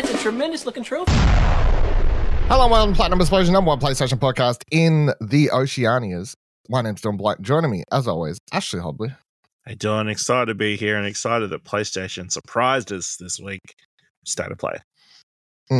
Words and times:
that's 0.00 0.14
a 0.14 0.18
tremendous 0.18 0.64
looking 0.64 0.84
trophy. 0.84 1.10
Hello, 2.46 2.62
and 2.62 2.70
welcome 2.70 2.92
to 2.92 2.96
Platinum 2.96 3.20
Explosion, 3.20 3.52
number 3.52 3.68
one 3.68 3.80
PlayStation 3.80 4.16
podcast 4.18 4.62
in 4.70 5.06
the 5.20 5.48
Oceanias. 5.52 6.34
My 6.68 6.82
name's 6.82 7.00
Don 7.00 7.16
Black. 7.16 7.40
Joining 7.40 7.68
me, 7.72 7.82
as 7.90 8.06
always, 8.06 8.38
Ashley 8.52 8.78
Hobley. 8.80 9.16
Hey, 9.66 9.74
Don, 9.74 10.08
excited 10.08 10.46
to 10.46 10.54
be 10.54 10.76
here 10.76 10.96
and 10.96 11.04
excited 11.04 11.50
that 11.50 11.64
PlayStation 11.64 12.30
surprised 12.30 12.92
us 12.92 13.16
this 13.18 13.40
week. 13.40 13.60
State 14.24 14.52
of 14.52 14.58
play. 14.58 14.76
I 15.70 15.74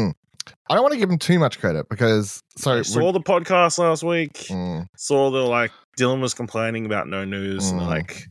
don't 0.74 0.82
want 0.82 0.92
to 0.94 0.98
give 0.98 1.08
him 1.10 1.18
too 1.18 1.38
much 1.38 1.60
credit 1.60 1.88
because 1.88 2.40
so 2.56 2.72
I 2.72 2.74
we're- 2.74 2.84
saw 2.84 3.12
the 3.12 3.20
podcast 3.20 3.78
last 3.78 4.02
week. 4.02 4.32
Mm, 4.48 4.86
Saw 4.96 5.30
the 5.30 5.42
like 5.44 5.70
Dylan 5.96 6.20
was 6.20 6.34
complaining 6.34 6.86
about 6.86 7.06
no 7.06 7.24
news 7.24 7.70
and 7.70 7.80
Mm. 7.80 7.86
like 7.86 8.24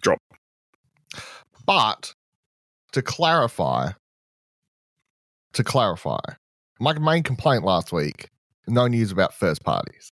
drop. 0.00 0.18
but 1.66 2.12
to 2.92 3.02
clarify, 3.02 3.90
to 5.58 5.64
clarify, 5.64 6.20
my 6.80 6.98
main 6.98 7.22
complaint 7.22 7.64
last 7.64 7.92
week: 7.92 8.30
no 8.66 8.86
news 8.86 9.12
about 9.12 9.34
first 9.34 9.62
parties. 9.64 10.10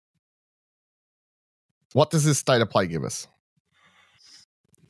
What 1.92 2.10
does 2.10 2.24
this 2.24 2.38
state 2.38 2.62
of 2.62 2.70
play 2.70 2.86
give 2.86 3.04
us? 3.04 3.28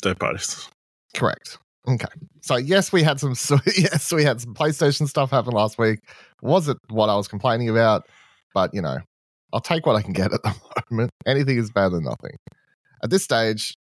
Third 0.02 0.20
parties. 0.20 0.69
Correct. 1.15 1.59
Okay. 1.88 2.06
So 2.42 2.56
yes, 2.56 2.92
we 2.92 3.02
had 3.02 3.19
some. 3.19 3.34
So 3.42 3.59
yes, 3.77 4.12
we 4.12 4.25
had 4.25 4.41
some 4.41 4.55
PlayStation 4.55 5.09
stuff 5.09 5.30
happen 5.30 5.52
last 5.52 5.78
week. 5.78 6.01
Was 6.42 6.69
it 6.69 6.77
what 6.91 7.09
I 7.09 7.16
was 7.16 7.28
complaining 7.28 7.69
about, 7.69 8.06
but 8.55 8.73
you 8.75 8.83
know, 8.83 8.98
I'll 9.53 9.61
take 9.61 9.87
what 9.87 9.97
I 9.97 10.03
can 10.03 10.12
get 10.12 10.33
at 10.33 10.42
the 10.42 10.55
moment. 10.91 11.11
Anything 11.27 11.59
is 11.59 11.70
better 11.70 11.91
than 11.91 12.05
nothing. 12.05 12.37
At 13.03 13.11
this 13.11 13.25
stage, 13.25 13.75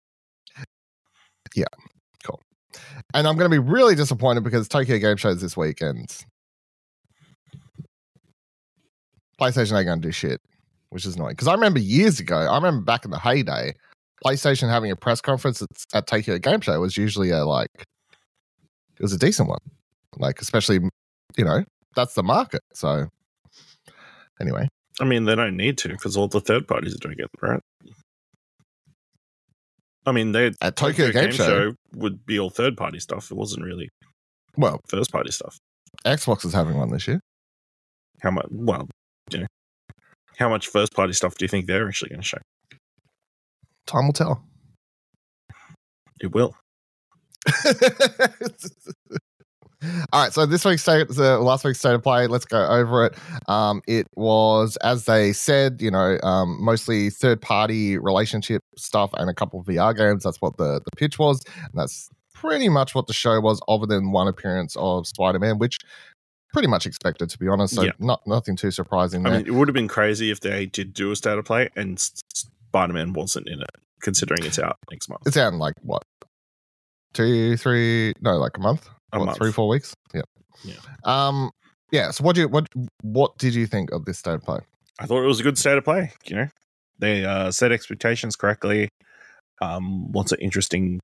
yeah, 1.55 1.67
cool. 2.25 2.41
And 3.13 3.27
I'm 3.27 3.37
going 3.37 3.51
to 3.51 3.55
be 3.55 3.59
really 3.59 3.95
disappointed 3.95 4.45
because 4.45 4.69
Tokyo 4.69 4.99
Game 4.99 5.17
Show 5.17 5.31
is 5.31 5.43
this 5.43 5.57
week, 5.57 5.81
and 5.83 6.09
PlayStation 9.41 9.77
ain't 9.77 9.87
going 9.87 10.01
to 10.01 10.09
do 10.09 10.13
shit, 10.13 10.41
which 10.91 11.07
is 11.07 11.17
annoying. 11.17 11.33
Because 11.33 11.49
I 11.49 11.55
remember 11.55 11.79
years 11.79 12.21
ago, 12.21 12.37
I 12.37 12.57
remember 12.57 12.83
back 12.83 13.05
in 13.05 13.11
the 13.11 13.19
heyday, 13.19 13.75
PlayStation 14.25 14.69
having 14.69 14.91
a 14.91 14.97
press 14.97 15.21
conference 15.21 15.63
at, 15.63 15.69
at 15.95 16.07
Tokyo 16.07 16.39
Game 16.39 16.61
Show 16.61 16.79
was 16.81 16.97
usually 16.97 17.31
a 17.31 17.45
like, 17.45 17.71
it 17.77 19.03
was 19.03 19.13
a 19.13 19.19
decent 19.19 19.49
one. 19.49 19.61
Like, 20.19 20.41
especially, 20.41 20.81
you 21.37 21.45
know, 21.45 21.65
that's 21.95 22.15
the 22.15 22.23
market. 22.23 22.63
So, 22.75 23.09
anyway, 24.41 24.69
I 25.01 25.05
mean, 25.05 25.25
they 25.25 25.35
don't 25.35 25.57
need 25.57 25.79
to 25.79 25.89
because 25.89 26.17
all 26.17 26.29
the 26.29 26.41
third 26.41 26.69
parties 26.69 26.95
are 26.95 26.99
doing 26.99 27.17
it, 27.19 27.31
right? 27.41 27.61
I 30.07 30.13
mean, 30.13 30.33
they 30.33 30.53
at 30.61 30.77
Tokyo, 30.77 31.13
Game, 31.13 31.31
Show, 31.33 31.75
would 31.95 32.27
be 32.27 32.39
all 32.39 32.51
third 32.51 32.77
party 32.77 32.99
stuff. 32.99 33.31
It 33.31 33.37
wasn't 33.37 33.65
really 33.65 33.89
well, 34.57 34.81
first 34.89 35.13
party 35.13 35.31
stuff. 35.31 35.59
Xbox 36.05 36.45
is 36.45 36.53
having 36.53 36.77
one 36.77 36.91
this 36.91 37.07
year. 37.07 37.21
How 38.21 38.31
much? 38.31 38.47
Well, 38.51 38.89
you 39.33 39.41
know, 39.41 39.47
how 40.39 40.49
much 40.49 40.69
first 40.69 40.95
party 40.95 41.13
stuff 41.13 41.37
do 41.37 41.45
you 41.45 41.49
think 41.49 41.67
they're 41.67 41.87
actually 41.87 42.11
going 42.11 42.23
to 42.23 42.27
show? 42.27 42.39
Time 43.87 44.07
will 44.07 44.13
tell. 44.13 44.45
It 46.21 46.33
will. 46.33 46.55
All 50.13 50.23
right, 50.25 50.33
so 50.33 50.45
this 50.45 50.65
week's 50.67 50.83
state, 50.83 51.09
the 51.09 51.39
last 51.39 51.65
week's 51.65 51.79
state 51.79 51.95
of 51.95 52.03
play. 52.03 52.27
Let's 52.27 52.45
go 52.45 52.67
over 52.67 53.07
it. 53.07 53.15
Um, 53.49 53.81
it 53.89 54.07
was, 54.15 54.77
as 54.83 55.07
they 55.07 55.33
said, 55.33 55.81
you 55.81 55.91
know, 55.91 56.19
um, 56.23 56.63
mostly 56.63 57.09
third-party 57.09 57.97
relationship 57.97 58.63
stuff 58.77 59.11
and 59.15 59.31
a 59.31 59.35
couple 59.35 59.59
of 59.59 59.67
VR 59.67 59.97
games. 59.97 60.25
That's 60.25 60.41
what 60.43 60.59
the 60.59 60.83
the 60.85 60.91
pitch 60.99 61.19
was, 61.19 61.43
and 61.57 61.73
that's 61.73 62.11
pretty 62.35 62.69
much 62.69 62.95
what 62.95 63.07
the 63.07 63.15
show 63.15 63.41
was, 63.41 63.59
other 63.69 63.87
than 63.87 64.13
one 64.13 64.29
appearance 64.29 64.77
of 64.77 65.07
Spider-Man, 65.07 65.59
which 65.59 65.79
pretty 66.53 66.69
much 66.69 66.87
expected, 66.87 67.31
to 67.31 67.39
be 67.39 67.49
honest. 67.49 67.75
So 67.75 67.83
Yeah. 67.83 67.93
not 67.99 68.27
nothing 68.27 68.57
too 68.57 68.71
surprising 68.71 69.27
I 69.27 69.31
mean, 69.31 69.47
it 69.47 69.55
would 69.55 69.69
have 69.69 69.75
been 69.75 69.89
crazy 69.89 70.31
if 70.31 70.41
they 70.41 70.67
did 70.67 70.93
do 70.93 71.11
a 71.11 71.17
state 71.17 71.39
of 71.39 71.45
play 71.45 71.69
and 71.77 71.99
Spider 71.99 72.93
Man 72.93 73.13
wasn't 73.13 73.49
in 73.49 73.61
it, 73.61 73.71
considering 74.03 74.45
it's 74.45 74.59
out 74.59 74.79
next 74.91 75.09
month. 75.09 75.23
it's 75.27 75.37
out 75.37 75.53
in 75.53 75.59
like 75.59 75.75
what, 75.83 76.03
two, 77.15 77.57
three? 77.57 78.15
No, 78.21 78.37
like 78.39 78.57
a 78.57 78.61
month. 78.61 78.89
A 79.13 79.19
what, 79.19 79.27
month. 79.27 79.39
three, 79.39 79.53
four 79.53 79.69
weeks. 79.69 79.95
Yeah. 80.15 80.23
Yeah. 80.65 80.75
Um. 81.05 81.51
Yeah. 81.91 82.11
So 82.11 82.25
what 82.25 82.35
do 82.35 82.43
you 82.43 82.49
what 82.49 82.69
what 83.03 83.37
did 83.39 83.55
you 83.55 83.67
think 83.67 83.91
of 83.93 84.05
this 84.05 84.19
state 84.19 84.35
of 84.35 84.43
play? 84.43 84.61
I 84.99 85.07
thought 85.07 85.23
it 85.23 85.27
was 85.27 85.41
a 85.41 85.43
good 85.43 85.59
state 85.59 85.79
of 85.79 85.85
play. 85.85 86.13
You 86.27 86.37
know, 86.37 86.49
they 86.99 87.25
uh, 87.25 87.51
set 87.51 87.73
expectations 87.73 88.37
correctly. 88.37 88.89
Um, 89.63 90.11
lots 90.13 90.33
of 90.33 90.39
interesting 90.41 91.01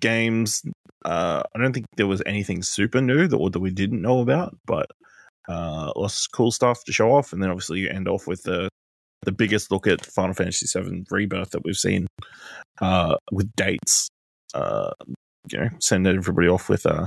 games. 0.00 0.62
Uh, 1.04 1.42
I 1.54 1.58
don't 1.58 1.72
think 1.72 1.86
there 1.96 2.06
was 2.06 2.22
anything 2.26 2.62
super 2.62 3.00
new 3.00 3.26
that, 3.28 3.52
that 3.52 3.60
we 3.60 3.70
didn't 3.70 4.02
know 4.02 4.20
about, 4.20 4.56
but 4.66 4.86
uh, 5.48 5.92
lots 5.96 6.26
of 6.26 6.32
cool 6.32 6.50
stuff 6.50 6.84
to 6.84 6.92
show 6.92 7.12
off. 7.12 7.32
And 7.32 7.42
then 7.42 7.50
obviously 7.50 7.80
you 7.80 7.88
end 7.88 8.08
off 8.08 8.26
with 8.26 8.42
the 8.42 8.68
the 9.22 9.32
biggest 9.32 9.72
look 9.72 9.86
at 9.86 10.06
Final 10.06 10.34
Fantasy 10.34 10.66
VII 10.80 11.04
Rebirth 11.10 11.50
that 11.50 11.64
we've 11.64 11.76
seen 11.76 12.06
uh, 12.80 13.16
with 13.32 13.50
dates. 13.56 14.08
Uh, 14.54 14.90
you 15.50 15.58
know, 15.58 15.68
send 15.80 16.06
everybody 16.06 16.48
off 16.48 16.68
with 16.68 16.86
uh, 16.86 17.04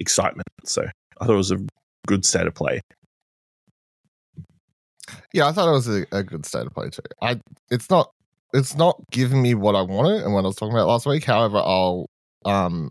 excitement. 0.00 0.48
So 0.64 0.84
I 1.20 1.24
thought 1.24 1.34
it 1.34 1.36
was 1.36 1.50
a 1.50 1.58
good 2.06 2.24
state 2.24 2.46
of 2.46 2.54
play. 2.54 2.80
Yeah, 5.32 5.48
I 5.48 5.52
thought 5.52 5.68
it 5.68 5.72
was 5.72 5.88
a, 5.88 6.06
a 6.12 6.22
good 6.22 6.46
state 6.46 6.66
of 6.66 6.72
play 6.72 6.88
too. 6.90 7.02
I 7.20 7.40
it's 7.70 7.90
not 7.90 8.10
it's 8.52 8.76
not 8.76 8.98
giving 9.10 9.42
me 9.42 9.54
what 9.54 9.74
I 9.74 9.82
wanted 9.82 10.22
and 10.22 10.32
what 10.32 10.44
I 10.44 10.46
was 10.46 10.56
talking 10.56 10.74
about 10.74 10.88
last 10.88 11.06
week. 11.06 11.24
However, 11.24 11.58
I'll 11.58 12.06
um 12.44 12.90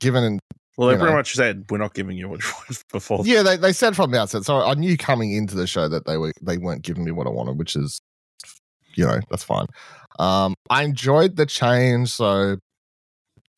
given 0.00 0.38
Well, 0.76 0.88
they 0.88 0.94
You 0.94 0.98
pretty 0.98 1.12
know. 1.12 1.16
much 1.18 1.34
said 1.34 1.64
we're 1.70 1.78
not 1.78 1.94
giving 1.94 2.16
you 2.16 2.28
what 2.28 2.42
you 2.42 2.50
wanted 2.54 2.82
before. 2.92 3.22
yeah, 3.24 3.42
they, 3.42 3.56
they 3.56 3.72
said 3.72 3.96
from 3.96 4.10
the 4.10 4.20
outset. 4.20 4.44
So 4.44 4.60
I 4.62 4.74
knew 4.74 4.96
coming 4.96 5.32
into 5.32 5.54
the 5.54 5.66
show 5.66 5.88
that 5.88 6.06
they 6.06 6.16
were 6.18 6.32
they 6.42 6.58
weren't 6.58 6.82
giving 6.82 7.04
me 7.04 7.10
what 7.12 7.26
I 7.26 7.30
wanted, 7.30 7.58
which 7.58 7.76
is 7.76 8.00
you 8.94 9.04
know, 9.06 9.20
that's 9.30 9.44
fine. 9.44 9.66
Um 10.18 10.54
I 10.70 10.82
enjoyed 10.84 11.36
the 11.36 11.46
change, 11.46 12.10
so 12.12 12.56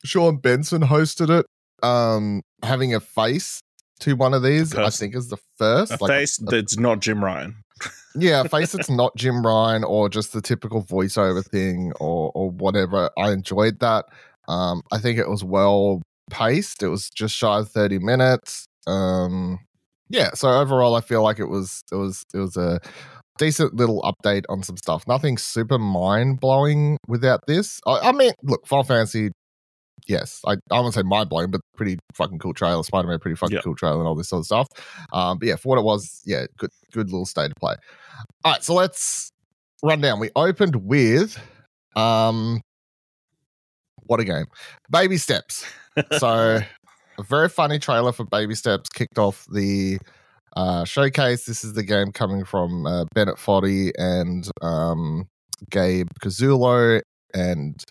Sean 0.05 0.37
Benson 0.37 0.81
hosted 0.81 1.29
it. 1.39 1.45
Um 1.83 2.41
having 2.63 2.93
a 2.93 2.99
face 2.99 3.61
to 4.01 4.15
one 4.15 4.33
of 4.33 4.43
these, 4.43 4.73
I 4.75 4.89
think 4.89 5.15
is 5.15 5.27
the 5.27 5.37
first. 5.57 5.91
a 5.91 5.97
like 6.01 6.09
face 6.09 6.37
that's 6.37 6.77
not 6.77 6.99
Jim 7.01 7.23
Ryan. 7.23 7.55
yeah, 8.15 8.41
a 8.41 8.49
face 8.49 8.71
that's 8.73 8.89
not 8.89 9.15
Jim 9.17 9.45
Ryan 9.45 9.83
or 9.83 10.07
just 10.09 10.31
the 10.31 10.41
typical 10.41 10.83
voiceover 10.83 11.45
thing 11.45 11.91
or 11.99 12.31
or 12.33 12.49
whatever. 12.49 13.09
I 13.17 13.31
enjoyed 13.31 13.79
that. 13.79 14.05
Um, 14.49 14.81
I 14.91 14.97
think 14.97 15.17
it 15.19 15.29
was 15.29 15.43
well 15.43 16.01
paced. 16.29 16.83
It 16.83 16.89
was 16.89 17.09
just 17.09 17.35
shy 17.35 17.59
of 17.59 17.69
thirty 17.69 17.99
minutes. 17.99 18.65
Um, 18.87 19.59
yeah. 20.09 20.31
So 20.33 20.49
overall, 20.49 20.95
I 20.95 21.01
feel 21.01 21.23
like 21.23 21.39
it 21.39 21.45
was 21.49 21.81
it 21.91 21.95
was 21.95 22.23
it 22.33 22.39
was 22.39 22.57
a 22.57 22.79
decent 23.37 23.75
little 23.75 24.01
update 24.01 24.43
on 24.49 24.63
some 24.63 24.75
stuff. 24.75 25.07
Nothing 25.07 25.37
super 25.37 25.77
mind 25.77 26.39
blowing 26.41 26.97
without 27.07 27.41
this. 27.47 27.79
I, 27.87 28.09
I 28.09 28.11
mean, 28.11 28.33
look, 28.43 28.67
Final 28.67 28.83
Fantasy. 28.83 29.31
Yes, 30.07 30.41
I, 30.47 30.53
I 30.71 30.79
won't 30.79 30.93
say 30.93 31.03
mind 31.03 31.29
blowing, 31.29 31.51
but 31.51 31.61
pretty 31.75 31.99
fucking 32.15 32.39
cool 32.39 32.53
trailer. 32.53 32.81
Spider 32.83 33.07
Man, 33.07 33.19
pretty 33.19 33.35
fucking 33.35 33.57
Yeah. 33.57 33.61
cool 33.61 33.75
trailer, 33.75 33.99
and 33.99 34.07
all 34.07 34.15
this 34.15 34.29
sort 34.29 34.39
of 34.39 34.45
stuff. 34.45 34.67
Um, 35.13 35.37
but 35.37 35.47
yeah, 35.47 35.55
for 35.57 35.69
what 35.69 35.77
it 35.77 35.83
was, 35.83 36.21
yeah, 36.25 36.45
good, 36.57 36.71
good 36.91 37.07
little 37.11 37.25
state 37.25 37.51
of 37.51 37.57
play. 37.57 37.75
All 38.43 38.53
right, 38.53 38.63
so 38.63 38.73
let's 38.73 39.29
run 39.83 40.01
down. 40.01 40.19
We 40.19 40.31
opened 40.35 40.77
with, 40.77 41.37
um, 41.95 42.61
what 44.09 44.19
a 44.19 44.25
game, 44.25 44.45
Baby 44.89 45.17
Steps. 45.17 45.65
So 46.17 46.59
a 47.17 47.23
very 47.23 47.49
funny 47.49 47.77
trailer 47.77 48.11
for 48.11 48.25
Baby 48.25 48.55
Steps 48.55 48.89
kicked 48.89 49.19
off 49.19 49.45
the 49.53 49.99
uh, 50.55 50.83
showcase. 50.83 51.45
This 51.45 51.63
is 51.63 51.73
the 51.73 51.83
game 51.83 52.11
coming 52.11 52.43
from 52.43 52.87
uh, 52.87 53.05
Bennett 53.13 53.35
Foddy 53.35 53.91
and 53.97 54.49
um, 54.61 55.27
Gabe 55.69 56.07
Cuzzillo 56.21 57.01
and 57.33 57.83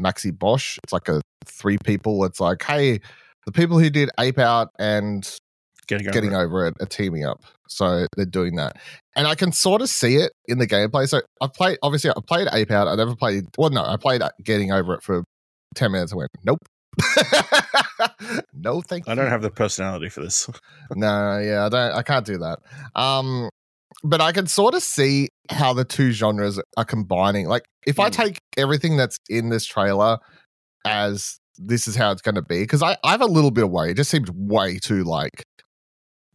Maxi 0.00 0.36
Bosch. 0.36 0.78
It's 0.82 0.92
like 0.92 1.08
a 1.08 1.20
three 1.44 1.78
people. 1.84 2.24
It's 2.24 2.40
like, 2.40 2.62
hey, 2.62 3.00
the 3.44 3.52
people 3.52 3.78
who 3.78 3.90
did 3.90 4.08
Ape 4.18 4.38
Out 4.38 4.70
and 4.78 5.28
Getting 5.88 6.08
over 6.08 6.14
getting 6.14 6.32
it. 6.32 6.36
over 6.36 6.66
it 6.66 6.74
are 6.80 6.86
teaming 6.86 7.24
up. 7.24 7.42
So 7.68 8.06
they're 8.16 8.24
doing 8.24 8.56
that. 8.56 8.76
And 9.14 9.28
I 9.28 9.34
can 9.34 9.52
sort 9.52 9.82
of 9.82 9.88
see 9.88 10.16
it 10.16 10.32
in 10.46 10.58
the 10.58 10.66
gameplay. 10.66 11.08
So 11.08 11.20
I've 11.40 11.52
played, 11.52 11.78
obviously, 11.82 12.10
I 12.10 12.14
played 12.26 12.48
Ape 12.52 12.70
Out. 12.72 12.88
I 12.88 12.96
never 12.96 13.14
played, 13.14 13.44
well, 13.56 13.70
no, 13.70 13.84
I 13.84 13.96
played 13.96 14.22
Getting 14.42 14.72
Over 14.72 14.94
It 14.94 15.02
for 15.02 15.22
10 15.74 15.92
minutes. 15.92 16.12
away. 16.12 16.26
nope. 16.44 16.58
no, 18.54 18.80
thank 18.80 19.06
you. 19.06 19.12
I 19.12 19.14
don't 19.14 19.28
have 19.28 19.42
the 19.42 19.50
personality 19.50 20.08
for 20.08 20.22
this. 20.22 20.48
no, 20.94 21.38
yeah, 21.38 21.66
I 21.66 21.68
don't. 21.68 21.92
I 21.92 22.02
can't 22.02 22.24
do 22.24 22.38
that. 22.38 22.58
Um, 22.94 23.50
but 24.02 24.20
I 24.20 24.32
can 24.32 24.46
sort 24.46 24.74
of 24.74 24.82
see 24.82 25.28
how 25.50 25.72
the 25.72 25.84
two 25.84 26.10
genres 26.12 26.60
are 26.76 26.84
combining. 26.84 27.46
Like, 27.48 27.64
if 27.86 27.98
I 28.00 28.08
Mm. 28.08 28.12
take 28.12 28.38
everything 28.56 28.96
that's 28.96 29.18
in 29.28 29.48
this 29.50 29.64
trailer 29.66 30.18
as 30.86 31.38
this 31.58 31.86
is 31.88 31.96
how 31.96 32.10
it's 32.12 32.22
going 32.22 32.34
to 32.34 32.42
be, 32.42 32.60
because 32.60 32.82
I, 32.82 32.96
I 33.04 33.10
have 33.12 33.22
a 33.22 33.26
little 33.26 33.50
bit 33.50 33.64
of 33.64 33.70
worry. 33.70 33.90
It 33.92 33.96
just 33.96 34.10
seems 34.10 34.30
way 34.32 34.78
too 34.78 35.04
like, 35.04 35.42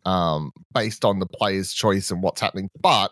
um, 0.06 0.52
based 0.74 1.06
on 1.06 1.20
the 1.20 1.28
player's 1.28 1.74
choice 1.74 2.12
and 2.12 2.24
what's 2.24 2.42
happening. 2.42 2.70
But 2.82 3.12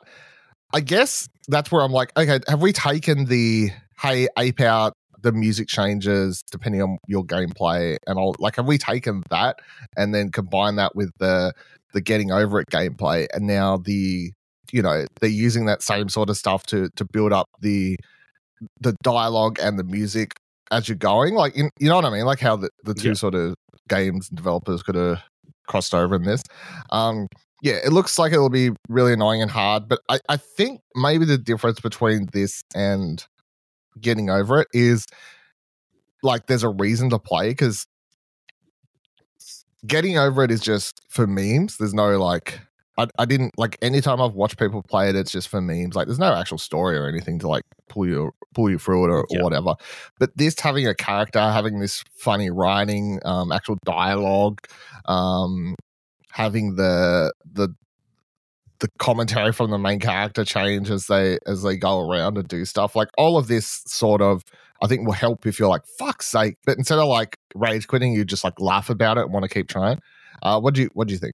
I 0.73 0.81
guess 0.81 1.27
that's 1.47 1.71
where 1.71 1.81
I'm 1.81 1.91
like, 1.91 2.11
okay, 2.17 2.39
have 2.47 2.61
we 2.61 2.73
taken 2.73 3.25
the 3.25 3.69
hey 4.01 4.27
ape 4.37 4.61
out 4.61 4.93
the 5.21 5.31
music 5.31 5.67
changes 5.67 6.41
depending 6.51 6.81
on 6.81 6.97
your 7.07 7.23
gameplay 7.25 7.97
and 8.07 8.17
all 8.17 8.35
like 8.39 8.55
have 8.55 8.65
we 8.65 8.77
taken 8.77 9.23
that 9.29 9.57
and 9.97 10.13
then 10.13 10.29
combine 10.31 10.75
that 10.75 10.95
with 10.95 11.11
the 11.19 11.53
the 11.93 12.01
getting 12.01 12.31
over 12.31 12.59
it 12.59 12.67
gameplay 12.71 13.27
and 13.33 13.47
now 13.47 13.77
the 13.77 14.31
you 14.71 14.81
know 14.81 15.05
they're 15.19 15.29
using 15.29 15.65
that 15.65 15.81
same 15.81 16.09
sort 16.09 16.29
of 16.29 16.37
stuff 16.37 16.63
to 16.65 16.89
to 16.95 17.05
build 17.05 17.33
up 17.33 17.47
the 17.61 17.95
the 18.81 18.95
dialogue 19.03 19.57
and 19.61 19.79
the 19.79 19.83
music 19.83 20.33
as 20.71 20.87
you're 20.87 20.95
going? 20.97 21.33
Like 21.33 21.55
you, 21.55 21.69
you 21.79 21.89
know 21.89 21.95
what 21.95 22.05
i 22.05 22.09
mean? 22.09 22.25
Like 22.25 22.39
how 22.39 22.55
the, 22.55 22.69
the 22.83 22.93
two 22.93 23.09
Yeah. 23.09 23.13
sort 23.15 23.35
of 23.35 23.55
games 23.87 24.29
developers 24.29 24.83
could 24.83 24.95
have 24.95 25.19
crossed 25.67 25.93
over 25.95 26.15
in 26.15 26.23
this. 26.23 26.43
Um 26.91 27.27
yeah 27.61 27.77
it 27.83 27.91
looks 27.91 28.17
like 28.19 28.31
it'll 28.31 28.49
be 28.49 28.71
really 28.87 29.11
annoying 29.13 29.41
and 29.41 29.51
hard 29.51 29.89
but 29.89 29.99
i 30.07 30.17
i 30.29 30.37
think 30.37 30.79
maybe 30.95 31.25
the 31.25 31.37
difference 31.37 31.79
between 31.81 32.25
this 32.31 32.61
and 32.73 33.25
getting 33.99 34.29
over 34.29 34.61
it 34.61 34.67
is 34.73 35.05
like 36.23 36.47
there's 36.47 36.63
a 36.63 36.69
reason 36.69 37.09
to 37.11 37.19
play 37.19 37.49
because 37.49 37.87
getting 39.87 40.17
over 40.17 40.43
it 40.43 40.51
is 40.51 40.61
just 40.61 41.01
for 41.09 41.27
memes. 41.27 41.77
There's 41.77 41.93
no 41.93 42.17
like 42.21 42.59
I, 42.97 43.07
I 43.17 43.25
didn't 43.25 43.57
like 43.57 43.77
anytime 43.81 44.21
I've 44.21 44.33
watched 44.33 44.59
people 44.59 44.81
play 44.83 45.09
it, 45.09 45.15
it's 45.15 45.31
just 45.31 45.47
for 45.47 45.61
memes. 45.61 45.95
Like 45.95 46.07
there's 46.07 46.19
no 46.19 46.33
actual 46.33 46.57
story 46.57 46.97
or 46.97 47.07
anything 47.07 47.39
to 47.39 47.47
like 47.47 47.63
pull 47.87 48.07
you 48.07 48.31
pull 48.53 48.69
you 48.69 48.77
through 48.77 49.05
it 49.05 49.09
or, 49.09 49.25
Yeah. 49.29 49.39
or 49.39 49.43
whatever. 49.43 49.75
But 50.19 50.31
this 50.35 50.59
having 50.59 50.87
a 50.87 50.95
character, 50.95 51.39
having 51.39 51.79
this 51.79 52.03
funny 52.17 52.49
writing, 52.49 53.19
um, 53.23 53.51
actual 53.51 53.77
dialogue, 53.85 54.59
um, 55.05 55.75
having 56.31 56.75
the 56.75 57.33
the 57.53 57.69
the 58.79 58.89
commentary 58.97 59.51
from 59.51 59.71
the 59.71 59.77
main 59.77 59.99
character 59.99 60.45
change 60.45 60.89
as 60.89 61.07
they 61.07 61.37
as 61.45 61.63
they 61.63 61.77
go 61.77 61.99
around 61.99 62.37
and 62.37 62.47
do 62.47 62.65
stuff 62.65 62.95
like 62.95 63.09
all 63.17 63.37
of 63.37 63.47
this 63.47 63.83
sort 63.85 64.21
of 64.21 64.43
i 64.81 64.87
think 64.87 65.05
will 65.05 65.13
help 65.13 65.45
if 65.45 65.59
you're 65.59 65.69
like 65.69 65.85
fuck's 65.97 66.25
sake 66.25 66.55
but 66.65 66.77
instead 66.77 66.99
of 66.99 67.07
like 67.07 67.37
rage 67.55 67.87
quitting 67.87 68.13
you 68.13 68.23
just 68.23 68.43
like 68.43 68.59
laugh 68.59 68.89
about 68.89 69.17
it 69.17 69.21
and 69.21 69.33
want 69.33 69.43
to 69.43 69.49
keep 69.49 69.67
trying 69.67 69.99
uh 70.43 70.59
what 70.59 70.73
do 70.73 70.81
you 70.81 70.89
what 70.93 71.07
do 71.07 71.13
you 71.13 71.19
think 71.19 71.33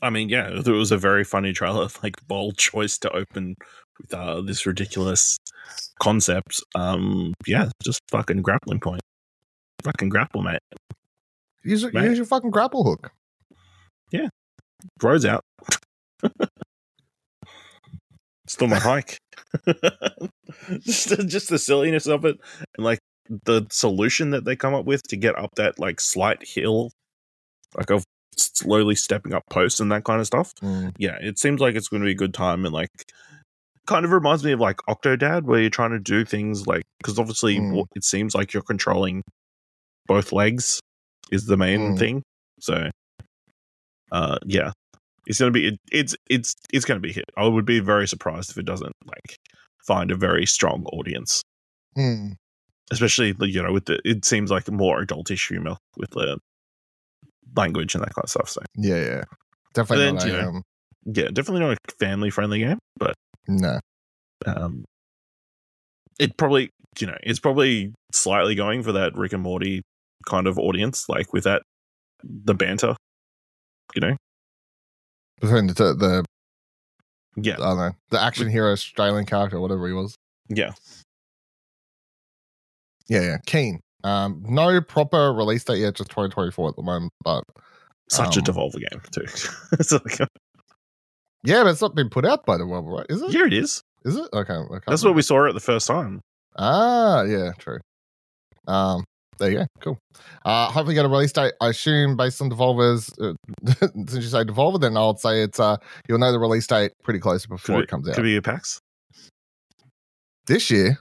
I 0.00 0.10
mean, 0.10 0.28
yeah, 0.28 0.48
it 0.48 0.68
was 0.68 0.92
a 0.92 0.96
very 0.96 1.24
funny 1.24 1.52
trailer, 1.52 1.88
like 2.04 2.24
bold 2.28 2.56
choice 2.56 2.98
to 2.98 3.10
open 3.10 3.56
with 4.00 4.14
uh, 4.14 4.40
this 4.42 4.64
ridiculous 4.64 5.38
concept. 5.98 6.62
Um, 6.76 7.34
yeah, 7.48 7.70
just 7.82 8.00
fucking 8.08 8.42
grappling 8.42 8.78
point, 8.78 9.00
fucking 9.82 10.08
grapple, 10.08 10.42
mate. 10.42 10.60
use, 11.64 11.82
Mate. 11.92 12.04
use 12.04 12.16
your 12.16 12.26
fucking 12.26 12.50
grapple 12.50 12.84
hook 12.84 13.10
Roads 15.02 15.24
out. 15.24 15.44
Still 18.46 18.68
my 18.68 18.78
hike. 18.78 19.18
just, 20.80 21.28
just 21.28 21.48
the 21.50 21.58
silliness 21.58 22.06
of 22.06 22.24
it, 22.24 22.38
and 22.76 22.84
like 22.84 22.98
the 23.44 23.66
solution 23.70 24.30
that 24.30 24.44
they 24.46 24.56
come 24.56 24.74
up 24.74 24.86
with 24.86 25.02
to 25.08 25.16
get 25.16 25.38
up 25.38 25.50
that 25.56 25.78
like 25.78 26.00
slight 26.00 26.46
hill, 26.46 26.90
like 27.76 27.90
of 27.90 28.04
slowly 28.36 28.94
stepping 28.94 29.34
up 29.34 29.42
posts 29.50 29.80
and 29.80 29.92
that 29.92 30.04
kind 30.04 30.20
of 30.20 30.26
stuff. 30.26 30.54
Mm, 30.62 30.94
yeah, 30.98 31.16
it 31.20 31.38
seems 31.38 31.60
like 31.60 31.74
it's 31.74 31.88
going 31.88 32.00
to 32.00 32.06
be 32.06 32.12
a 32.12 32.16
good 32.16 32.32
time 32.32 32.64
and 32.64 32.72
like 32.72 32.88
kind 33.86 34.04
of 34.06 34.12
reminds 34.12 34.44
me 34.44 34.52
of 34.52 34.60
like 34.60 34.76
Octodad 34.88 35.42
where 35.44 35.60
you're 35.60 35.70
trying 35.70 35.90
to 35.92 35.98
do 35.98 36.24
things 36.24 36.66
like 36.66 36.84
because 37.00 37.18
obviously 37.18 37.58
Mm. 37.58 37.84
it 37.96 38.04
seems 38.04 38.34
like 38.34 38.52
you're 38.52 38.62
controlling 38.62 39.22
both 40.06 40.30
legs 40.32 40.80
is 41.32 41.46
the 41.46 41.56
main 41.56 41.94
Mm. 41.94 41.98
thing. 41.98 42.22
So 42.60 42.90
uh 44.12 44.38
yeah. 44.46 44.72
It's 45.28 45.38
gonna 45.38 45.52
be 45.52 45.68
it, 45.68 45.80
it's 45.92 46.16
it's 46.28 46.54
it's 46.72 46.84
gonna 46.84 47.00
be 47.00 47.12
hit. 47.12 47.26
I 47.36 47.46
would 47.46 47.64
be 47.64 47.78
very 47.78 48.08
surprised 48.08 48.50
if 48.50 48.58
it 48.58 48.64
doesn't 48.64 48.94
like 49.06 49.38
find 49.86 50.10
a 50.10 50.16
very 50.16 50.46
strong 50.46 50.84
audience. 50.86 51.42
mm. 51.96 52.32
Especially 52.90 53.34
you 53.40 53.62
know, 53.62 53.72
with 53.72 53.84
the 53.84 54.00
it 54.04 54.24
seems 54.24 54.50
like 54.50 54.70
more 54.70 55.04
adultish 55.04 55.48
humor 55.48 55.76
with 55.96 56.10
the 56.10 56.38
language 57.54 57.94
and 57.94 58.02
that 58.02 58.14
kind 58.14 58.24
of 58.24 58.30
stuff. 58.30 58.48
So 58.48 58.62
yeah 58.74 58.96
yeah 58.96 59.24
definitely 59.74 60.04
then, 60.06 60.14
not 60.14 60.26
you 60.26 60.32
know, 60.32 60.48
um, 60.48 60.62
yeah, 61.04 61.28
definitely 61.32 61.60
not 61.60 61.76
a 61.76 61.94
family 62.00 62.30
friendly 62.30 62.60
game, 62.60 62.78
but 62.98 63.14
no 63.46 63.78
um, 64.46 64.84
it 66.18 66.36
probably 66.36 66.70
you 66.98 67.06
know 67.06 67.16
it's 67.22 67.38
probably 67.38 67.92
slightly 68.12 68.54
going 68.54 68.82
for 68.82 68.92
that 68.92 69.14
Rick 69.14 69.32
and 69.32 69.42
Morty 69.42 69.82
kind 70.26 70.46
of 70.46 70.58
audience, 70.58 71.08
like 71.08 71.32
with 71.32 71.44
that 71.44 71.62
the 72.22 72.54
banter, 72.54 72.96
you 73.94 74.00
know. 74.00 74.16
Between 75.40 75.66
the 75.68 75.74
the 75.74 76.24
Yeah, 77.36 77.54
i 77.54 77.56
don't 77.56 77.76
know 77.78 77.90
the 78.10 78.20
action 78.20 78.48
hero 78.48 78.72
australian 78.72 79.26
character 79.26 79.60
whatever 79.60 79.86
he 79.86 79.92
was 79.92 80.14
yeah, 80.48 80.72
yeah 83.08 83.22
yeah 83.22 83.36
keen 83.46 83.80
um 84.04 84.42
no 84.46 84.80
proper 84.80 85.32
release 85.32 85.64
date 85.64 85.78
yet 85.78 85.94
just 85.94 86.10
2024 86.10 86.68
at 86.70 86.76
the 86.76 86.82
moment 86.82 87.12
but 87.24 87.44
such 88.08 88.36
a 88.36 88.40
Um, 88.40 88.44
Devolver 88.44 88.80
game 88.90 89.00
too. 89.10 89.22
it's 89.72 89.92
like, 89.92 90.20
yeah 91.44 91.62
but 91.62 91.70
it's 91.70 91.82
not 91.82 91.94
been 91.94 92.08
put 92.08 92.24
out 92.24 92.46
by 92.46 92.56
the 92.56 92.66
world 92.66 92.86
right 92.88 93.06
is 93.10 93.20
it 93.20 93.30
here 93.30 93.46
it 93.46 93.52
is. 93.52 93.82
Is 94.04 94.16
it? 94.16 94.28
Okay. 94.32 94.54
okay. 94.54 94.78
That's 94.86 95.04
what 95.04 95.16
we 95.16 95.22
saw 95.22 95.44
it 95.46 95.52
the 95.54 95.60
first 95.60 95.88
time. 95.88 96.20
Ah, 96.56 97.22
yeah, 97.24 97.50
true. 97.58 97.80
Um, 98.68 99.02
there 99.38 99.50
you 99.50 99.58
go. 99.58 99.66
Cool. 99.80 99.98
Uh, 100.44 100.66
hopefully 100.66 100.94
get 100.94 101.04
a 101.04 101.08
release 101.08 101.32
date. 101.32 101.52
I 101.60 101.68
assume 101.68 102.16
based 102.16 102.40
on 102.42 102.50
Devolver's. 102.50 103.10
Uh, 103.18 103.34
since 104.06 104.14
you 104.14 104.22
say 104.22 104.44
Devolver, 104.44 104.80
then 104.80 104.96
I'll 104.96 105.16
say 105.16 105.42
it's. 105.42 105.58
Uh, 105.60 105.76
you'll 106.08 106.18
know 106.18 106.32
the 106.32 106.38
release 106.38 106.66
date 106.66 106.92
pretty 107.02 107.20
close 107.20 107.46
before 107.46 107.76
Could 107.76 107.84
it 107.84 107.88
comes 107.88 108.08
out 108.08 108.14
could 108.14 108.22
be 108.24 108.36
a 108.36 108.42
PAX. 108.42 108.80
this 110.46 110.70
year. 110.70 110.98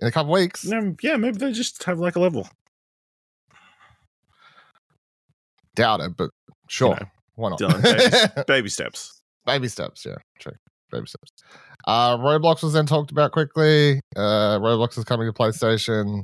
In 0.00 0.08
a 0.08 0.10
couple 0.12 0.32
weeks. 0.32 0.64
Yeah, 1.02 1.16
maybe 1.16 1.38
they 1.38 1.52
just 1.52 1.84
have 1.84 1.98
like 1.98 2.16
a 2.16 2.20
level. 2.20 2.48
Doubt 5.74 6.00
it, 6.00 6.16
but 6.16 6.30
sure. 6.68 6.96
know, 6.96 7.06
Why 7.36 7.50
not? 7.50 7.58
Baby, 7.82 8.42
baby 8.46 8.68
steps. 8.68 9.20
Baby 9.46 9.68
steps, 9.68 10.04
yeah, 10.04 10.16
true. 10.38 10.52
Baby 10.90 11.06
steps. 11.06 11.32
Uh, 11.86 12.16
Roblox 12.18 12.62
was 12.62 12.74
then 12.74 12.86
talked 12.86 13.10
about 13.10 13.32
quickly. 13.32 14.00
Uh, 14.14 14.58
Roblox 14.58 14.98
is 14.98 15.04
coming 15.04 15.26
to 15.26 15.32
PlayStation. 15.32 16.22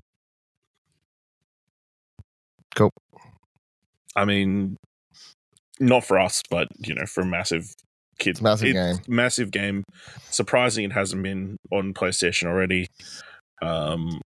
Cool. 2.79 2.93
I 4.15 4.25
mean, 4.25 4.77
not 5.81 6.05
for 6.05 6.19
us, 6.19 6.43
but 6.49 6.69
you 6.79 6.95
know, 6.95 7.07
for 7.07 7.23
a 7.23 7.27
massive 7.27 7.75
kid, 8.21 8.31
It's 8.31 8.41
massive 8.41 8.73
game. 8.73 8.97
massive 9.09 9.51
game. 9.51 9.83
Surprising 10.31 10.85
it 10.85 10.93
hasn't 10.93 11.23
been 11.25 11.57
on 11.73 11.93
PlayStation 11.93 12.47
already. 12.47 12.87
Um, 13.61 14.21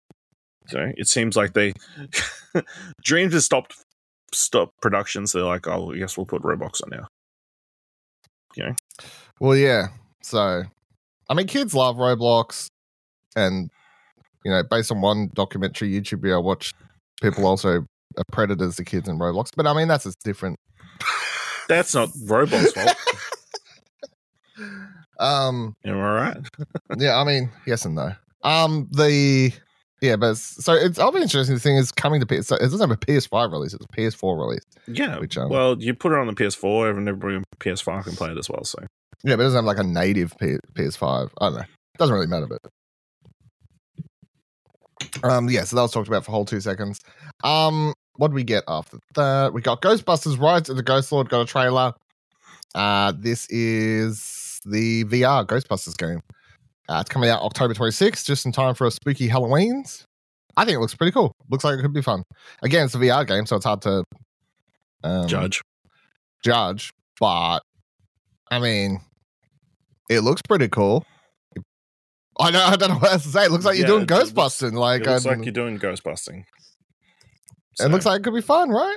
so 0.66 0.90
it 0.96 1.06
seems 1.06 1.36
like 1.36 1.52
they 1.52 1.74
Dreams 3.04 3.32
has 3.34 3.44
stopped 3.44 3.76
stop 4.32 4.70
production, 4.82 5.28
so 5.28 5.38
they're 5.38 5.46
like, 5.46 5.68
oh, 5.68 5.92
I 5.92 5.98
guess 5.98 6.16
we'll 6.16 6.26
put 6.26 6.42
Roblox 6.42 6.82
on 6.82 6.90
now. 6.90 7.06
Yeah. 8.56 8.74
Well, 9.38 9.56
yeah. 9.56 9.88
So, 10.22 10.64
I 11.28 11.34
mean, 11.34 11.46
kids 11.46 11.72
love 11.72 11.96
Roblox, 11.96 12.66
and 13.36 13.70
you 14.44 14.50
know, 14.50 14.64
based 14.68 14.90
on 14.90 15.00
one 15.00 15.30
documentary 15.34 15.90
YouTube 15.92 16.22
video 16.22 16.38
I 16.38 16.42
watched, 16.42 16.74
people 17.22 17.46
also 17.46 17.86
are 18.16 18.24
predators 18.32 18.76
to 18.76 18.84
kids 18.84 19.08
in 19.08 19.18
Roblox. 19.18 19.50
But 19.56 19.66
I 19.66 19.74
mean, 19.74 19.88
that's 19.88 20.06
a 20.06 20.12
different. 20.24 20.58
That's 21.68 21.94
not 21.94 22.08
Roblox 22.26 22.72
fault. 22.74 22.96
Um. 25.20 25.74
Am 25.84 25.98
I 25.98 26.14
right? 26.14 26.36
Yeah. 26.98 27.18
I 27.18 27.24
mean, 27.24 27.50
yes 27.66 27.84
and 27.84 27.94
no. 27.94 28.12
Um. 28.42 28.88
The. 28.90 29.52
Yeah, 30.00 30.16
but 30.16 30.30
it's, 30.30 30.64
so 30.64 30.72
it's. 30.72 30.98
I'll 30.98 31.12
be 31.12 31.20
interesting. 31.20 31.54
The 31.54 31.60
thing 31.60 31.76
is 31.76 31.92
coming 31.92 32.20
to 32.20 32.26
PS. 32.26 32.46
So 32.48 32.56
it 32.56 32.60
doesn't 32.60 32.80
have 32.80 32.90
a 32.90 32.96
PS5 32.96 33.52
release. 33.52 33.74
It's 33.74 33.84
a 33.84 33.88
PS4 33.96 34.38
release. 34.38 34.62
Yeah. 34.88 35.18
Which, 35.18 35.36
um, 35.36 35.50
well, 35.50 35.76
you 35.78 35.92
put 35.94 36.12
it 36.12 36.18
on 36.18 36.26
the 36.26 36.32
PS4, 36.32 36.96
and 36.96 37.06
everybody 37.06 37.36
on 37.36 37.44
PS5 37.58 38.04
can 38.04 38.16
play 38.16 38.30
it 38.30 38.38
as 38.38 38.48
well. 38.48 38.64
So 38.64 38.78
Yeah, 39.22 39.36
but 39.36 39.42
it 39.42 39.44
doesn't 39.44 39.58
have 39.58 39.64
like 39.66 39.78
a 39.78 39.82
native 39.86 40.32
P- 40.38 40.56
PS5. 40.74 41.30
I 41.38 41.44
don't 41.46 41.54
know. 41.54 41.60
It 41.60 41.98
doesn't 41.98 42.14
really 42.14 42.26
matter, 42.26 42.46
but 42.48 42.60
um, 45.22 45.50
yeah. 45.50 45.64
So 45.64 45.76
that 45.76 45.82
was 45.82 45.92
talked 45.92 46.08
about 46.08 46.24
for 46.24 46.30
a 46.30 46.34
whole 46.34 46.46
two 46.46 46.60
seconds. 46.60 47.00
Um, 47.44 47.92
what 48.20 48.28
do 48.28 48.34
we 48.34 48.44
get 48.44 48.64
after 48.68 48.98
that? 49.14 49.54
We 49.54 49.62
got 49.62 49.80
Ghostbusters: 49.80 50.38
Rise 50.38 50.68
of 50.68 50.76
the 50.76 50.82
Ghost 50.82 51.10
Lord. 51.10 51.30
Got 51.30 51.40
a 51.40 51.46
trailer. 51.46 51.94
Uh, 52.74 53.14
this 53.16 53.46
is 53.48 54.60
the 54.66 55.04
VR 55.04 55.46
Ghostbusters 55.46 55.96
game. 55.96 56.20
Uh, 56.86 56.98
it's 57.00 57.08
coming 57.08 57.30
out 57.30 57.40
October 57.40 57.72
26th, 57.72 58.26
just 58.26 58.44
in 58.44 58.52
time 58.52 58.74
for 58.74 58.86
a 58.86 58.90
spooky 58.90 59.26
Halloween's. 59.26 60.04
I 60.58 60.66
think 60.66 60.76
it 60.76 60.80
looks 60.80 60.94
pretty 60.94 61.12
cool. 61.12 61.32
Looks 61.48 61.64
like 61.64 61.78
it 61.78 61.82
could 61.82 61.94
be 61.94 62.02
fun. 62.02 62.24
Again, 62.62 62.84
it's 62.84 62.94
a 62.94 62.98
VR 62.98 63.26
game, 63.26 63.46
so 63.46 63.56
it's 63.56 63.64
hard 63.64 63.80
to 63.82 64.04
um, 65.02 65.26
judge. 65.26 65.62
judge, 66.44 66.92
but 67.18 67.60
I 68.50 68.58
mean, 68.58 69.00
it 70.10 70.20
looks 70.20 70.42
pretty 70.42 70.68
cool. 70.68 71.06
I 72.38 72.50
know 72.50 72.62
I 72.62 72.76
don't 72.76 72.90
know 72.90 72.98
what 72.98 73.12
else 73.12 73.22
to 73.22 73.28
say. 73.30 73.44
It 73.46 73.50
looks 73.50 73.64
like 73.64 73.78
you're 73.78 73.86
doing 73.86 74.02
it 74.02 74.10
looks- 74.10 74.30
Ghostbusting. 74.30 74.74
Like, 74.74 75.02
it 75.02 75.08
looks 75.08 75.24
um, 75.24 75.38
like 75.38 75.46
you're 75.46 75.52
doing 75.52 75.78
ghostbusting. 75.78 76.44
It 77.84 77.90
looks 77.90 78.06
like 78.06 78.20
it 78.20 78.24
could 78.24 78.34
be 78.34 78.40
fun, 78.40 78.70
right? 78.70 78.96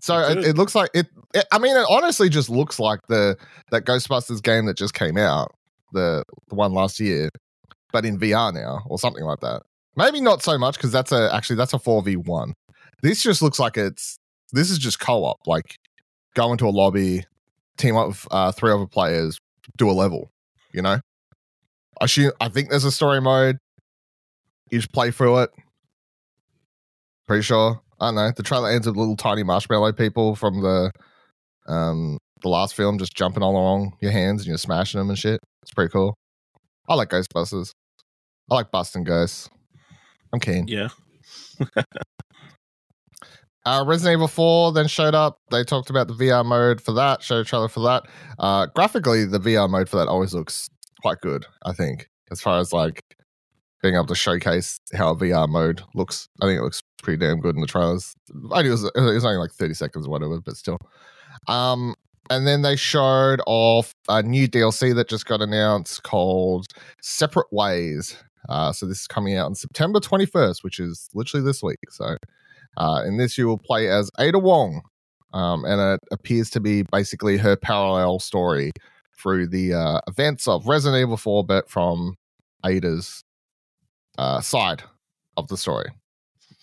So 0.00 0.18
It 0.18 0.38
it, 0.38 0.44
it 0.48 0.56
looks 0.56 0.74
like 0.74 0.90
it, 0.94 1.06
it. 1.34 1.44
I 1.52 1.58
mean, 1.58 1.76
it 1.76 1.86
honestly 1.88 2.28
just 2.28 2.50
looks 2.50 2.78
like 2.80 3.00
the 3.08 3.36
that 3.70 3.84
Ghostbusters 3.84 4.42
game 4.42 4.66
that 4.66 4.76
just 4.76 4.94
came 4.94 5.16
out, 5.16 5.54
the 5.92 6.24
the 6.48 6.54
one 6.54 6.72
last 6.72 6.98
year, 7.00 7.28
but 7.92 8.04
in 8.04 8.18
VR 8.18 8.52
now 8.52 8.82
or 8.86 8.98
something 8.98 9.24
like 9.24 9.40
that. 9.40 9.62
Maybe 9.94 10.20
not 10.20 10.42
so 10.42 10.56
much 10.58 10.76
because 10.76 10.90
that's 10.90 11.12
a 11.12 11.32
actually 11.34 11.56
that's 11.56 11.72
a 11.72 11.78
four 11.78 12.02
v 12.02 12.16
one. 12.16 12.54
This 13.02 13.22
just 13.22 13.42
looks 13.42 13.58
like 13.58 13.76
it's 13.76 14.16
this 14.52 14.70
is 14.70 14.78
just 14.78 14.98
co 14.98 15.24
op. 15.24 15.38
Like 15.46 15.76
go 16.34 16.50
into 16.52 16.66
a 16.66 16.70
lobby, 16.70 17.24
team 17.76 17.96
up 17.96 18.08
with 18.08 18.26
uh, 18.30 18.52
three 18.52 18.72
other 18.72 18.86
players, 18.86 19.38
do 19.76 19.90
a 19.90 19.92
level. 19.92 20.30
You 20.72 20.82
know, 20.82 21.00
I 22.00 22.04
assume 22.04 22.32
I 22.40 22.48
think 22.48 22.70
there's 22.70 22.84
a 22.84 22.92
story 22.92 23.20
mode. 23.20 23.58
You 24.70 24.78
just 24.78 24.92
play 24.92 25.10
through 25.10 25.40
it. 25.40 25.50
Pretty 27.26 27.42
sure. 27.42 27.81
I 28.02 28.06
don't 28.06 28.16
know. 28.16 28.32
The 28.36 28.42
trailer 28.42 28.68
ends 28.68 28.86
with 28.86 28.96
little 28.96 29.16
tiny 29.16 29.44
marshmallow 29.44 29.92
people 29.92 30.34
from 30.34 30.60
the 30.60 30.90
um 31.68 32.18
the 32.42 32.48
last 32.48 32.74
film 32.74 32.98
just 32.98 33.14
jumping 33.14 33.44
all 33.44 33.52
along 33.52 33.96
your 34.00 34.10
hands 34.10 34.42
and 34.42 34.48
you're 34.48 34.58
smashing 34.58 34.98
them 34.98 35.08
and 35.08 35.18
shit. 35.18 35.40
It's 35.62 35.72
pretty 35.72 35.90
cool. 35.90 36.16
I 36.88 36.94
like 36.94 37.10
Ghostbusters. 37.10 37.70
I 38.50 38.56
like 38.56 38.72
busting 38.72 39.04
ghosts. 39.04 39.48
I'm 40.32 40.40
keen. 40.40 40.66
Yeah. 40.66 40.88
Uh, 43.64 43.84
Resident 43.86 44.14
Evil 44.14 44.26
4 44.26 44.72
then 44.72 44.88
showed 44.88 45.14
up. 45.14 45.38
They 45.52 45.62
talked 45.62 45.88
about 45.88 46.08
the 46.08 46.14
VR 46.14 46.44
mode 46.44 46.80
for 46.80 46.90
that, 46.94 47.22
showed 47.22 47.42
a 47.42 47.44
trailer 47.44 47.68
for 47.68 47.78
that. 47.84 48.02
Uh, 48.36 48.66
graphically, 48.66 49.24
the 49.24 49.38
VR 49.38 49.70
mode 49.70 49.88
for 49.88 49.98
that 49.98 50.08
always 50.08 50.34
looks 50.34 50.68
quite 51.00 51.20
good, 51.20 51.46
I 51.64 51.72
think, 51.72 52.08
as 52.32 52.40
far 52.40 52.58
as 52.58 52.72
like 52.72 53.00
being 53.82 53.94
able 53.94 54.06
to 54.06 54.14
showcase 54.14 54.80
how 54.94 55.14
VR 55.14 55.48
mode 55.48 55.82
looks. 55.94 56.28
I 56.40 56.46
think 56.46 56.58
it 56.58 56.62
looks 56.62 56.82
pretty 57.02 57.18
damn 57.18 57.40
good 57.40 57.56
in 57.56 57.60
the 57.60 57.66
trailers. 57.66 58.14
It 58.30 58.70
was, 58.70 58.84
it 58.84 59.00
was 59.00 59.24
only 59.24 59.38
like 59.38 59.52
30 59.52 59.74
seconds 59.74 60.06
or 60.06 60.10
whatever, 60.10 60.40
but 60.40 60.56
still. 60.56 60.78
Um, 61.48 61.94
and 62.30 62.46
then 62.46 62.62
they 62.62 62.76
showed 62.76 63.40
off 63.46 63.94
a 64.08 64.22
new 64.22 64.48
DLC 64.48 64.94
that 64.94 65.08
just 65.08 65.26
got 65.26 65.42
announced 65.42 66.04
called 66.04 66.68
Separate 67.02 67.52
Ways. 67.52 68.16
Uh, 68.48 68.72
so 68.72 68.86
this 68.86 69.00
is 69.00 69.06
coming 69.06 69.36
out 69.36 69.46
on 69.46 69.54
September 69.54 69.98
21st, 69.98 70.62
which 70.62 70.78
is 70.78 71.08
literally 71.14 71.44
this 71.44 71.62
week. 71.62 71.78
So 71.90 72.16
uh, 72.76 73.02
in 73.06 73.16
this, 73.16 73.36
you 73.36 73.48
will 73.48 73.58
play 73.58 73.88
as 73.88 74.10
Ada 74.18 74.38
Wong, 74.38 74.82
um, 75.34 75.64
and 75.64 75.80
it 75.80 76.00
appears 76.12 76.50
to 76.50 76.60
be 76.60 76.82
basically 76.84 77.36
her 77.36 77.56
parallel 77.56 78.18
story 78.18 78.72
through 79.18 79.48
the 79.48 79.74
uh, 79.74 80.00
events 80.06 80.48
of 80.48 80.66
Resident 80.66 81.00
Evil 81.00 81.16
4, 81.16 81.44
but 81.44 81.68
from 81.68 82.16
Ada's 82.64 83.22
uh, 84.18 84.40
side 84.40 84.82
of 85.36 85.48
the 85.48 85.56
story. 85.56 85.90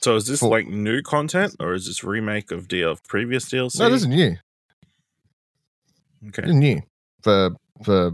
So 0.02 0.16
is 0.16 0.28
this 0.28 0.40
Cool. 0.40 0.50
like 0.50 0.68
new 0.68 1.02
content 1.02 1.56
or 1.60 1.74
is 1.74 1.86
this 1.88 2.04
remake 2.04 2.52
of 2.52 2.68
D 2.68 2.82
of 2.84 3.04
previous 3.04 3.46
DLC? 3.50 3.80
No, 3.80 3.90
this 3.90 4.02
is 4.02 4.08
new. 4.08 4.36
okay. 6.28 6.42
This 6.44 6.50
is 6.52 6.56
new 6.56 6.82
for 7.24 7.50
for 7.84 8.14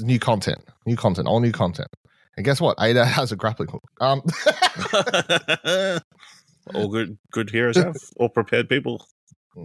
new 0.00 0.18
content, 0.18 0.58
new 0.86 0.96
content, 0.96 1.26
all 1.28 1.40
new 1.40 1.52
content. 1.52 1.88
And 2.36 2.44
guess 2.44 2.60
what? 2.60 2.76
Ada 2.80 3.04
has 3.18 3.32
a 3.32 3.36
grappling 3.36 3.70
hook. 3.70 3.82
Um, 4.00 4.22
All 6.74 6.88
good 6.88 7.18
good 7.32 7.50
heroes 7.50 7.76
have. 7.76 7.96
All 8.18 8.28
prepared 8.28 8.68
people. 8.68 9.04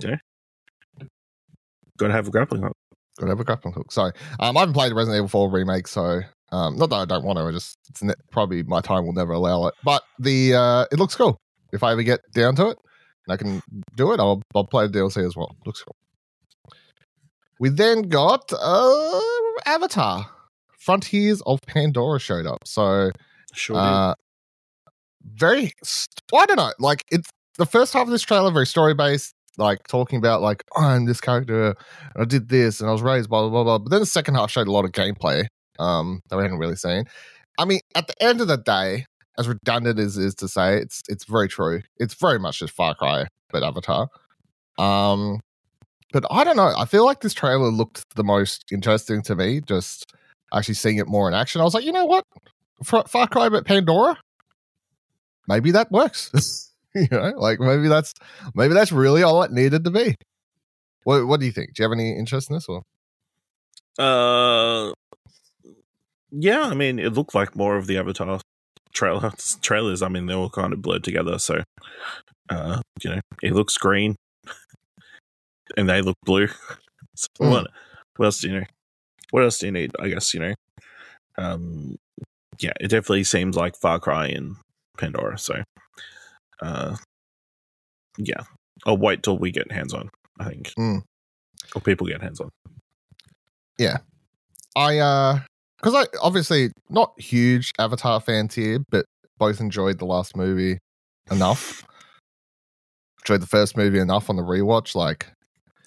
Yeah. 0.01 0.15
Gotta 1.98 2.13
have 2.13 2.27
a 2.27 2.32
grappling 2.32 2.63
hook. 2.63 2.74
Gotta 3.20 3.32
have 3.32 3.39
a 3.39 3.44
grappling 3.44 3.74
hook. 3.74 3.92
Sorry. 3.92 4.12
Um, 4.39 4.58
I 4.58 4.62
haven't 4.62 4.74
played 4.74 4.92
the 4.92 4.96
Resident 4.96 5.18
Evil 5.20 5.27
4 5.27 5.51
remake, 5.51 5.88
so 5.88 6.22
um, 6.52 6.78
not 6.78 6.90
that 6.92 6.96
I 6.98 7.06
don't 7.06 7.24
want 7.25 7.38
to. 7.40 7.46
I 7.46 7.52
just 7.52 7.78
it's 7.90 8.04
ne- 8.04 8.14
probably 8.32 8.64
my 8.64 8.82
time 8.82 9.06
will 9.06 9.14
never 9.14 9.34
allow 9.34 9.68
it. 9.68 9.74
But 9.84 10.04
the 10.20 10.54
uh, 10.56 10.86
it 10.92 11.00
looks 11.00 11.16
cool. 11.16 11.38
If 11.74 11.84
I 11.84 11.92
ever 11.92 12.04
get 12.04 12.20
down 12.34 12.56
to 12.58 12.68
it 12.70 12.78
and 13.28 13.34
I 13.34 13.38
can 13.38 13.62
do 13.96 14.12
it, 14.14 14.20
I'll 14.20 14.42
I'll 14.54 14.66
play 14.66 14.88
the 14.88 15.00
DLC 15.00 15.25
as 15.25 15.36
well. 15.36 15.56
Looks 15.66 15.82
cool. 15.84 15.96
We 17.60 17.70
then 17.70 18.04
got 18.04 18.52
uh, 18.54 19.22
Avatar. 19.66 20.30
Frontiers 20.78 21.42
of 21.48 21.60
Pandora 21.66 22.20
showed 22.20 22.46
up. 22.46 22.60
So 22.66 23.10
Sure. 23.54 23.75
uh, 23.78 24.14
very, 25.24 25.72
st- 25.84 26.22
I 26.34 26.46
don't 26.46 26.58
know. 26.58 26.72
Like 26.78 27.04
it's 27.10 27.28
the 27.58 27.66
first 27.66 27.94
half 27.94 28.04
of 28.04 28.10
this 28.12 28.22
trailer, 28.22 28.52
very 28.52 28.68
story 28.68 28.94
based, 28.94 29.34
like 29.58 29.88
talking 29.88 30.20
about 30.20 30.42
like 30.44 30.64
oh, 30.75 30.84
I'm 30.84 31.06
this 31.06 31.20
character, 31.22 31.70
and 31.70 31.75
I 32.22 32.25
did 32.25 32.50
this, 32.50 32.82
and 32.82 32.90
I 32.90 32.94
was 32.94 33.02
raised, 33.02 33.30
blah 33.30 33.42
blah 33.42 33.50
blah 33.50 33.64
blah. 33.64 33.78
But 33.80 33.90
then 33.90 34.00
the 34.02 34.06
second 34.06 34.36
half 34.36 34.52
showed 34.52 34.68
a 34.68 34.72
lot 34.72 34.86
of 34.86 34.92
gameplay, 34.92 35.46
um, 35.79 36.22
that 36.29 36.38
we 36.38 36.44
hadn't 36.44 36.60
really 36.60 36.75
seen. 36.75 37.05
I 37.58 37.65
mean, 37.65 37.79
at 37.96 38.08
the 38.08 38.22
end 38.22 38.41
of 38.41 38.48
the 38.48 38.58
day, 38.58 39.05
as 39.38 39.48
redundant 39.48 40.00
as 40.00 40.17
is 40.17 40.36
to 40.36 40.48
say, 40.48 40.77
it's 40.77 41.03
it's 41.10 41.25
very 41.25 41.48
true. 41.48 41.82
It's 41.98 42.13
very 42.13 42.39
much 42.39 42.60
just 42.60 42.74
Far 42.74 42.96
Cry, 42.96 43.27
but 43.51 43.63
Avatar. 43.63 44.08
Um, 44.77 45.39
but 46.12 46.25
I 46.29 46.44
don't 46.44 46.55
know. 46.55 46.74
I 46.77 46.86
feel 46.86 47.05
like 47.05 47.22
this 47.22 47.34
trailer 47.34 47.70
looked 47.70 48.05
the 48.15 48.24
most 48.24 48.65
interesting 48.72 49.22
to 49.24 49.36
me. 49.36 49.62
Just 49.62 50.13
actually 50.53 50.75
seeing 50.75 50.98
it 50.98 51.08
more 51.08 51.27
in 51.27 51.34
action, 51.34 51.62
I 51.62 51.63
was 51.63 51.74
like, 51.74 51.84
you 51.86 51.91
know 51.91 52.05
what, 52.05 52.24
Far, 52.84 53.27
Cry, 53.27 53.50
but 53.50 53.65
Pandora 53.65 54.17
maybe 55.48 55.72
that 55.72 55.91
works. 55.91 56.72
you 56.96 57.08
know, 57.12 57.34
like 57.38 57.60
maybe 57.60 57.88
that's 57.88 58.13
maybe 58.53 58.74
that's 58.74 58.91
really 58.91 59.24
all 59.24 59.44
it 59.44 59.51
needed 59.51 59.84
to 59.84 59.91
be. 59.91 60.15
What 61.03 61.27
What 61.27 61.39
do 61.39 61.46
you 61.46 61.51
think? 61.51 61.74
Do 61.74 61.84
you 61.84 61.89
have 61.89 61.98
any 61.98 62.17
interest 62.17 62.50
in 62.50 62.55
this? 62.55 62.67
Or 62.67 62.84
Uh, 63.98 64.94
yeah, 66.38 66.63
I 66.63 66.74
mean, 66.74 67.00
it 67.00 67.13
looked 67.13 67.34
like 67.36 67.56
more 67.56 67.77
of 67.77 67.88
the 67.88 67.98
Avatar 67.98 68.39
trailer 68.94 69.32
trailers. 69.62 70.01
I 70.01 70.10
mean, 70.10 70.25
they 70.25 70.34
all 70.34 70.50
kind 70.50 70.74
of 70.74 70.82
blurred 70.82 71.04
together. 71.04 71.39
So, 71.39 71.63
uh, 72.50 72.82
you 73.04 73.10
know, 73.12 73.22
it 73.42 73.54
looks 73.54 73.77
green, 73.77 74.15
and 75.77 75.88
they 75.89 76.01
look 76.01 76.18
blue. 76.25 76.48
So 77.18 77.30
Mm. 77.39 77.50
what? 77.50 77.68
What 78.18 78.25
else 78.25 78.42
do 78.42 78.50
you 78.50 78.60
know? 78.60 78.65
What 79.32 79.44
else 79.44 79.60
do 79.60 79.68
you 79.68 79.72
need? 79.72 79.92
I 79.98 80.10
guess 80.10 80.34
you 80.34 80.42
know. 80.42 80.54
Um, 81.38 81.96
yeah, 82.60 82.74
it 82.82 82.89
definitely 82.89 83.24
seems 83.24 83.56
like 83.56 83.77
Far 83.77 84.00
Cry 84.01 84.27
and 84.27 84.58
Pandora. 84.98 85.38
So, 85.38 85.63
uh, 86.62 86.98
yeah, 88.18 88.44
I'll 88.86 88.98
wait 88.98 89.24
till 89.24 89.38
we 89.38 89.51
get 89.51 89.72
hands 89.72 89.94
on. 89.94 90.10
I 90.39 90.46
think, 90.50 90.74
Mm. 90.77 91.04
or 91.74 91.80
people 91.82 92.06
get 92.06 92.22
hands 92.22 92.42
on. 92.42 92.50
Yeah, 93.77 94.00
I 94.75 94.98
uh, 95.00 95.39
because 95.86 96.08
I 96.08 96.18
obviously 96.20 96.72
not 96.89 97.13
huge 97.22 97.72
Avatar 97.77 98.20
fans 98.20 98.56
here, 98.56 98.80
but 98.89 99.06
both 99.38 99.60
enjoyed 99.60 100.00
the 100.00 100.06
last 100.06 100.36
movie 100.36 100.80
enough. 101.30 101.84
Enjoyed 103.24 103.42
the 103.42 103.48
first 103.48 103.75
movie 103.77 103.98
enough 104.00 104.30
on 104.30 104.36
the 104.36 104.44
rewatch, 104.44 104.96
like. 104.96 105.27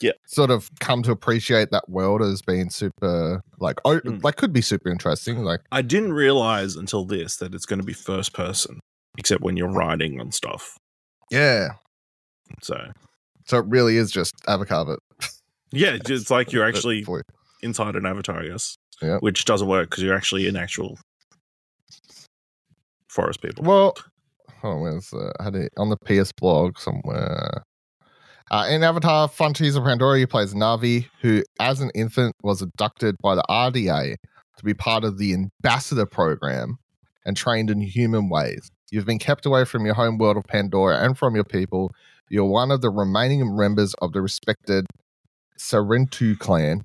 Yeah. 0.01 0.13
Sort 0.27 0.51
of 0.53 0.69
come 0.81 1.03
to 1.05 1.11
appreciate 1.11 1.71
that 1.73 1.89
world 1.89 2.21
as 2.23 2.43
being 2.43 2.71
super, 2.71 3.41
like, 3.59 3.79
oh, 3.85 3.99
Mm. 4.01 4.23
like 4.23 4.37
could 4.37 4.53
be 4.53 4.61
super 4.61 4.89
interesting. 4.91 5.39
Like, 5.45 5.61
I 5.73 5.83
didn't 5.83 6.13
realize 6.13 6.77
until 6.77 7.05
this 7.05 7.37
that 7.39 7.55
it's 7.55 7.67
going 7.67 7.81
to 7.81 7.85
be 7.87 7.93
first 7.93 8.33
person, 8.33 8.79
except 9.19 9.43
when 9.43 9.57
you're 9.57 9.71
riding 9.73 10.21
on 10.21 10.31
stuff. 10.31 10.77
yeah. 11.33 11.71
So 12.63 12.93
So 13.47 13.59
it 13.59 13.67
really 13.67 13.97
is 13.97 14.11
just 14.13 14.33
Avatar, 14.47 14.85
but 14.85 15.01
yeah, 15.73 15.97
it's 16.09 16.31
like 16.31 16.53
you're 16.53 16.67
actually 16.67 17.05
inside 17.63 17.97
an 17.97 18.07
avatar, 18.07 18.41
I 18.41 18.49
guess. 18.49 18.77
Which 19.21 19.45
doesn't 19.45 19.69
work 19.69 19.91
because 19.91 20.03
you're 20.03 20.17
actually 20.17 20.49
an 20.49 20.57
actual 20.57 20.99
forest 23.09 23.41
people. 23.43 23.65
Well, 23.65 23.95
oh, 24.63 24.81
where's 24.81 25.13
uh, 25.13 25.33
I 25.39 25.45
had 25.45 25.55
it 25.55 25.73
on 25.77 25.89
the 25.89 25.97
PS 25.99 26.33
blog 26.33 26.79
somewhere. 26.79 27.63
Uh, 28.51 28.67
in 28.71 28.83
Avatar 28.83 29.29
Frontiers 29.29 29.77
of 29.77 29.85
Pandora, 29.85 30.19
you 30.19 30.27
play 30.27 30.43
as 30.43 30.55
Na'vi, 30.55 31.07
who, 31.21 31.43
as 31.61 31.81
an 31.81 31.91
infant, 31.95 32.35
was 32.43 32.63
abducted 32.63 33.15
by 33.23 33.35
the 33.35 33.45
RDA 33.51 34.17
to 34.57 34.65
be 34.65 34.73
part 34.73 35.05
of 35.05 35.19
the 35.19 35.35
Ambassador 35.35 36.07
program 36.07 36.79
and 37.27 37.37
trained 37.37 37.71
in 37.71 37.81
human 37.81 38.31
ways. 38.31 38.71
You've 38.91 39.05
been 39.05 39.19
kept 39.19 39.45
away 39.45 39.65
from 39.65 39.85
your 39.85 39.95
home 39.95 40.17
world 40.17 40.39
of 40.39 40.45
Pandora 40.45 41.05
and 41.05 41.17
from 41.17 41.35
your 41.35 41.45
people. 41.45 41.93
You're 42.31 42.47
one 42.47 42.71
of 42.71 42.81
the 42.81 42.91
remaining 42.91 43.55
members 43.55 43.95
of 44.01 44.13
the 44.13 44.23
respected 44.23 44.87
Sarentu 45.59 46.39
clan, 46.39 46.85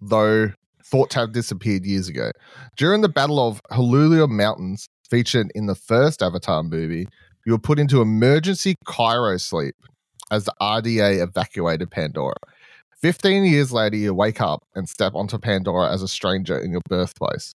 though 0.00 0.52
thought 0.84 1.10
to 1.10 1.18
have 1.20 1.32
disappeared 1.32 1.84
years 1.84 2.08
ago. 2.08 2.30
During 2.76 3.02
the 3.02 3.08
Battle 3.08 3.38
of 3.46 3.60
Hallelujah 3.70 4.26
Mountains, 4.26 4.88
featured 5.08 5.50
in 5.54 5.66
the 5.66 5.74
first 5.74 6.22
Avatar 6.22 6.62
movie, 6.62 7.08
you 7.46 7.52
were 7.52 7.58
put 7.58 7.78
into 7.78 8.00
emergency 8.00 8.74
cryo 8.86 9.40
sleep 9.40 9.74
as 10.30 10.44
the 10.44 10.54
RDA 10.60 11.22
evacuated 11.22 11.90
Pandora. 11.90 12.34
15 13.00 13.44
years 13.44 13.72
later, 13.72 13.96
you 13.96 14.12
wake 14.12 14.40
up 14.40 14.64
and 14.74 14.88
step 14.88 15.14
onto 15.14 15.38
Pandora 15.38 15.92
as 15.92 16.02
a 16.02 16.08
stranger 16.08 16.58
in 16.58 16.72
your 16.72 16.80
birthplace. 16.88 17.54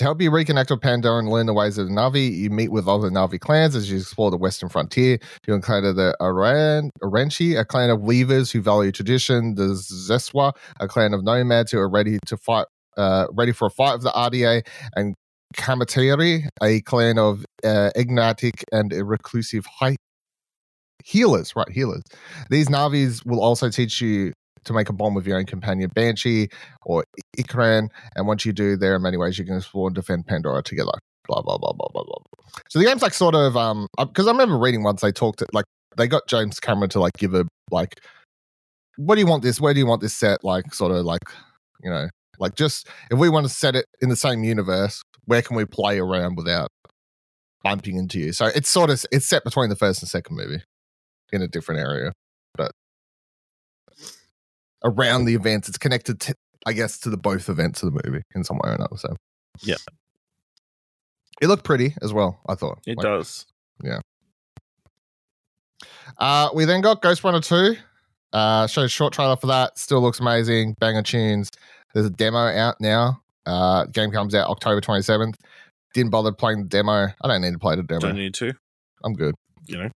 To 0.00 0.04
help 0.04 0.22
you 0.22 0.30
reconnect 0.30 0.70
with 0.70 0.80
Pandora 0.80 1.18
and 1.18 1.28
learn 1.28 1.44
the 1.44 1.52
ways 1.52 1.76
of 1.76 1.86
the 1.86 1.92
Na'vi, 1.92 2.34
you 2.34 2.48
meet 2.48 2.72
with 2.72 2.88
other 2.88 3.10
Na'vi 3.10 3.38
clans 3.38 3.76
as 3.76 3.90
you 3.90 3.98
explore 3.98 4.30
the 4.30 4.38
western 4.38 4.70
frontier. 4.70 5.18
You 5.46 5.52
encounter 5.52 5.92
the 5.92 6.16
Aran, 6.22 6.90
Aranchi, 7.02 7.60
a 7.60 7.66
clan 7.66 7.90
of 7.90 8.00
weavers 8.00 8.50
who 8.50 8.62
value 8.62 8.92
tradition, 8.92 9.56
the 9.56 9.74
Zeswa, 9.74 10.54
a 10.80 10.88
clan 10.88 11.12
of 11.12 11.22
nomads 11.22 11.70
who 11.70 11.78
are 11.78 11.90
ready 11.90 12.18
to 12.24 12.38
fight, 12.38 12.64
uh, 12.96 13.26
ready 13.32 13.52
for 13.52 13.66
a 13.66 13.70
fight 13.70 13.92
with 13.92 14.04
the 14.04 14.10
RDA, 14.12 14.66
and 14.96 15.14
Kame'tire, 15.54 16.48
a 16.62 16.80
clan 16.80 17.18
of 17.18 17.44
uh, 17.62 17.90
ignatic 17.94 18.64
and 18.72 18.94
reclusive 19.06 19.66
high 19.66 19.96
healers, 21.04 21.54
right? 21.54 21.68
Healers. 21.68 22.04
These 22.48 22.68
Na'vis 22.68 23.26
will 23.26 23.42
also 23.42 23.68
teach 23.68 24.00
you 24.00 24.32
to 24.64 24.72
make 24.72 24.88
a 24.88 24.92
bond 24.92 25.14
with 25.14 25.26
your 25.26 25.38
own 25.38 25.46
companion 25.46 25.90
Banshee 25.94 26.48
or 26.82 27.04
Ikran, 27.36 27.88
and 28.16 28.26
once 28.26 28.44
you 28.44 28.52
do, 28.52 28.76
there 28.76 28.94
are 28.94 28.98
many 28.98 29.16
ways 29.16 29.38
you 29.38 29.44
can 29.44 29.56
explore 29.56 29.88
and 29.88 29.94
defend 29.94 30.26
Pandora 30.26 30.62
together. 30.62 30.92
Blah 31.26 31.42
blah 31.42 31.58
blah 31.58 31.72
blah 31.72 31.88
blah 31.92 32.02
blah. 32.04 32.16
So 32.68 32.78
the 32.78 32.84
game's 32.84 33.02
like 33.02 33.14
sort 33.14 33.34
of 33.34 33.56
um 33.56 33.86
because 33.98 34.26
I 34.26 34.32
remember 34.32 34.58
reading 34.58 34.82
once 34.82 35.00
they 35.00 35.12
talked 35.12 35.42
like 35.52 35.64
they 35.96 36.06
got 36.06 36.26
James 36.26 36.58
Cameron 36.60 36.90
to 36.90 37.00
like 37.00 37.14
give 37.18 37.34
a 37.34 37.44
like 37.70 38.00
what 38.96 39.14
do 39.14 39.20
you 39.20 39.26
want 39.26 39.42
this? 39.42 39.60
Where 39.60 39.72
do 39.72 39.80
you 39.80 39.86
want 39.86 40.02
this 40.02 40.14
set? 40.14 40.44
Like 40.44 40.74
sort 40.74 40.92
of 40.92 41.04
like 41.04 41.22
you 41.82 41.90
know 41.90 42.08
like 42.38 42.54
just 42.54 42.88
if 43.10 43.18
we 43.18 43.28
want 43.28 43.46
to 43.46 43.52
set 43.52 43.76
it 43.76 43.86
in 44.00 44.08
the 44.08 44.16
same 44.16 44.42
universe, 44.42 45.02
where 45.26 45.42
can 45.42 45.56
we 45.56 45.64
play 45.64 45.98
around 45.98 46.36
without 46.36 46.68
bumping 47.62 47.96
into 47.96 48.18
you? 48.18 48.32
So 48.32 48.46
it's 48.46 48.68
sort 48.68 48.90
of 48.90 49.04
it's 49.12 49.26
set 49.26 49.44
between 49.44 49.68
the 49.68 49.76
first 49.76 50.02
and 50.02 50.08
second 50.08 50.36
movie 50.36 50.62
in 51.32 51.42
a 51.42 51.48
different 51.48 51.80
area, 51.80 52.12
around 54.84 55.24
the 55.24 55.34
events, 55.34 55.68
it's 55.68 55.78
connected 55.78 56.20
to 56.20 56.34
I 56.66 56.72
guess 56.74 56.98
to 57.00 57.10
the 57.10 57.16
both 57.16 57.48
events 57.48 57.82
of 57.82 57.92
the 57.92 58.00
movie 58.04 58.22
in 58.34 58.44
some 58.44 58.56
way 58.58 58.70
or 58.70 58.74
another. 58.74 58.96
So 58.98 59.16
Yeah. 59.62 59.76
it 61.40 61.46
looked 61.46 61.64
pretty 61.64 61.94
as 62.02 62.12
well. 62.12 62.38
I 62.48 62.54
thought 62.54 62.80
It 62.86 62.98
Like, 62.98 63.04
does. 63.04 63.46
Yeah. 63.82 64.00
Uh, 66.18 66.50
we 66.54 66.64
then 66.66 66.80
got 66.82 67.00
Ghostrunner 67.02 67.42
2. 67.42 67.76
Uh, 68.32 68.66
showed 68.66 68.82
a 68.84 68.88
short 68.88 69.12
trailer 69.12 69.36
for 69.36 69.46
that. 69.48 69.78
Still 69.78 70.00
looks 70.02 70.20
amazing. 70.20 70.74
Banger 70.78 71.02
tunes. 71.02 71.48
There's 71.94 72.06
a 72.06 72.10
demo 72.10 72.38
out 72.38 72.76
now. 72.80 73.22
Uh, 73.46 73.86
game 73.86 74.10
comes 74.10 74.34
out 74.34 74.48
October 74.48 74.80
27th. 74.80 75.34
Didn't 75.94 76.10
bother 76.10 76.30
playing 76.32 76.62
the 76.62 76.68
demo. 76.68 77.08
I 77.22 77.26
don't 77.28 77.40
need 77.40 77.52
to 77.52 77.58
play 77.58 77.74
the 77.74 77.82
demo. 77.82 78.00
Don't 78.00 78.16
need 78.16 78.34
to. 78.34 78.52
I'm 79.02 79.14
good. 79.14 79.34
You 79.66 79.78
know, 79.78 79.88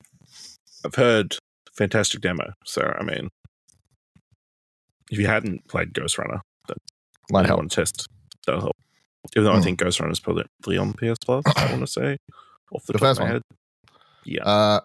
I've 0.85 0.95
heard 0.95 1.37
fantastic 1.73 2.21
demo. 2.21 2.53
So 2.65 2.81
I 2.99 3.03
mean, 3.03 3.27
if 5.11 5.17
you 5.19 5.27
hadn't 5.27 5.67
played 5.67 5.93
Ghostrunner, 5.93 6.39
Might 7.31 7.41
you 7.41 7.47
help. 7.47 7.69
test. 7.69 8.07
That'll 8.45 8.61
help. 8.61 8.75
Even 9.35 9.45
though 9.45 9.53
I 9.53 9.57
Hmm. 9.57 9.63
think 9.63 9.79
Ghostrunner 9.79 10.11
is 10.11 10.19
probably 10.19 10.77
on 10.77 10.93
PS 10.93 11.17
Plus. 11.23 11.43
I 11.55 11.67
want 11.71 11.81
to 11.81 11.87
say 11.87 12.17
off 12.71 12.83
the, 12.85 12.93
The 12.93 12.99
top 12.99 13.01
first 13.07 13.19
of 13.19 13.25
my 13.25 13.31
one? 13.31 13.33
head. 13.33 13.41
Yeah, 14.25 14.43
Uh, 14.43 14.79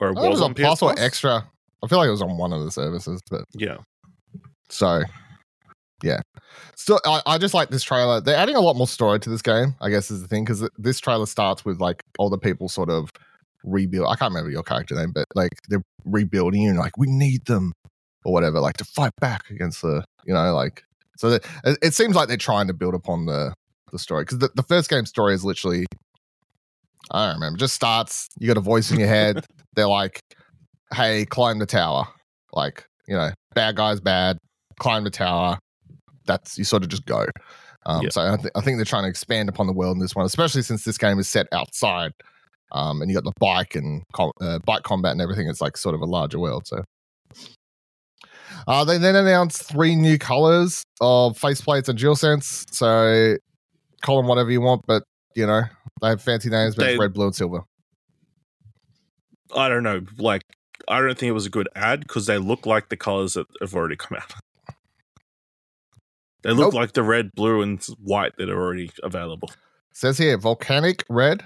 or 0.00 0.08
it 0.10 0.14
was 0.16 0.28
was 0.28 0.40
on 0.42 0.50
on 0.50 0.54
PS 0.54 0.60
Plus 0.62 0.82
or 0.82 0.94
Extra. 0.98 1.48
I 1.82 1.86
feel 1.86 1.98
like 1.98 2.08
it 2.08 2.12
was 2.12 2.22
on 2.22 2.36
one 2.38 2.52
of 2.52 2.64
the 2.64 2.70
services, 2.70 3.20
but 3.30 3.44
Yeah, 3.52 3.78
so 4.68 5.02
yeah. 6.02 6.20
Still, 6.76 7.00
I, 7.06 7.22
I 7.26 7.38
just 7.38 7.54
like 7.54 7.70
this 7.70 7.82
trailer. 7.82 8.20
They're 8.20 8.36
adding 8.36 8.56
a 8.56 8.60
lot 8.60 8.76
more 8.76 8.86
story 8.86 9.18
to 9.20 9.30
this 9.30 9.42
game. 9.42 9.74
I 9.80 9.90
guess 9.90 10.10
is 10.10 10.20
the 10.22 10.28
thing 10.28 10.44
because 10.44 10.68
this 10.78 11.00
trailer 11.00 11.26
starts 11.26 11.64
with 11.64 11.80
like 11.80 12.02
all 12.18 12.30
the 12.30 12.38
people 12.38 12.68
sort 12.68 12.90
of 12.90 13.10
rebuild. 13.64 14.06
I 14.08 14.16
can't 14.16 14.30
remember 14.30 14.50
your 14.50 14.62
character 14.62 14.94
name, 14.94 15.12
but 15.12 15.26
like 15.34 15.52
they're 15.68 15.82
rebuilding 16.04 16.62
you 16.62 16.70
and 16.70 16.78
like 16.78 16.96
we 16.98 17.06
need 17.08 17.44
them 17.46 17.72
or 18.24 18.32
whatever, 18.32 18.60
like 18.60 18.76
to 18.78 18.84
fight 18.84 19.12
back 19.20 19.50
against 19.50 19.82
the 19.82 20.04
you 20.26 20.34
know 20.34 20.54
like. 20.54 20.84
So 21.16 21.30
that, 21.30 21.44
it, 21.64 21.78
it 21.80 21.94
seems 21.94 22.16
like 22.16 22.28
they're 22.28 22.36
trying 22.36 22.66
to 22.66 22.74
build 22.74 22.94
upon 22.94 23.26
the 23.26 23.54
the 23.92 23.98
story 23.98 24.24
because 24.24 24.38
the, 24.38 24.50
the 24.56 24.64
first 24.64 24.90
game 24.90 25.06
story 25.06 25.34
is 25.34 25.44
literally 25.44 25.86
I 27.10 27.26
don't 27.26 27.34
remember. 27.36 27.58
Just 27.58 27.74
starts. 27.74 28.28
You 28.38 28.48
got 28.48 28.56
a 28.56 28.60
voice 28.60 28.90
in 28.90 28.98
your 28.98 29.08
head. 29.08 29.44
they're 29.74 29.88
like, 29.88 30.20
"Hey, 30.92 31.24
climb 31.24 31.58
the 31.58 31.66
tower." 31.66 32.06
Like 32.52 32.86
you 33.06 33.14
know, 33.14 33.30
bad 33.54 33.76
guys 33.76 34.00
bad. 34.00 34.38
Climb 34.78 35.04
the 35.04 35.10
tower. 35.10 35.58
That's 36.26 36.56
you 36.58 36.64
sort 36.64 36.82
of 36.82 36.88
just 36.88 37.04
go. 37.04 37.26
Um, 37.86 38.02
Yeah. 38.02 38.08
So 38.10 38.22
I, 38.22 38.36
th- 38.36 38.52
I 38.54 38.60
think 38.62 38.78
they're 38.78 38.84
trying 38.84 39.04
to 39.04 39.10
expand 39.10 39.48
upon 39.48 39.66
the 39.66 39.72
world 39.72 39.96
in 39.96 40.00
this 40.00 40.14
one, 40.14 40.24
especially 40.24 40.62
since 40.62 40.84
this 40.84 40.96
game 40.96 41.18
is 41.18 41.28
set 41.28 41.46
outside. 41.52 42.12
Um, 42.72 43.02
and 43.02 43.10
you 43.10 43.16
got 43.16 43.24
the 43.24 43.32
bike 43.38 43.74
and 43.74 44.02
com- 44.14 44.32
uh, 44.40 44.58
bike 44.64 44.82
combat 44.82 45.12
and 45.12 45.20
everything. 45.20 45.48
It's 45.48 45.60
like 45.60 45.76
sort 45.76 45.94
of 45.94 46.00
a 46.00 46.06
larger 46.06 46.38
world. 46.38 46.66
So. 46.66 46.82
Uh, 48.66 48.84
they 48.84 48.98
then 48.98 49.14
announced 49.14 49.62
three 49.64 49.94
new 49.94 50.18
colors 50.18 50.84
of 51.00 51.38
faceplates 51.38 51.88
and 51.88 51.98
DualSense. 51.98 52.72
So 52.72 53.36
call 54.02 54.16
them 54.18 54.26
whatever 54.26 54.50
you 54.50 54.60
want, 54.60 54.84
but 54.86 55.02
you 55.34 55.46
know 55.46 55.62
they 56.00 56.08
have 56.08 56.22
fancy 56.22 56.48
names, 56.50 56.74
but 56.74 56.84
They- 56.84 56.92
it's 56.94 57.00
red, 57.00 57.12
blue, 57.12 57.26
and 57.26 57.34
silver. 57.36 57.64
I 59.54 59.68
don't 59.68 59.82
know. 59.82 60.00
Like, 60.18 60.42
I 60.88 60.98
don't 61.00 61.16
think 61.16 61.28
it 61.28 61.32
was 61.32 61.46
a 61.46 61.50
good 61.50 61.68
ad 61.76 62.00
because 62.00 62.26
they 62.26 62.38
look 62.38 62.66
like 62.66 62.88
the 62.88 62.96
colors 62.96 63.34
that 63.34 63.46
have 63.60 63.74
already 63.74 63.96
come 63.96 64.18
out. 64.20 64.32
They 66.42 66.50
look 66.50 66.66
Nope. 66.66 66.74
like 66.74 66.92
the 66.92 67.02
red, 67.02 67.30
blue, 67.34 67.62
and 67.62 67.82
white 68.02 68.32
that 68.36 68.50
are 68.50 68.60
already 68.60 68.90
available. 69.02 69.50
Says 69.92 70.18
here 70.18 70.36
volcanic 70.36 71.04
red, 71.08 71.44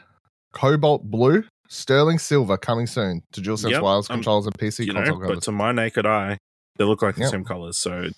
cobalt 0.53 1.05
blue, 1.11 1.45
sterling 1.69 2.19
silver 2.19 2.57
coming 2.57 2.87
soon 2.87 3.23
to 3.33 3.41
DualSense 3.41 3.71
Yep, 3.71 3.83
wireless 3.83 4.11
um, 4.11 4.17
controls 4.17 4.47
and 4.47 4.59
PC 4.59 4.87
you 4.87 4.93
know, 4.93 5.05
console 5.05 5.35
but 5.35 5.43
to 5.43 5.53
my 5.53 5.71
naked 5.71 6.07
eye, 6.07 6.39
they 6.79 6.85
look 6.85 7.03
like 7.03 7.17
the 7.17 7.23
Yep. 7.23 7.31
same 7.31 7.45
colors. 7.45 7.79
So 7.79 8.09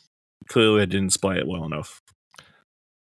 clearly, 0.49 0.81
they 0.81 0.87
didn't 0.87 1.09
display 1.09 1.38
it 1.38 1.46
well 1.49 1.64
enough. 1.64 2.01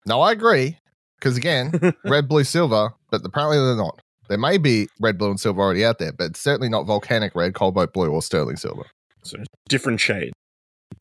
No, 0.06 0.20
I 0.20 0.32
agree. 0.32 0.78
Because 1.18 1.37
again, 1.37 1.72
red, 2.04 2.28
blue, 2.28 2.44
silver, 2.44 2.90
but 3.11 3.22
apparently 3.24 3.58
they're 3.58 3.76
not. 3.76 4.00
There 4.28 4.38
may 4.38 4.58
be 4.58 4.88
red, 5.00 5.18
blue, 5.18 5.30
and 5.30 5.40
silver 5.40 5.61
already 5.61 5.84
out 5.84 5.98
there, 5.98 6.12
but 6.12 6.37
certainly 6.37 6.68
not 6.68 6.84
volcanic 6.87 7.34
red, 7.34 7.54
cobalt 7.54 7.92
blue, 7.92 8.11
or 8.11 8.22
sterling 8.22 8.56
silver. 8.56 8.84
so 9.24 9.38
different 9.68 10.00
shade. 10.00 10.32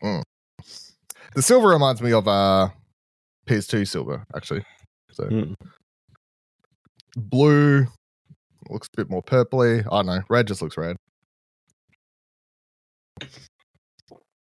The 0.02 1.42
silver 1.42 1.68
reminds 1.68 2.02
me 2.02 2.14
of 2.14 2.28
uh 2.28 2.70
PS2 3.48 3.88
silver, 3.88 4.26
actually. 4.36 4.64
So 5.12 5.26
Mm. 5.26 5.54
blue 7.16 7.88
looks 8.70 8.88
a 8.94 8.98
bit 8.98 9.10
more 9.10 9.22
purpley. 9.24 9.80
I 9.82 9.90
don't 9.90 10.06
know. 10.08 10.22
Red 10.30 10.48
just 10.48 10.62
looks 10.62 10.78
red. 10.78 10.96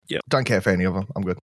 Yep. 0.10 0.22
Don't 0.30 0.44
care 0.46 0.62
for 0.62 0.70
any 0.70 0.84
of 0.84 0.94
them. 0.94 1.08
I'm 1.16 1.24
good. 1.24 1.38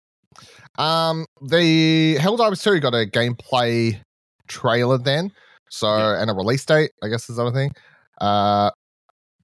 Um, 0.78 1.26
the 1.42 2.18
Helldivers 2.20 2.62
2 2.64 2.80
got 2.80 2.94
a 2.94 3.06
gameplay 3.06 4.00
trailer 4.48 4.98
then. 4.98 5.32
So, 5.70 5.88
Yeah. 5.96 6.22
and 6.22 6.32
a 6.32 6.34
release 6.34 6.66
date, 6.66 6.92
I 7.04 7.08
guess 7.10 7.30
is 7.30 7.36
the 7.38 7.46
other 7.46 7.56
thing. 7.56 7.72
Uh, 8.20 8.72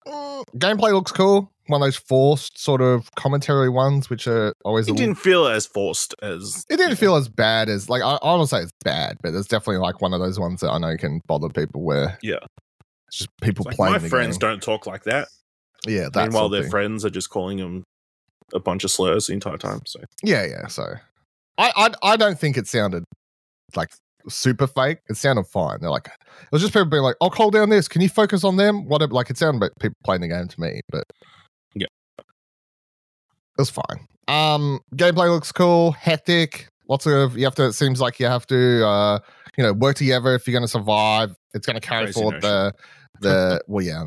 mm, 0.08 0.43
gameplay 0.58 0.93
looks 0.93 1.12
cool. 1.12 1.51
One 1.67 1.82
of 1.82 1.86
those 1.88 1.95
forced 1.97 2.60
sort 2.62 2.82
of 2.82 3.10
commentary 3.15 3.69
ones, 3.69 4.10
which 4.10 4.28
are 4.28 4.54
always 4.63 4.88
a 4.88 4.91
It 4.91 4.93
little 4.93 5.08
didn't 5.08 5.19
feel 5.19 5.47
as 5.47 5.65
forced 5.65 6.13
as 6.21 6.63
it 6.69 6.78
didn't 6.78 6.97
feel 6.97 7.15
as 7.15 7.28
bad 7.28 7.69
as 7.69 7.89
like 7.89 8.04
I, 8.04 8.15
I 8.21 8.38
don't 8.38 8.45
say 8.45 8.60
it's 8.62 8.71
bad, 8.84 9.17
but 9.23 9.34
it's 9.34 9.47
definitely 9.47 9.78
like 9.78 9.99
one 9.99 10.13
of 10.13 10.19
those 10.19 10.39
ones 10.39 10.62
that 10.62 10.69
I 10.69 10.78
know 10.78 10.95
can 10.95 11.21
bother 11.28 11.49
people 11.49 11.82
where 11.84 12.19
Yeah. 12.21 12.36
it's 13.08 13.17
just 13.17 13.30
people 13.41 13.65
It's 13.67 13.80
like, 13.80 13.89
playing 13.89 14.04
my 14.04 14.10
friends 14.10 14.38
game. 14.38 14.49
don't 14.51 14.62
talk 14.62 14.86
like 14.86 15.06
that. 15.06 15.28
Yeah, 15.88 16.10
that's 16.13 16.28
Meanwhile, 16.32 16.49
their 16.49 16.69
friends 16.69 17.04
are 17.04 17.10
just 17.10 17.32
calling 17.32 17.58
them 17.58 17.84
a 18.53 18.60
bunch 18.60 18.84
of 18.84 18.91
slurs 18.91 19.27
the 19.27 19.34
entire 19.34 19.58
time. 19.58 19.81
So 19.86 19.99
yeah, 20.23 20.45
yeah. 20.45 20.67
So 20.67 20.84
I, 21.58 21.71
I 21.75 22.13
I 22.13 22.17
don't 22.17 22.39
think 22.39 22.58
it 22.58 22.67
sounded 22.67 23.03
like 23.75 23.89
super 24.27 24.67
fake. 24.67 24.99
It 25.10 25.17
sounded 25.17 25.45
fine. 25.47 25.77
They're 25.81 25.89
like 25.89 26.08
it 26.08 26.51
was 26.51 26.62
just 26.62 26.73
people 26.73 26.86
being 26.86 27.03
like, 27.03 27.15
"I'll 27.21 27.29
call 27.29 27.51
down 27.51 27.69
this. 27.69 27.88
Can 27.88 28.01
you 28.01 28.10
focus 28.10 28.43
on 28.43 28.58
them?" 28.58 28.88
Whatever. 28.88 29.13
Like 29.13 29.29
it 29.29 29.38
sounded 29.38 29.62
like 29.62 29.71
people 29.79 29.95
playing 30.03 30.21
the 30.21 30.27
game 30.27 30.47
to 30.47 30.62
me, 30.62 30.81
but 30.89 31.03
Yeah. 31.73 31.88
it 32.19 32.25
was 33.58 33.69
fine. 33.69 34.08
Um, 34.27 34.79
gameplay 34.95 35.29
looks 35.29 35.51
cool, 35.51 35.91
hectic. 35.91 36.67
Lots 36.88 37.05
of 37.08 37.38
you 37.38 37.45
have 37.45 37.55
to. 37.55 37.65
It 37.65 37.73
seems 37.73 37.99
like 38.01 38.19
you 38.19 38.25
have 38.27 38.45
to, 38.47 38.86
uh, 38.86 39.19
you 39.58 39.63
know, 39.63 39.73
work 39.73 39.95
together 39.95 40.36
if 40.36 40.47
you're 40.47 40.53
going 40.53 40.63
to 40.63 40.67
survive. 40.67 41.36
It's 41.53 41.65
going 41.65 41.79
to 41.79 41.88
carry 41.88 42.05
Crazy 42.05 42.19
forward 42.19 42.41
the 42.41 42.73
the 43.21 43.62
well, 43.67 43.84
yeah, 43.84 44.03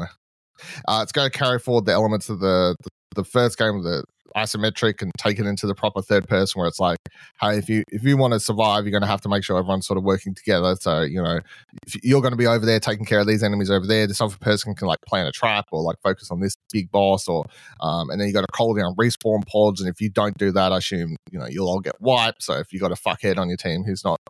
Uh, 0.87 1.01
it's 1.03 1.13
going 1.13 1.31
to 1.31 1.37
carry 1.37 1.59
forward 1.59 1.87
the 1.87 1.93
elements 1.93 2.29
of 2.29 2.41
the, 2.41 2.77
the 2.83 2.91
the 3.17 3.25
first 3.25 3.59
game, 3.59 3.83
the 3.83 4.05
isometric, 4.39 5.03
and 5.03 5.13
take 5.19 5.39
it 5.39 5.47
into 5.47 5.67
the 5.67 5.75
proper 5.75 6.03
third 6.03 6.29
person, 6.29 6.59
where 6.59 6.69
it's 6.69 6.81
like, 6.81 6.99
hey, 7.41 7.59
if 7.59 7.69
you 7.69 7.83
if 7.91 8.03
you 8.05 8.17
want 8.17 8.33
to 8.33 8.41
survive, 8.41 8.85
you're 8.85 8.93
going 8.93 9.03
to 9.03 9.09
have 9.09 9.21
to 9.23 9.29
make 9.29 9.45
sure 9.45 9.59
everyone's 9.59 9.87
sort 9.87 9.99
of 9.99 10.05
working 10.05 10.35
together. 10.35 10.77
So 10.81 11.03
you 11.03 11.23
know, 11.23 11.41
if 11.87 11.97
you're 12.05 12.21
going 12.21 12.33
to 12.33 12.37
be 12.37 12.47
over 12.47 12.65
there 12.65 12.81
taking 12.81 13.05
care 13.05 13.21
of 13.21 13.27
these 13.27 13.43
enemies 13.43 13.71
over 13.71 13.87
there, 13.87 14.07
this 14.07 14.21
other 14.21 14.37
person 14.41 14.75
can 14.75 14.87
like 14.87 15.01
plan 15.03 15.27
a 15.27 15.33
trap 15.33 15.67
or 15.73 15.83
like 15.83 15.97
focus 16.03 16.31
on 16.31 16.41
this 16.41 16.57
big 16.73 16.91
boss, 16.91 17.29
or 17.29 17.45
um, 17.81 18.11
and 18.11 18.21
then 18.21 18.29
you 18.29 18.35
got 18.35 18.43
to 18.43 18.53
call 18.53 18.75
down 18.75 18.95
respawn 18.97 19.47
pods, 19.47 19.81
and 19.81 19.91
if 19.91 20.01
you 20.01 20.09
don't 20.09 20.37
do 20.39 20.53
that, 20.53 20.73
I 20.73 20.79
assume 20.79 21.17
you 21.31 21.39
know 21.39 21.47
you'll 21.47 21.69
all 21.69 21.81
get 21.81 22.01
wiped. 22.01 22.43
So 22.43 22.55
if 22.55 22.73
you 22.73 22.81
got 22.81 22.93
a 22.93 22.97
fuckhead 22.97 23.39
on 23.39 23.49
your 23.49 23.57
team 23.57 23.85
who's 23.85 24.05
not 24.05 24.21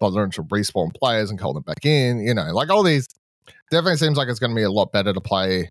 bothering 0.00 0.30
to 0.30 0.42
respawn 0.44 0.94
players 0.94 1.30
and 1.30 1.38
call 1.38 1.52
them 1.52 1.64
back 1.64 1.84
in, 1.84 2.20
you 2.20 2.34
know, 2.34 2.52
like 2.52 2.70
all 2.70 2.82
these 2.82 3.08
definitely 3.70 3.96
seems 3.96 4.16
like 4.16 4.28
it's 4.28 4.38
going 4.38 4.50
to 4.50 4.56
be 4.56 4.62
a 4.62 4.70
lot 4.70 4.92
better 4.92 5.12
to 5.12 5.20
play 5.20 5.68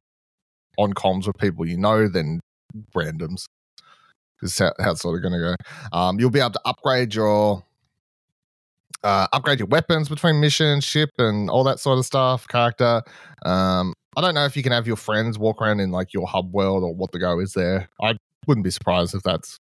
on 0.77 0.93
comms 0.93 1.25
with 1.25 1.37
people 1.37 1.67
you 1.67 1.77
know 1.77 2.07
than 2.07 2.39
randoms. 2.95 3.45
This 4.41 4.53
is 4.53 4.59
how, 4.59 4.71
how 4.79 4.91
it's 4.91 5.01
sort 5.01 5.15
of 5.15 5.21
going 5.21 5.33
to 5.33 5.55
go. 5.55 5.97
Um, 5.97 6.19
you'll 6.19 6.29
be 6.29 6.39
able 6.39 6.51
to 6.51 6.61
upgrade 6.65 7.13
your 7.15 7.63
uh, 9.03 9.27
upgrade 9.33 9.59
your 9.59 9.67
weapons 9.67 10.09
between 10.09 10.39
missions, 10.39 10.83
ship, 10.83 11.11
and 11.17 11.49
all 11.49 11.63
that 11.63 11.79
sort 11.79 11.97
of 11.99 12.05
stuff. 12.05 12.47
Character. 12.47 13.01
Um, 13.45 13.93
I 14.15 14.21
don't 14.21 14.33
know 14.33 14.45
if 14.45 14.57
you 14.57 14.63
can 14.63 14.71
have 14.71 14.87
your 14.87 14.95
friends 14.95 15.37
walk 15.37 15.61
around 15.61 15.79
in 15.79 15.91
like 15.91 16.13
your 16.13 16.27
hub 16.27 16.51
world 16.51 16.83
or 16.83 16.93
what 16.93 17.11
the 17.11 17.19
go 17.19 17.39
is 17.39 17.53
there. 17.53 17.87
I 18.01 18.15
wouldn't 18.47 18.63
be 18.63 18.71
surprised 18.71 19.13
if 19.15 19.23
that's 19.23 19.59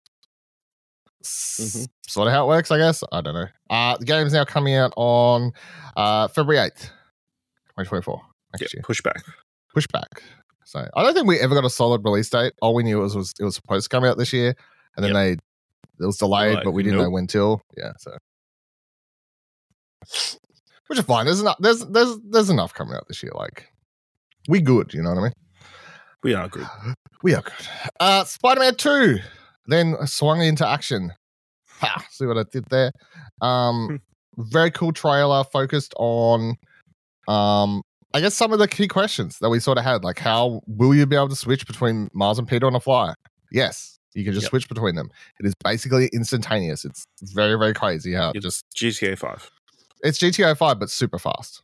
Mhm. 1.23 1.87
sort 2.09 2.27
of 2.29 2.35
how 2.35 2.45
it 2.45 2.49
works. 2.49 2.71
I 2.71 2.79
guess 2.79 3.03
I 3.13 3.21
don't 3.21 3.35
know. 3.35 3.47
Uh, 3.71 3.97
the 3.97 4.05
game 4.05 4.27
is 4.27 4.33
now 4.33 4.45
coming 4.45 4.75
out 4.75 4.93
on 4.97 5.53
uh, 5.97 6.29
February 6.29 6.67
eighth, 6.67 6.91
twenty 7.75 7.89
twenty 7.89 8.03
four. 8.03 8.21
yeah, 8.61 8.67
pushback. 8.83 9.23
pushback. 9.75 10.21
So 10.65 10.89
I 10.97 11.03
don't 11.03 11.15
think 11.15 11.27
we 11.27 11.39
ever 11.41 11.55
got 11.55 11.65
a 11.65 11.71
solid 11.71 12.03
release 12.05 12.31
date. 12.31 12.53
All 12.63 12.75
we 12.75 12.83
knew 12.83 12.99
was, 12.99 13.17
was 13.17 13.33
it 13.39 13.45
was 13.45 13.55
supposed 13.55 13.91
to 13.91 13.95
come 13.95 14.05
out 14.05 14.19
this 14.19 14.33
year, 14.33 14.55
and 14.97 15.05
then 15.05 15.13
they 15.13 15.33
it 15.33 16.07
was 16.07 16.17
delayed, 16.19 16.57
Right, 16.57 16.65
but 16.65 16.73
we 16.73 16.83
didn't 16.83 16.99
know 16.99 17.11
when 17.11 17.27
till. 17.27 17.63
Yeah, 17.77 17.93
so 17.99 18.17
which 20.87 20.99
is 20.99 21.05
fine. 21.05 21.27
There's 21.27 21.41
enough. 21.41 21.57
There's 21.59 21.81
there's 21.87 22.19
there's 22.29 22.51
enough 22.51 22.75
coming 22.75 22.95
out 22.95 23.07
this 23.09 23.23
year. 23.23 23.33
Like 23.35 23.69
we 24.49 24.61
good. 24.61 24.93
You 24.95 25.03
know 25.03 25.11
what 25.11 25.19
I 25.19 25.23
mean? 25.23 25.33
We 26.23 26.35
are 26.35 26.49
good. 26.49 26.67
We 27.23 27.35
are 27.35 27.43
good. 27.43 27.67
Uh, 27.99 28.25
Spider 28.25 28.61
Man 28.61 28.77
2 28.77 29.19
then 29.67 29.97
swung 30.07 30.41
into 30.43 30.67
action. 30.67 31.13
Ha, 31.81 32.05
see 32.11 32.27
what 32.27 32.39
I 32.39 32.45
did 32.51 32.65
there? 32.67 32.93
Um, 33.41 34.01
very 34.37 34.71
cool 34.71 34.93
trailer 34.93 35.45
focused 35.45 35.95
on, 35.97 36.57
um, 37.29 37.83
I 38.15 38.21
guess, 38.21 38.35
some 38.35 38.53
of 38.53 38.59
the 38.59 38.69
key 38.69 38.89
questions 38.89 39.39
that 39.41 39.49
we 39.49 39.59
sort 39.59 39.79
of 39.79 39.85
had. 39.85 40.05
Like, 40.05 40.19
how 40.19 40.61
will 40.67 40.95
you 40.95 41.07
be 41.07 41.17
able 41.17 41.29
to 41.31 41.37
switch 41.37 41.67
between 41.67 42.11
Mars 42.13 42.39
and 42.39 42.47
Peter 42.47 42.67
on 42.67 42.75
a 42.75 42.81
fly? 42.81 43.15
Yes, 43.51 43.99
you 44.15 44.25
can 44.25 44.33
just 44.35 44.45
Yep. 44.45 44.51
switch 44.51 44.69
between 44.69 44.95
them. 44.97 45.11
It 45.41 45.47
is 45.47 45.55
basically 45.65 46.09
instantaneous. 46.13 46.85
It's 46.85 47.05
very, 47.23 47.57
very 47.59 47.73
crazy 47.75 48.13
how 48.13 48.31
it 48.31 48.37
It's 48.37 48.45
just 48.45 48.65
GTA 48.77 49.17
Five. 49.19 49.51
it's 50.03 50.19
GTA 50.19 50.55
5, 50.57 50.79
but 50.79 50.91
super 50.91 51.19
fast. 51.19 51.63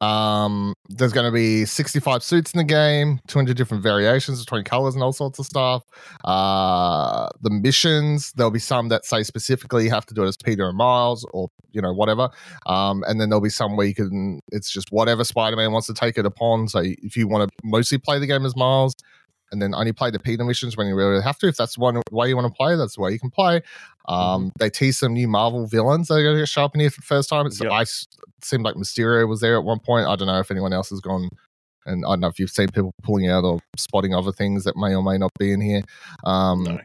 Um, 0.00 0.74
there's 0.88 1.12
going 1.12 1.26
to 1.26 1.32
be 1.32 1.64
65 1.66 2.22
suits 2.22 2.52
in 2.52 2.58
the 2.58 2.64
game, 2.64 3.20
200 3.28 3.56
different 3.56 3.82
variations 3.82 4.42
between 4.44 4.64
colors 4.64 4.94
and 4.94 5.02
all 5.04 5.12
sorts 5.12 5.38
of 5.38 5.46
stuff. 5.46 5.82
Uh, 6.24 7.28
the 7.42 7.50
missions, 7.50 8.32
there'll 8.32 8.50
be 8.50 8.58
some 8.58 8.88
that 8.88 9.04
say 9.04 9.22
specifically 9.22 9.84
you 9.84 9.90
have 9.90 10.06
to 10.06 10.14
do 10.14 10.24
it 10.24 10.28
as 10.28 10.36
Peter 10.36 10.68
and 10.68 10.76
Miles 10.78 11.26
or, 11.32 11.48
you 11.72 11.82
know, 11.82 11.92
whatever. 11.92 12.30
Um, 12.66 13.04
and 13.06 13.20
then 13.20 13.28
there'll 13.28 13.42
be 13.42 13.50
some 13.50 13.76
where 13.76 13.86
you 13.86 13.94
can, 13.94 14.40
it's 14.52 14.70
just 14.70 14.90
whatever 14.90 15.22
Spider 15.24 15.56
Man 15.56 15.72
wants 15.72 15.86
to 15.88 15.94
take 15.94 16.16
it 16.16 16.24
upon. 16.24 16.68
So 16.68 16.80
if 16.82 17.16
you 17.16 17.28
want 17.28 17.50
to 17.50 17.56
mostly 17.62 17.98
play 17.98 18.18
the 18.18 18.26
game 18.26 18.46
as 18.46 18.56
Miles, 18.56 18.94
and 19.52 19.60
then 19.60 19.74
only 19.74 19.92
play 19.92 20.12
the 20.12 20.18
Peter 20.20 20.44
missions 20.44 20.76
when 20.76 20.86
you 20.86 20.94
really 20.94 21.20
have 21.20 21.36
to. 21.40 21.48
If 21.48 21.56
that's 21.56 21.76
one 21.76 22.00
way 22.12 22.28
you 22.28 22.36
want 22.36 22.46
to 22.46 22.56
play, 22.56 22.76
that's 22.76 22.94
the 22.94 23.00
way 23.00 23.10
you 23.10 23.18
can 23.18 23.30
play. 23.30 23.62
Um, 24.08 24.52
They 24.60 24.70
tease 24.70 25.00
some 25.00 25.12
new 25.12 25.26
Marvel 25.26 25.66
villains 25.66 26.06
that 26.06 26.14
are 26.14 26.22
going 26.22 26.38
to 26.38 26.46
show 26.46 26.64
up 26.64 26.74
in 26.76 26.80
here 26.80 26.88
for 26.90 27.00
the 27.00 27.06
first 27.06 27.28
time. 27.28 27.46
It's 27.46 27.60
Yep. 27.60 27.72
I 27.72 27.80
s- 27.80 28.06
it 28.12 28.29
seemed 28.44 28.64
like 28.64 28.74
Mysterio 28.74 29.28
was 29.28 29.40
there 29.40 29.56
at 29.56 29.64
one 29.64 29.78
point. 29.80 30.06
I 30.06 30.16
don't 30.16 30.26
know 30.26 30.38
if 30.38 30.50
anyone 30.50 30.72
else 30.72 30.90
has 30.90 31.00
gone, 31.00 31.28
and 31.86 32.04
I 32.04 32.10
don't 32.10 32.20
know 32.20 32.28
if 32.28 32.38
you've 32.38 32.50
seen 32.50 32.68
people 32.68 32.92
pulling 33.02 33.28
out 33.28 33.44
or 33.44 33.60
spotting 33.76 34.14
other 34.14 34.32
things 34.32 34.64
that 34.64 34.76
may 34.76 34.94
or 34.94 35.02
may 35.02 35.18
not 35.18 35.30
be 35.38 35.52
in 35.52 35.60
here. 35.60 35.82
Um, 36.24 36.64
No. 36.64 36.78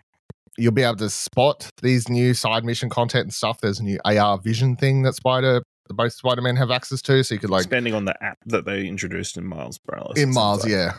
You'll 0.58 0.72
be 0.72 0.84
able 0.84 0.96
to 0.98 1.10
spot 1.10 1.70
these 1.82 2.08
new 2.08 2.34
side 2.34 2.64
mission 2.64 2.90
content 2.90 3.24
and 3.24 3.34
stuff. 3.34 3.60
There's 3.60 3.82
a 3.82 3.84
new 3.84 4.00
AR 4.06 4.38
vision 4.38 4.78
thing 4.78 5.02
that 5.02 5.14
Spider, 5.16 5.62
both 5.90 6.14
Spider 6.14 6.42
Man 6.42 6.56
have 6.56 6.72
access 6.72 7.02
to, 7.02 7.24
so 7.26 7.36
you 7.36 7.40
could 7.42 7.50
like 7.50 7.64
Expanding 7.64 7.94
on 7.94 8.06
the 8.06 8.16
app 8.24 8.38
that 8.46 8.64
they 8.64 8.88
introduced 8.88 9.36
in 9.36 9.46
Miles 9.46 9.78
Morales. 9.86 10.18
in 10.18 10.34
Miles, 10.34 10.64
like. 10.64 10.72
yeah. 10.72 10.94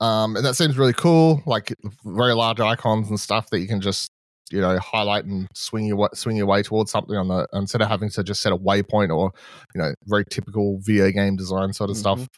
Um, 0.00 0.34
and 0.34 0.44
that 0.44 0.56
seems 0.56 0.76
really 0.76 0.92
cool. 0.92 1.40
Like 1.46 1.72
very 2.04 2.34
large 2.34 2.58
icons 2.58 3.08
and 3.08 3.20
stuff 3.20 3.48
that 3.50 3.60
you 3.60 3.68
can 3.68 3.80
just 3.80 4.10
you 4.50 4.60
know 4.60 4.78
highlight 4.78 5.24
and 5.24 5.48
swing 5.54 5.86
your 5.86 6.08
swing 6.14 6.36
your 6.36 6.46
way 6.46 6.62
towards 6.62 6.90
something 6.90 7.16
on 7.16 7.28
the 7.28 7.46
instead 7.52 7.82
of 7.82 7.88
having 7.88 8.10
to 8.10 8.22
just 8.22 8.42
set 8.42 8.52
a 8.52 8.56
waypoint 8.56 9.14
or 9.14 9.32
you 9.74 9.80
know 9.80 9.92
very 10.04 10.24
typical 10.24 10.78
video 10.80 11.10
game 11.10 11.36
design 11.36 11.72
sort 11.72 11.90
of 11.90 11.96
stuff. 11.96 12.28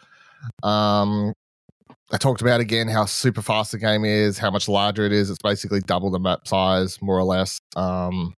Um, 0.63 1.35
I 2.11 2.17
talked 2.17 2.41
about 2.41 2.61
again 2.61 2.89
how 2.89 3.05
super 3.05 3.43
fast 3.43 3.73
the 3.73 3.79
game 3.79 4.05
is, 4.05 4.39
how 4.39 4.51
much 4.51 4.69
larger 4.69 5.05
it 5.05 5.13
is. 5.13 5.29
It's 5.31 5.39
basically 5.43 5.81
double 5.81 6.11
the 6.11 6.19
map 6.19 6.49
size, 6.49 7.01
more 7.03 7.19
or 7.19 7.25
less. 7.25 7.61
Um, 7.77 8.35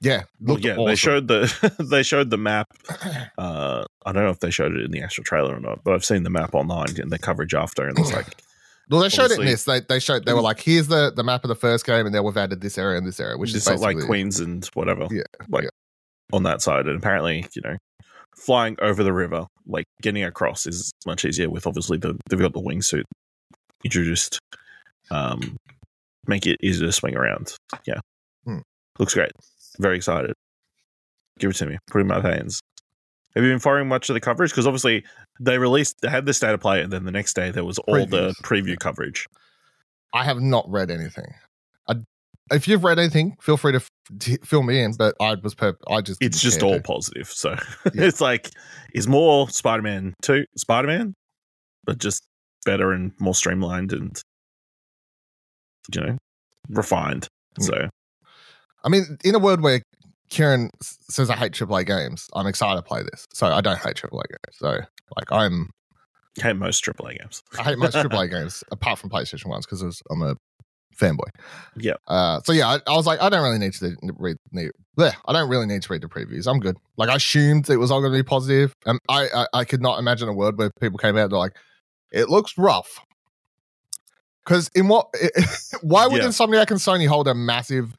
yeah, 0.00 0.24
Well, 0.40 0.60
yeah, 0.60 0.76
they 0.76 0.94
showed 0.94 1.26
the 1.26 1.74
they 1.90 2.02
showed 2.02 2.30
the 2.30 2.38
map. 2.38 2.68
Uh, 3.38 3.84
I 4.04 4.10
don't 4.12 4.24
know 4.24 4.30
if 4.30 4.40
they 4.40 4.50
showed 4.50 4.74
it 4.74 4.84
in 4.84 4.90
the 4.90 5.00
actual 5.00 5.22
trailer 5.22 5.54
or 5.54 5.60
not, 5.60 5.84
but 5.84 5.94
I've 5.94 6.04
seen 6.04 6.24
the 6.24 6.30
map 6.30 6.54
online 6.54 6.98
and 6.98 7.10
the 7.10 7.20
coverage 7.20 7.54
after, 7.54 7.86
and 7.86 7.96
it's 7.96 8.12
like 8.12 8.26
Well, 8.90 9.00
they 9.00 9.08
showed 9.08 9.30
it 9.30 9.38
in 9.38 9.46
this. 9.46 9.64
They 9.64 9.80
they 9.80 9.98
showed 10.00 10.24
they 10.24 10.32
were 10.32 10.40
like, 10.40 10.60
here's 10.60 10.88
the 10.88 11.12
the 11.14 11.22
map 11.24 11.44
of 11.44 11.48
the 11.48 11.54
first 11.54 11.84
game, 11.84 12.06
and 12.06 12.14
then 12.14 12.24
we've 12.24 12.36
added 12.36 12.60
this 12.60 12.78
area 12.78 12.96
and 12.98 13.06
this 13.06 13.20
area, 13.20 13.36
which 13.36 13.52
which 13.52 13.66
is 13.66 13.80
like 13.80 13.98
Queens 14.00 14.40
and 14.40 14.64
whatever. 14.74 15.06
Yeah, 15.10 15.22
like 15.48 15.64
yeah. 15.64 15.70
on 16.32 16.44
that 16.44 16.62
side, 16.62 16.86
and 16.86 16.96
apparently, 16.96 17.46
you 17.54 17.62
know, 17.64 17.76
flying 18.36 18.76
over 18.80 19.02
the 19.02 19.12
river, 19.12 19.46
like 19.66 19.84
getting 20.00 20.24
across, 20.24 20.66
is 20.66 20.90
much 21.06 21.24
easier 21.24 21.50
with 21.50 21.66
obviously 21.66 21.98
the 21.98 22.18
they've 22.30 22.38
got 22.40 22.52
the 22.54 22.62
wingsuit 22.62 23.04
introduced. 23.84 24.38
Um, 25.10 25.56
make 26.26 26.46
it 26.46 26.58
easier 26.62 26.86
to 26.86 26.92
swing 26.92 27.16
around. 27.16 27.54
Yeah, 27.86 28.00
Hmm. 28.44 28.58
looks 28.98 29.14
great. 29.14 29.32
Very 29.78 29.96
excited. 29.96 30.32
Give 31.38 31.50
it 31.50 31.56
to 31.56 31.66
me. 31.66 31.78
Put 31.90 31.98
it 31.98 32.02
in 32.02 32.06
my 32.08 32.20
hands. 32.20 32.60
Have 33.34 33.44
you 33.44 33.50
been 33.50 33.58
following 33.60 33.88
much 33.88 34.08
of 34.10 34.14
the 34.14 34.20
coverage? 34.20 34.50
Because 34.50 34.66
obviously 34.66 35.04
they 35.40 35.58
released, 35.58 36.00
they 36.00 36.08
had 36.08 36.26
the 36.26 36.34
state 36.34 36.52
of 36.54 36.60
play, 36.60 36.82
and 36.82 36.92
then 36.92 37.04
the 37.04 37.10
next 37.12 37.34
day 37.34 37.50
there 37.50 37.64
was 37.64 37.78
all 37.80 38.06
the 38.06 38.30
Previews. 38.30 38.34
preview 38.42 38.78
coverage. 38.78 39.26
I 40.14 40.24
have 40.24 40.40
not 40.40 40.68
read 40.70 40.90
anything. 40.90 41.26
I, 41.88 41.94
if 42.50 42.66
you've 42.66 42.82
read 42.84 42.98
anything, 42.98 43.36
feel 43.40 43.56
free 43.56 43.72
to 43.72 43.76
f- 43.76 43.90
t- 44.18 44.38
fill 44.44 44.62
me 44.62 44.80
in. 44.82 44.94
But 44.96 45.14
I 45.20 45.34
was 45.42 45.54
per- 45.54 45.76
I 45.88 46.00
just 46.00 46.22
It's 46.22 46.40
just 46.40 46.62
all 46.62 46.74
to. 46.76 46.80
positive. 46.82 47.28
So 47.28 47.50
Yeah. 47.94 48.04
it's 48.04 48.20
like, 48.20 48.50
is 48.94 49.06
more 49.06 49.48
Spider 49.50 49.82
Man 49.82 50.14
2 50.22 50.44
Spider 50.56 50.88
Man, 50.88 51.14
but 51.84 51.98
just 51.98 52.24
better 52.64 52.92
and 52.92 53.12
more 53.20 53.34
streamlined 53.34 53.92
and, 53.92 54.20
you 55.94 56.00
know, 56.00 56.18
refined. 56.70 57.28
Mm. 57.60 57.64
So, 57.64 57.88
I 58.84 58.88
mean, 58.88 59.18
in 59.24 59.34
a 59.34 59.38
world 59.38 59.60
where 59.60 59.82
Kieran 60.28 60.70
says 60.80 61.30
I 61.30 61.36
hate 61.36 61.52
AAA 61.52 61.86
games, 61.86 62.28
I'm 62.34 62.46
excited 62.46 62.76
to 62.76 62.82
play 62.82 63.02
this. 63.02 63.26
So 63.32 63.46
I 63.46 63.60
don't 63.60 63.78
hate 63.78 63.96
AAA 63.96 64.28
games. 64.28 64.56
So 64.56 64.80
like 65.16 65.30
I'm 65.30 65.70
hate 66.42 66.56
most 66.56 66.84
AAA 66.84 67.18
games. 67.18 67.42
I 67.58 67.62
hate 67.62 67.78
most 67.78 67.94
AAA 67.94 68.30
games 68.30 68.64
apart 68.70 68.98
from 68.98 69.10
PlayStation 69.10 69.46
ones 69.46 69.66
because 69.66 70.02
I'm 70.10 70.22
a 70.22 70.36
fanboy. 70.98 71.28
Yeah. 71.76 71.94
Uh, 72.06 72.40
so 72.42 72.52
yeah, 72.52 72.68
I, 72.68 72.80
I 72.86 72.96
was 72.96 73.06
like, 73.06 73.20
I 73.22 73.28
don't 73.28 73.42
really 73.42 73.58
need 73.58 73.72
to 73.74 73.96
read. 74.18 74.36
Need, 74.52 74.72
bleh, 74.98 75.14
I 75.26 75.32
don't 75.32 75.48
really 75.48 75.66
need 75.66 75.82
to 75.82 75.92
read 75.92 76.02
the 76.02 76.08
previews. 76.08 76.46
I'm 76.46 76.60
good. 76.60 76.76
Like 76.96 77.08
I 77.08 77.16
assumed 77.16 77.70
it 77.70 77.76
was 77.76 77.90
all 77.90 78.00
going 78.00 78.12
to 78.12 78.18
be 78.18 78.26
positive, 78.26 78.74
and 78.86 78.98
I, 79.08 79.28
I 79.34 79.46
I 79.54 79.64
could 79.64 79.80
not 79.80 79.98
imagine 79.98 80.28
a 80.28 80.32
world 80.32 80.58
where 80.58 80.70
people 80.80 80.98
came 80.98 81.16
out 81.16 81.30
they're 81.30 81.38
like, 81.38 81.56
it 82.12 82.28
looks 82.28 82.56
rough. 82.58 83.00
Because 84.44 84.70
in 84.74 84.88
what? 84.88 85.08
why 85.82 86.06
would 86.06 86.22
Yeah. 86.22 86.28
Insomniac 86.28 86.70
and 86.70 86.80
Sony 86.80 87.06
hold 87.06 87.28
a 87.28 87.34
massive 87.34 87.96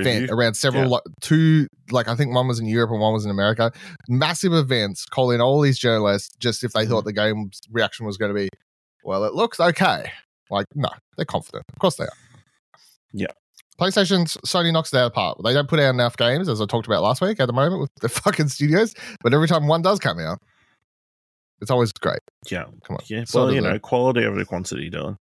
event 0.00 0.28
Preview? 0.30 0.32
around 0.34 0.54
several 0.54 0.84
Yeah. 0.84 0.88
like, 0.88 1.02
two 1.20 1.66
like 1.90 2.08
I 2.08 2.14
think 2.16 2.34
one 2.34 2.48
was 2.48 2.58
in 2.60 2.66
Europe 2.66 2.90
and 2.90 3.00
one 3.00 3.12
was 3.12 3.24
in 3.24 3.30
America. 3.30 3.70
Massive 4.08 4.52
events, 4.52 5.04
calling 5.06 5.40
all 5.40 5.60
these 5.60 5.78
journalists 5.78 6.34
just 6.38 6.64
if 6.64 6.72
they 6.72 6.82
Mm-hmm. 6.82 6.90
thought 6.90 7.04
the 7.04 7.12
game's 7.12 7.60
reaction 7.70 8.06
was 8.06 8.16
going 8.16 8.30
to 8.30 8.34
be, 8.34 8.48
well, 9.04 9.24
it 9.24 9.34
looks 9.34 9.60
okay. 9.60 10.10
Like 10.50 10.66
no, 10.74 10.88
they're 11.16 11.24
confident. 11.26 11.64
Of 11.72 11.78
course 11.78 11.96
they 11.96 12.04
are. 12.04 12.12
Yeah. 13.12 13.26
PlayStation, 13.80 14.24
Sony 14.46 14.72
knocks 14.72 14.92
it 14.94 14.98
out 14.98 15.06
apart. 15.08 15.38
They 15.42 15.52
don't 15.52 15.68
put 15.68 15.80
out 15.80 15.90
enough 15.94 16.16
games, 16.16 16.48
as 16.48 16.60
I 16.60 16.66
talked 16.66 16.86
about 16.86 17.02
last 17.02 17.20
week. 17.20 17.40
At 17.40 17.46
the 17.46 17.52
moment 17.52 17.80
with 17.80 17.90
the 18.00 18.08
fucking 18.20 18.48
studios, 18.48 18.94
but 19.22 19.34
every 19.34 19.48
time 19.48 19.66
one 19.66 19.82
does 19.82 19.98
come 19.98 20.20
out, 20.20 20.38
it's 21.60 21.70
always 21.72 21.90
great. 21.92 22.20
Yeah. 22.50 22.64
Come 22.84 22.96
on, 22.96 22.98
Yeah. 23.08 23.24
So 23.24 23.44
well, 23.46 23.52
you 23.54 23.60
know, 23.60 23.78
quality 23.80 24.24
over 24.26 24.38
the 24.38 24.44
quantity, 24.44 24.90
Dylan. 24.90 25.16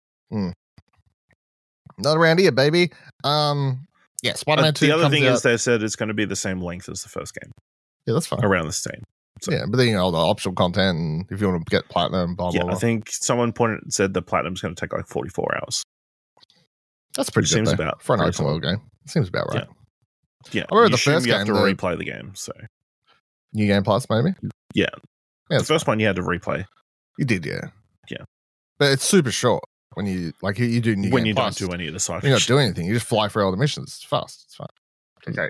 not 2.00 2.18
around 2.18 2.40
here, 2.40 2.52
baby. 2.52 2.92
Um, 3.24 3.86
yeah, 4.24 4.34
Spider 4.36 4.62
Man 4.62 4.70
Uh, 4.70 4.72
Two. 4.74 4.88
the 4.88 4.92
other 4.94 5.10
thing 5.10 5.26
out. 5.26 5.34
is 5.34 5.42
they 5.42 5.58
said 5.58 5.84
it's 5.84 5.96
going 5.96 6.08
to 6.10 6.14
be 6.14 6.26
the 6.26 6.36
same 6.36 6.62
length 6.62 6.90
as 6.90 7.04
the 7.04 7.10
first 7.10 7.34
game, 7.36 7.52
yeah, 8.06 8.14
that's 8.14 8.28
fine. 8.28 8.44
around 8.44 8.66
the 8.68 8.74
same. 8.74 9.04
So- 9.42 9.52
Yeah, 9.54 9.66
but 9.70 9.78
then 9.78 9.88
you 9.88 9.94
know 9.94 10.04
all 10.04 10.12
the 10.12 10.18
optional 10.18 10.56
content, 10.56 10.98
and 10.98 11.26
if 11.32 11.40
you 11.42 11.48
want 11.50 11.66
to 11.66 11.70
get 11.70 11.88
platinum, 11.90 12.36
blah 12.36 12.52
blah 12.52 12.58
Yeah, 12.60 12.64
blah. 12.66 12.74
I 12.74 12.78
think 12.78 13.10
someone 13.12 13.54
pointed 13.54 13.94
said 13.94 14.14
the 14.14 14.22
platinum's 14.22 14.62
going 14.62 14.76
to 14.76 14.80
take 14.80 14.92
like 14.94 15.08
44 15.08 15.56
hours. 15.62 15.84
That's 17.16 17.30
pretty 17.30 17.46
Which 17.46 17.50
good 17.52 17.56
seems 17.56 17.70
though, 17.70 17.84
about 17.84 18.02
for 18.02 18.16
an 18.16 18.22
open 18.22 18.46
world 18.46 18.62
game. 18.64 18.82
Seems 19.08 19.30
about 19.30 19.48
right. 19.54 19.68
Yeah. 20.52 20.64
I 20.72 20.76
remember 20.76 20.86
you 20.86 20.92
the 20.92 20.98
first 20.98 21.26
you 21.26 21.34
have 21.34 21.46
to 21.48 21.54
replay 21.54 21.98
the 21.98 22.06
game. 22.06 22.32
So 22.36 22.52
New 23.54 23.66
Game 23.68 23.84
Plus, 23.84 24.06
maybe. 24.10 24.36
Yeah. 24.74 24.86
yeah, 25.50 25.58
the 25.58 25.64
first 25.64 25.88
one 25.88 26.00
you 26.00 26.06
had 26.08 26.16
to 26.18 26.22
replay 26.22 26.66
You 27.18 27.26
did, 27.26 27.46
yeah. 27.46 27.70
Yeah. 28.10 28.24
But 28.78 28.92
it's 28.92 29.04
super 29.04 29.32
short 29.32 29.64
when 30.00 30.08
you 30.08 30.32
like 30.42 30.58
you, 30.58 30.66
you 30.66 30.80
do 30.80 30.96
new 30.96 31.10
when 31.12 31.24
game 31.24 31.28
you 31.28 31.36
plus. 31.36 31.56
don't 31.58 31.68
do 31.68 31.74
any 31.74 31.88
of 31.88 31.94
the 31.94 32.00
side 32.00 32.24
You're 32.24 32.30
not 32.32 32.36
missions. 32.38 32.48
doing 32.48 32.66
anything. 32.68 32.86
You 32.88 32.94
just 32.94 33.06
fly 33.06 33.28
through 33.28 33.44
all 33.44 33.52
the 33.52 33.58
missions. 33.58 33.90
It's 33.98 34.04
fast. 34.06 34.44
It's 34.46 34.56
fine. 34.56 34.68
Okay. 35.28 35.50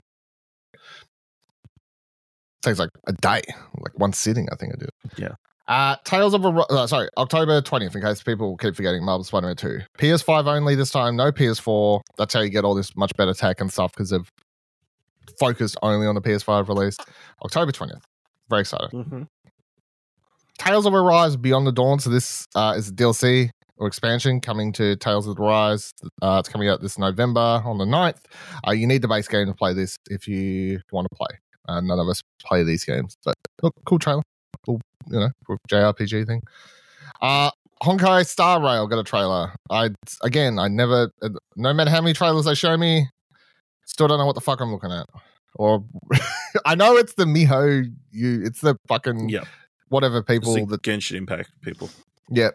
Takes 2.63 2.79
like 2.79 2.89
a 3.07 3.13
day, 3.13 3.41
like 3.79 3.97
one 3.97 4.11
sitting. 4.11 4.47
I 4.51 4.55
think 4.55 4.73
I 4.73 4.77
did. 4.79 4.89
Yeah. 5.17 5.35
Uh, 5.67 5.95
Tales 6.03 6.33
of 6.33 6.43
a 6.43 6.49
uh, 6.49 6.87
sorry, 6.87 7.07
October 7.17 7.61
twentieth. 7.61 7.95
In 7.95 8.01
case 8.01 8.23
people 8.23 8.57
keep 8.57 8.75
forgetting, 8.75 9.05
Marvel 9.05 9.23
Spider-Man 9.23 9.55
Two, 9.55 9.79
PS5 9.99 10.47
only 10.47 10.73
this 10.75 10.89
time. 10.89 11.15
No 11.15 11.31
PS4. 11.31 12.01
That's 12.17 12.33
how 12.33 12.41
you 12.41 12.49
get 12.49 12.65
all 12.65 12.73
this 12.73 12.95
much 12.97 13.15
better 13.15 13.33
tech 13.35 13.61
and 13.61 13.71
stuff 13.71 13.91
because 13.93 14.09
they've 14.09 14.27
focused 15.39 15.77
only 15.83 16.07
on 16.07 16.15
the 16.15 16.21
PS5 16.21 16.67
release. 16.67 16.97
October 17.45 17.71
twentieth. 17.71 18.03
Very 18.49 18.61
excited. 18.61 18.89
Mhm. 18.91 19.27
Tales 20.57 20.85
of 20.85 20.93
Arise 20.93 21.37
Beyond 21.37 21.67
the 21.67 21.71
Dawn. 21.71 21.99
So 21.99 22.09
this 22.09 22.45
uh, 22.55 22.73
is 22.75 22.89
a 22.89 22.91
DLC 22.91 23.51
or 23.79 23.87
expansion 23.87 24.39
coming 24.41 24.71
to 24.73 24.95
Tales 24.97 25.27
of 25.27 25.39
Arise. 25.39 25.93
Uh, 26.21 26.37
it's 26.39 26.49
coming 26.49 26.69
out 26.69 26.81
this 26.81 26.97
November 26.97 27.61
on 27.65 27.77
the 27.77 27.85
9th. 27.85 28.19
Uh, 28.67 28.71
you 28.71 28.85
need 28.85 29.01
the 29.01 29.07
base 29.07 29.27
game 29.27 29.47
to 29.47 29.53
play 29.53 29.73
this 29.73 29.97
if 30.09 30.27
you 30.27 30.79
want 30.91 31.07
to 31.09 31.15
play. 31.15 31.39
Uh, 31.67 31.81
none 31.81 31.99
of 31.99 32.07
us 32.07 32.21
play 32.43 32.63
these 32.63 32.83
games, 32.83 33.17
but 33.25 33.35
look, 33.61 33.73
cool 33.85 33.99
trailer. 33.99 34.23
Cool, 34.65 34.81
you 35.07 35.19
know, 35.19 35.29
JRPG 35.69 36.27
thing. 36.27 36.41
Uh, 37.21 37.51
Honkai 37.83 38.27
Star 38.27 38.61
Rail 38.61 38.87
got 38.87 38.99
a 38.99 39.03
trailer. 39.03 39.53
I 39.69 39.89
again, 40.21 40.59
I 40.59 40.67
never, 40.67 41.11
no 41.55 41.73
matter 41.73 41.89
how 41.89 42.01
many 42.01 42.13
trailers 42.13 42.45
they 42.45 42.55
show 42.55 42.75
me, 42.75 43.07
Still 43.89 44.07
don't 44.07 44.19
know 44.19 44.25
what 44.27 44.35
the 44.35 44.41
fuck 44.41 44.61
I'm 44.61 44.71
looking 44.71 44.91
at. 44.91 45.07
Or 45.55 45.83
I 46.65 46.75
know 46.75 46.95
it's 46.95 47.15
the 47.15 47.25
Miho 47.25 47.91
you 48.11 48.41
it's 48.45 48.61
the 48.61 48.75
fucking 48.87 49.29
Yep. 49.29 49.47
whatever 49.87 50.21
people 50.21 50.53
the 50.53 50.65
that 50.67 50.83
Genshin 50.83 51.15
Impact 51.15 51.49
people. 51.63 51.89
Yep. 52.29 52.53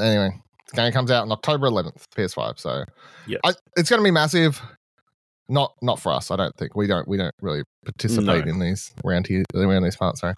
Anyway, 0.00 0.30
the 0.70 0.76
game 0.76 0.92
comes 0.92 1.10
out 1.10 1.22
on 1.22 1.32
October 1.32 1.68
11th, 1.68 2.04
PS5. 2.16 2.58
So 2.58 2.84
Yes. 3.26 3.40
I, 3.44 3.52
it's 3.76 3.90
going 3.90 4.00
to 4.00 4.04
be 4.04 4.10
massive. 4.10 4.60
Not 5.48 5.74
not 5.82 5.98
for 6.00 6.12
us, 6.12 6.30
I 6.30 6.36
don't 6.36 6.56
think. 6.56 6.74
We 6.76 6.86
don't 6.86 7.06
we 7.06 7.16
don't 7.16 7.34
really 7.42 7.62
participate 7.84 8.46
No. 8.46 8.50
in 8.52 8.58
these 8.60 8.90
around 9.04 9.26
here 9.26 9.42
around 9.54 9.82
these 9.82 9.96
parts. 9.96 10.20
Sorry. 10.20 10.34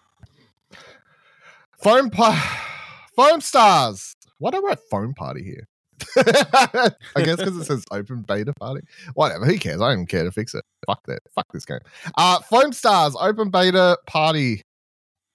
Foam 1.82 2.10
pa- 2.10 2.62
Foamstars. 3.16 4.14
Why 4.38 4.50
do 4.50 4.58
I 4.58 4.68
write 4.68 4.78
foam 4.90 5.14
party 5.14 5.44
here? 5.44 5.68
I 6.16 7.22
guess 7.22 7.36
because 7.36 7.56
it 7.56 7.64
says 7.64 7.84
open 7.90 8.22
beta 8.22 8.52
party. 8.54 8.80
Whatever. 9.14 9.44
Who 9.46 9.58
cares? 9.58 9.80
I 9.80 9.88
don't 9.88 9.92
even 9.98 10.06
care 10.06 10.24
to 10.24 10.32
fix 10.32 10.54
it. 10.54 10.64
Fuck 10.86 11.04
that. 11.06 11.20
Fuck 11.34 11.46
this 11.52 11.64
game. 11.64 11.78
Uh, 12.16 12.40
Foamstars 12.40 13.14
open 13.20 13.50
beta 13.50 13.96
party 14.06 14.62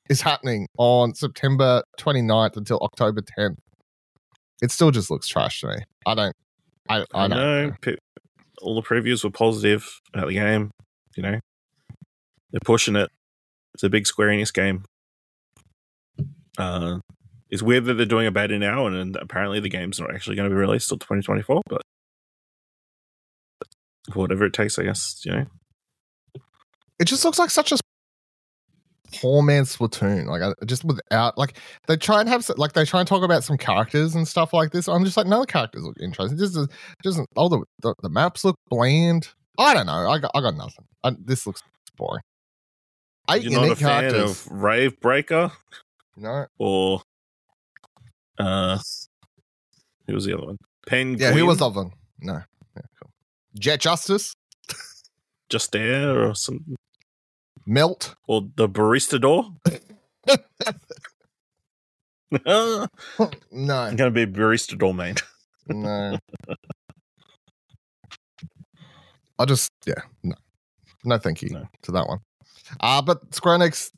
is 0.10 0.22
happening 0.22 0.68
on 0.78 1.14
September 1.14 1.84
29th 2.00 2.58
until 2.58 2.80
October 2.80 3.22
10th. 3.22 3.58
It 4.62 4.72
still 4.72 4.92
just 4.92 5.10
looks 5.10 5.28
trash 5.28 5.62
to 5.62 5.68
me. 5.68 5.76
I 6.06 6.16
don't. 6.16 6.36
I, 6.90 7.00
I, 7.00 7.06
I 7.14 7.28
don't 7.28 7.38
know 7.38 7.72
pe- 7.82 7.96
all 8.62 8.76
the 8.76 8.82
previews 8.82 9.24
were 9.24 9.30
positive 9.30 9.88
about 10.14 10.28
the 10.28 10.34
game. 10.34 10.72
You 11.16 11.24
know, 11.24 11.40
they're 12.52 12.60
pushing 12.66 12.96
it. 12.96 13.10
It's 13.74 13.84
a 13.84 13.90
big 13.90 14.08
Square 14.08 14.30
Enix 14.30 14.54
game. 14.54 14.84
Uh, 16.58 17.00
it's 17.50 17.62
weird 17.62 17.86
that 17.86 17.96
they're 17.96 18.06
doing 18.06 18.28
a 18.28 18.32
beta 18.32 18.58
now, 18.60 18.86
and, 18.86 18.96
and 18.96 19.16
apparently 19.16 19.60
the 19.60 19.70
game's 19.70 20.00
not 20.00 20.14
actually 20.14 20.36
going 20.36 20.50
to 20.50 20.54
be 20.54 20.60
released 20.60 20.90
till 20.90 20.98
2024. 20.98 21.62
But 21.68 21.82
whatever 24.14 24.46
it 24.46 24.54
takes, 24.54 24.78
I 24.78 24.84
guess. 24.84 25.22
You 25.24 25.32
know, 25.32 25.46
it 27.00 27.06
just 27.06 27.24
looks 27.24 27.40
like 27.40 27.50
such 27.50 27.72
a 27.72 27.78
poor 29.14 29.42
man's 29.42 29.76
Splatoon. 29.76 30.26
Like 30.26 30.42
I, 30.42 30.66
just 30.66 30.84
without 30.84 31.38
like 31.38 31.58
they 31.88 31.98
try 31.98 32.20
and 32.20 32.30
have 32.30 32.48
like 32.58 32.74
they 32.74 32.86
try 32.86 33.00
and 33.00 33.08
talk 33.08 33.24
about 33.24 33.44
some 33.44 33.58
characters 33.58 34.16
and 34.16 34.28
stuff 34.28 34.54
like 34.54 34.72
this. 34.72 34.88
I'm 34.88 35.06
just 35.06 35.18
like 35.18 35.28
no 35.28 35.42
the 35.42 35.48
characters 35.48 35.84
look 35.84 35.98
interesting. 36.02 36.38
Just 36.38 36.58
just 37.04 37.20
all 37.36 37.50
the, 37.50 37.64
the 37.82 37.96
the 38.02 38.10
maps 38.10 38.46
look 38.46 38.56
bland. 38.70 39.30
I 39.58 39.74
don't 39.74 39.86
know. 39.86 40.10
I 40.10 40.20
got 40.20 40.32
I 40.36 40.42
got 40.42 40.56
nothing. 40.56 40.86
I, 41.04 41.12
this 41.20 41.46
looks 41.46 41.62
boring. 41.98 42.22
Eight 43.30 43.44
you're 43.44 43.62
not 43.62 43.72
a 43.72 43.76
fan 43.76 44.10
characters. 44.10 44.46
of 44.48 44.52
Rave 44.52 45.00
Breaker 45.00 45.52
no. 46.18 46.48
or 46.58 47.02
uh, 48.40 48.80
who 50.08 50.14
was 50.16 50.26
the 50.26 50.34
other 50.34 50.48
one? 50.48 50.58
Penguin. 50.88 51.20
Yeah, 51.20 51.32
who 51.38 51.46
was 51.46 51.62
of 51.62 51.76
them? 51.76 51.92
No. 52.22 52.34
Yeah, 52.76 52.82
cool. 53.00 53.12
Jet 53.60 53.80
Justice, 53.82 54.34
Just 55.50 55.76
Air 55.76 56.26
or 56.26 56.36
some 56.36 56.76
Melt. 57.70 58.16
or 58.28 58.42
the 58.56 58.68
Baristador. 58.68 59.56
No, 62.32 62.88
I'm 63.52 63.96
gonna 63.96 64.12
be 64.12 64.22
a 64.24 64.28
Baristador 64.28 64.96
main. 64.96 65.16
no. 65.68 66.18
I 69.40 69.46
just 69.46 69.72
yeah 69.86 70.02
no 70.24 70.36
no 71.06 71.18
thank 71.18 71.42
you 71.42 71.50
No. 71.52 71.66
to 71.84 71.92
that 71.94 72.08
one. 72.08 72.20
Uh 72.80 73.02
but 73.02 73.34
Square 73.34 73.60
Enix, 73.60 73.90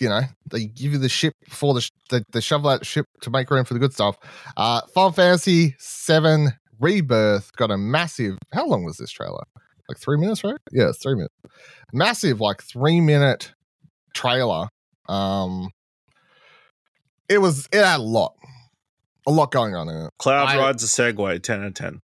you 0.00 0.08
know, 0.08 0.22
they 0.50 0.64
give 0.64 0.92
you 0.92 0.98
the 0.98 1.08
ship 1.08 1.34
before 1.44 1.74
the 1.74 1.82
sh- 1.82 1.90
they, 2.10 2.22
they 2.32 2.40
shovel 2.40 2.70
out 2.70 2.84
ship 2.86 3.04
to 3.22 3.30
make 3.30 3.50
room 3.50 3.64
for 3.64 3.74
the 3.74 3.80
good 3.80 3.92
stuff. 3.92 4.16
Uh 4.56 4.80
Final 4.94 5.12
Fantasy 5.12 5.74
Seven 5.78 6.52
Rebirth 6.80 7.52
got 7.56 7.70
a 7.70 7.76
massive. 7.78 8.38
How 8.52 8.66
long 8.66 8.82
was 8.84 8.96
this 8.96 9.10
trailer? 9.10 9.44
Like 9.88 9.98
three 9.98 10.18
minutes, 10.18 10.44
right? 10.44 10.58
Yeah, 10.70 10.88
it's 10.90 10.98
three 10.98 11.14
minutes. 11.14 11.34
Massive, 11.92 12.40
like 12.40 12.62
three 12.62 13.00
minute 13.00 13.52
trailer. 14.14 14.68
Um, 15.08 15.70
it 17.28 17.38
was 17.38 17.66
it 17.72 17.82
had 17.84 18.00
a 18.00 18.02
lot, 18.02 18.34
a 19.26 19.30
lot 19.32 19.50
going 19.50 19.74
on 19.74 19.88
in 19.88 19.96
it. 20.06 20.10
Cloud 20.18 20.48
I- 20.48 20.58
rides 20.58 20.82
a 20.84 20.86
Segway. 20.86 21.42
Ten 21.42 21.60
out 21.60 21.66
of 21.68 21.74
ten. 21.74 22.00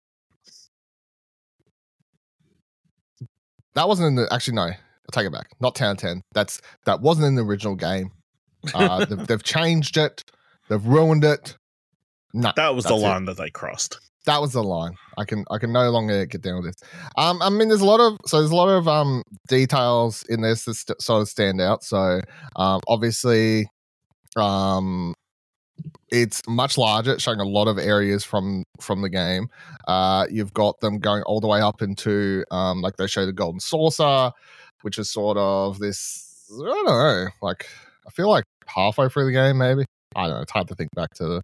That 3.76 3.88
wasn't 3.88 4.08
in 4.10 4.16
the 4.16 4.28
actually 4.34 4.56
no. 4.56 4.64
I'll 4.64 5.12
take 5.12 5.26
it 5.26 5.32
back. 5.32 5.50
Not 5.60 5.74
10 5.76 5.88
out 5.88 5.92
of 5.94 5.98
10. 5.98 6.22
That's 6.34 6.62
that 6.86 7.02
wasn't 7.02 7.28
in 7.28 7.36
the 7.36 7.44
original 7.44 7.76
game. 7.76 8.12
Uh, 8.74 9.06
they've, 9.10 9.26
they've 9.28 9.44
changed 9.44 9.98
it. 9.98 10.24
They've 10.70 10.84
ruined 10.86 11.24
it. 11.24 11.58
No, 12.34 12.52
That 12.56 12.76
was 12.76 12.84
the 12.84 12.90
that's 12.92 13.02
it. 13.02 13.06
line 13.08 13.26
that 13.26 13.38
they 13.38 13.50
crossed. 13.50 14.00
That 14.30 14.42
was 14.42 14.54
the 14.54 14.64
line. 14.64 14.94
I 15.18 15.26
can 15.26 15.44
I 15.50 15.58
can 15.58 15.74
no 15.74 15.90
longer 15.90 16.26
get 16.28 16.42
down 16.42 16.62
with 16.62 16.66
this. 16.66 16.90
Um, 17.18 17.42
I 17.42 17.50
mean, 17.50 17.68
there's 17.68 17.82
a 17.82 17.86
lot 17.86 18.00
of 18.00 18.20
so 18.28 18.38
there's 18.38 18.52
a 18.52 18.56
lot 18.56 18.70
of 18.70 18.88
um 18.88 19.24
details 19.48 20.24
in 20.30 20.42
this 20.42 20.66
that 20.66 20.76
st- 20.76 21.02
sort 21.02 21.24
of 21.24 21.28
stand 21.28 21.60
out. 21.60 21.84
So, 21.84 22.22
um, 22.56 22.80
obviously, 22.88 23.68
um, 24.38 25.16
it's 26.10 26.44
much 26.48 26.78
larger, 26.78 27.18
showing 27.18 27.40
a 27.40 27.46
lot 27.46 27.68
of 27.68 27.80
areas 27.80 28.24
from 28.24 28.64
from 28.80 29.02
the 29.02 29.10
game. 29.10 29.48
Uh, 29.88 30.28
you've 30.30 30.54
got 30.54 30.80
them 30.80 31.00
going 31.00 31.24
all 31.24 31.42
the 31.42 31.48
way 31.48 31.62
up 31.62 31.82
into 31.82 32.46
um, 32.52 32.82
like 32.82 32.98
they 32.98 33.08
show 33.08 33.26
the 33.26 33.34
golden 33.34 33.60
saucer, 33.60 34.32
which 34.84 35.00
is 35.00 35.10
sort 35.10 35.38
of 35.38 35.80
this. 35.80 36.48
I 36.54 36.66
don't 36.66 36.86
know, 36.86 37.28
like 37.42 37.66
I 38.08 38.12
feel 38.12 38.30
like 38.30 38.44
halfway 38.68 39.10
through 39.10 39.26
the 39.26 39.32
game, 39.32 39.58
maybe. 39.58 39.86
I 40.16 40.28
don't 40.28 40.36
know. 40.36 40.42
It's 40.42 40.52
hard 40.52 40.68
to 40.68 40.76
think 40.76 40.92
back 40.96 41.16
to 41.16 41.24
the 41.26 41.42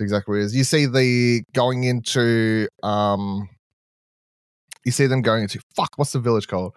exactly 0.00 0.32
where 0.32 0.40
it 0.40 0.44
is. 0.44 0.56
You 0.56 0.64
see 0.64 0.86
the 0.86 1.42
going 1.54 1.84
into 1.84 2.68
um 2.82 3.48
you 4.84 4.92
see 4.92 5.06
them 5.06 5.22
going 5.22 5.42
into 5.42 5.60
fuck, 5.76 5.90
what's 5.96 6.12
the 6.12 6.20
village 6.20 6.48
called? 6.48 6.72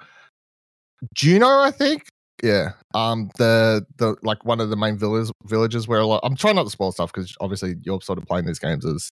Juno, 1.14 1.48
I 1.48 1.72
think. 1.72 2.04
Yeah. 2.44 2.74
Um 2.94 3.30
the 3.38 3.86
the 3.98 4.16
like 4.24 4.46
one 4.46 4.60
of 4.60 4.70
the 4.70 4.78
main 4.78 4.98
villages 4.98 5.32
villages 5.46 5.88
where 5.88 6.00
a 6.00 6.06
lot 6.06 6.22
I'm 6.24 6.36
trying 6.36 6.56
not 6.56 6.64
to 6.64 6.70
spoil 6.70 6.92
stuff 6.92 7.12
because 7.12 7.36
obviously 7.42 7.76
you're 7.82 8.02
sort 8.02 8.20
of 8.20 8.26
playing 8.26 8.46
these 8.46 8.60
games 8.60 8.86
as 8.86 9.10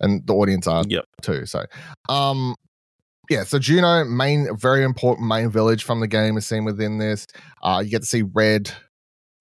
and 0.00 0.26
the 0.26 0.34
audience 0.34 0.66
are 0.66 0.84
Yep. 0.88 1.04
too. 1.22 1.44
So, 1.46 1.64
um, 2.08 2.54
yeah. 3.28 3.44
So 3.44 3.58
Juno, 3.58 4.04
main, 4.04 4.48
very 4.56 4.84
important 4.84 5.26
main 5.28 5.50
village 5.50 5.84
from 5.84 6.00
the 6.00 6.06
game 6.06 6.36
is 6.36 6.46
seen 6.46 6.64
within 6.64 6.98
this. 6.98 7.26
Uh, 7.62 7.82
you 7.84 7.90
get 7.90 8.02
to 8.02 8.06
see 8.06 8.22
Red. 8.22 8.70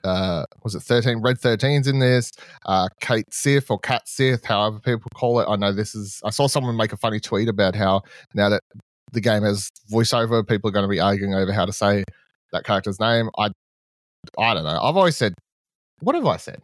Uh, 0.08 0.46
was 0.64 0.76
it 0.76 0.82
thirteen? 0.82 1.22
Red 1.22 1.38
13's 1.38 1.88
in 1.88 2.00
this. 2.00 2.32
Uh, 2.66 2.88
Kate 3.02 3.32
Sith 3.34 3.70
or 3.70 3.80
Cat 3.80 4.08
Sith, 4.08 4.46
however 4.46 4.80
people 4.80 5.10
call 5.14 5.40
it. 5.40 5.48
I 5.50 5.56
know 5.56 5.72
this 5.72 5.94
is. 5.94 6.22
I 6.24 6.30
saw 6.30 6.48
someone 6.48 6.76
make 6.76 6.94
a 6.94 6.98
funny 6.98 7.20
tweet 7.20 7.50
about 7.50 7.76
how 7.76 8.02
now 8.34 8.50
that 8.50 8.64
the 9.12 9.22
game 9.22 9.44
has 9.44 9.70
voiceover, 9.92 10.48
people 10.48 10.70
are 10.70 10.74
going 10.74 10.84
to 10.84 10.90
be 10.90 11.00
arguing 11.00 11.34
over 11.34 11.52
how 11.52 11.66
to 11.66 11.74
say 11.74 12.04
that 12.52 12.64
character's 12.64 13.00
name. 13.00 13.30
I, 13.38 13.50
I 14.38 14.54
don't 14.54 14.64
know. 14.64 14.80
I've 14.82 14.98
always 14.98 15.18
said, 15.18 15.34
what 16.00 16.16
have 16.16 16.26
I 16.26 16.38
said? 16.38 16.62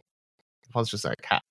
If 0.68 0.76
I 0.76 0.80
was 0.80 0.90
just 0.90 1.02
say 1.02 1.14
cat. 1.22 1.42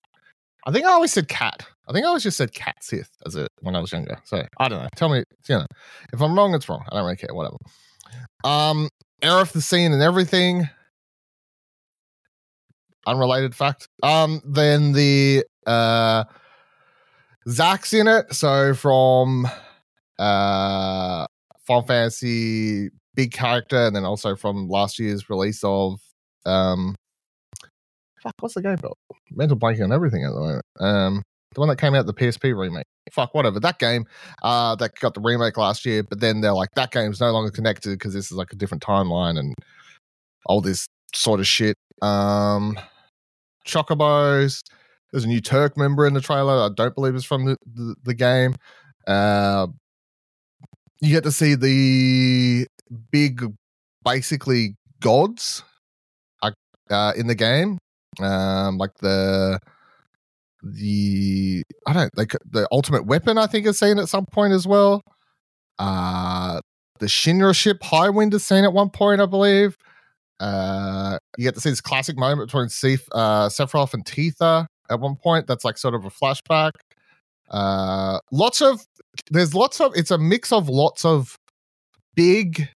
I 0.65 0.71
think 0.71 0.85
I 0.85 0.91
always 0.91 1.11
said 1.11 1.27
cat. 1.27 1.65
I 1.87 1.93
think 1.93 2.05
I 2.05 2.07
always 2.07 2.23
just 2.23 2.37
said 2.37 2.53
cat 2.53 2.75
Sith 2.81 3.09
as 3.25 3.35
it 3.35 3.49
when 3.61 3.75
I 3.75 3.79
was 3.79 3.91
younger. 3.91 4.17
So 4.23 4.45
I 4.57 4.69
don't 4.69 4.81
know. 4.81 4.89
Tell 4.95 5.09
me, 5.09 5.23
you 5.47 5.55
know, 5.55 5.65
if 6.13 6.21
I'm 6.21 6.35
wrong, 6.35 6.55
it's 6.55 6.69
wrong. 6.69 6.83
I 6.89 6.95
don't 6.95 7.05
really 7.05 7.17
care. 7.17 7.33
Whatever. 7.33 7.57
Um, 8.43 8.89
Aerith 9.21 9.51
the 9.51 9.61
scene 9.61 9.91
and 9.91 10.01
everything. 10.01 10.69
Unrelated 13.05 13.55
fact. 13.55 13.89
Um, 14.01 14.41
then 14.45 14.93
the 14.93 15.45
uh, 15.65 16.23
Zack's 17.47 17.93
in 17.93 18.07
it. 18.07 18.33
So 18.33 18.73
from 18.73 19.47
uh, 20.19 21.25
Final 21.65 21.83
Fantasy, 21.83 22.89
big 23.15 23.31
character, 23.31 23.77
and 23.77 23.95
then 23.95 24.05
also 24.05 24.35
from 24.35 24.67
last 24.67 24.99
year's 24.99 25.29
release 25.29 25.63
of 25.63 25.99
um, 26.45 26.95
fuck, 28.21 28.35
what's 28.39 28.55
the 28.55 28.61
game 28.61 28.77
called? 28.77 28.97
Mental 29.31 29.57
blanking 29.57 29.83
on 29.83 29.91
everything 29.91 30.23
at 30.23 30.31
the 30.31 30.39
moment. 30.39 30.65
Um, 30.79 31.23
the 31.53 31.59
one 31.59 31.69
that 31.69 31.77
came 31.77 31.93
out 31.93 32.05
the 32.05 32.13
PSP 32.13 32.57
remake. 32.57 32.85
Fuck, 33.11 33.33
whatever. 33.35 33.59
That 33.59 33.77
game, 33.79 34.05
uh, 34.41 34.75
that 34.75 34.95
got 34.99 35.13
the 35.13 35.21
remake 35.21 35.57
last 35.57 35.85
year, 35.85 36.03
but 36.03 36.19
then 36.19 36.41
they're 36.41 36.53
like, 36.53 36.69
that 36.75 36.91
game's 36.91 37.19
no 37.19 37.31
longer 37.31 37.51
connected 37.51 37.91
because 37.91 38.13
this 38.13 38.31
is 38.31 38.37
like 38.37 38.51
a 38.51 38.55
different 38.55 38.81
timeline 38.81 39.37
and 39.37 39.53
all 40.45 40.61
this 40.61 40.87
sort 41.13 41.39
of 41.39 41.47
shit. 41.47 41.77
Um, 42.01 42.79
Chocobos. 43.65 44.63
There's 45.11 45.25
a 45.25 45.27
new 45.27 45.41
Turk 45.41 45.77
member 45.77 46.05
in 46.07 46.13
the 46.13 46.21
trailer. 46.21 46.53
I 46.53 46.69
don't 46.75 46.95
believe 46.95 47.15
it's 47.15 47.25
from 47.25 47.45
the, 47.45 47.57
the, 47.71 47.95
the 48.03 48.13
game. 48.13 48.55
Uh, 49.05 49.67
you 51.01 51.11
get 51.11 51.23
to 51.23 51.31
see 51.31 51.55
the 51.55 52.67
big, 53.11 53.45
basically 54.03 54.75
gods 54.99 55.63
uh, 56.89 57.13
in 57.15 57.27
the 57.27 57.35
game. 57.35 57.77
Um, 58.21 58.77
like 58.77 58.93
the 58.99 59.59
the 60.61 61.63
I 61.85 61.93
don't 61.93 62.17
like 62.17 62.35
the 62.49 62.67
ultimate 62.71 63.05
weapon. 63.05 63.37
I 63.37 63.47
think 63.47 63.65
is 63.65 63.79
seen 63.79 63.99
at 63.99 64.09
some 64.09 64.25
point 64.25 64.53
as 64.53 64.67
well. 64.67 65.01
Uh, 65.79 66.61
the 66.99 67.07
Shinra 67.07 67.55
ship 67.55 67.81
Highwind 67.81 68.33
is 68.33 68.45
seen 68.45 68.63
at 68.63 68.73
one 68.73 68.89
point, 68.89 69.19
I 69.19 69.25
believe. 69.25 69.77
Uh, 70.39 71.17
you 71.37 71.43
get 71.43 71.55
to 71.55 71.61
see 71.61 71.69
this 71.69 71.81
classic 71.81 72.17
moment 72.17 72.47
between 72.47 72.69
Seth, 72.69 73.07
uh, 73.11 73.49
Sephiroth 73.49 73.93
and 73.93 74.05
Tifa 74.05 74.67
at 74.89 74.99
one 74.99 75.15
point. 75.15 75.47
That's 75.47 75.65
like 75.65 75.77
sort 75.77 75.95
of 75.95 76.05
a 76.05 76.09
flashback. 76.09 76.71
Uh, 77.49 78.19
lots 78.31 78.61
of 78.61 78.81
there's 79.31 79.53
lots 79.53 79.79
of 79.79 79.91
it's 79.95 80.11
a 80.11 80.17
mix 80.17 80.51
of 80.51 80.69
lots 80.69 81.05
of 81.05 81.37
big 82.15 82.69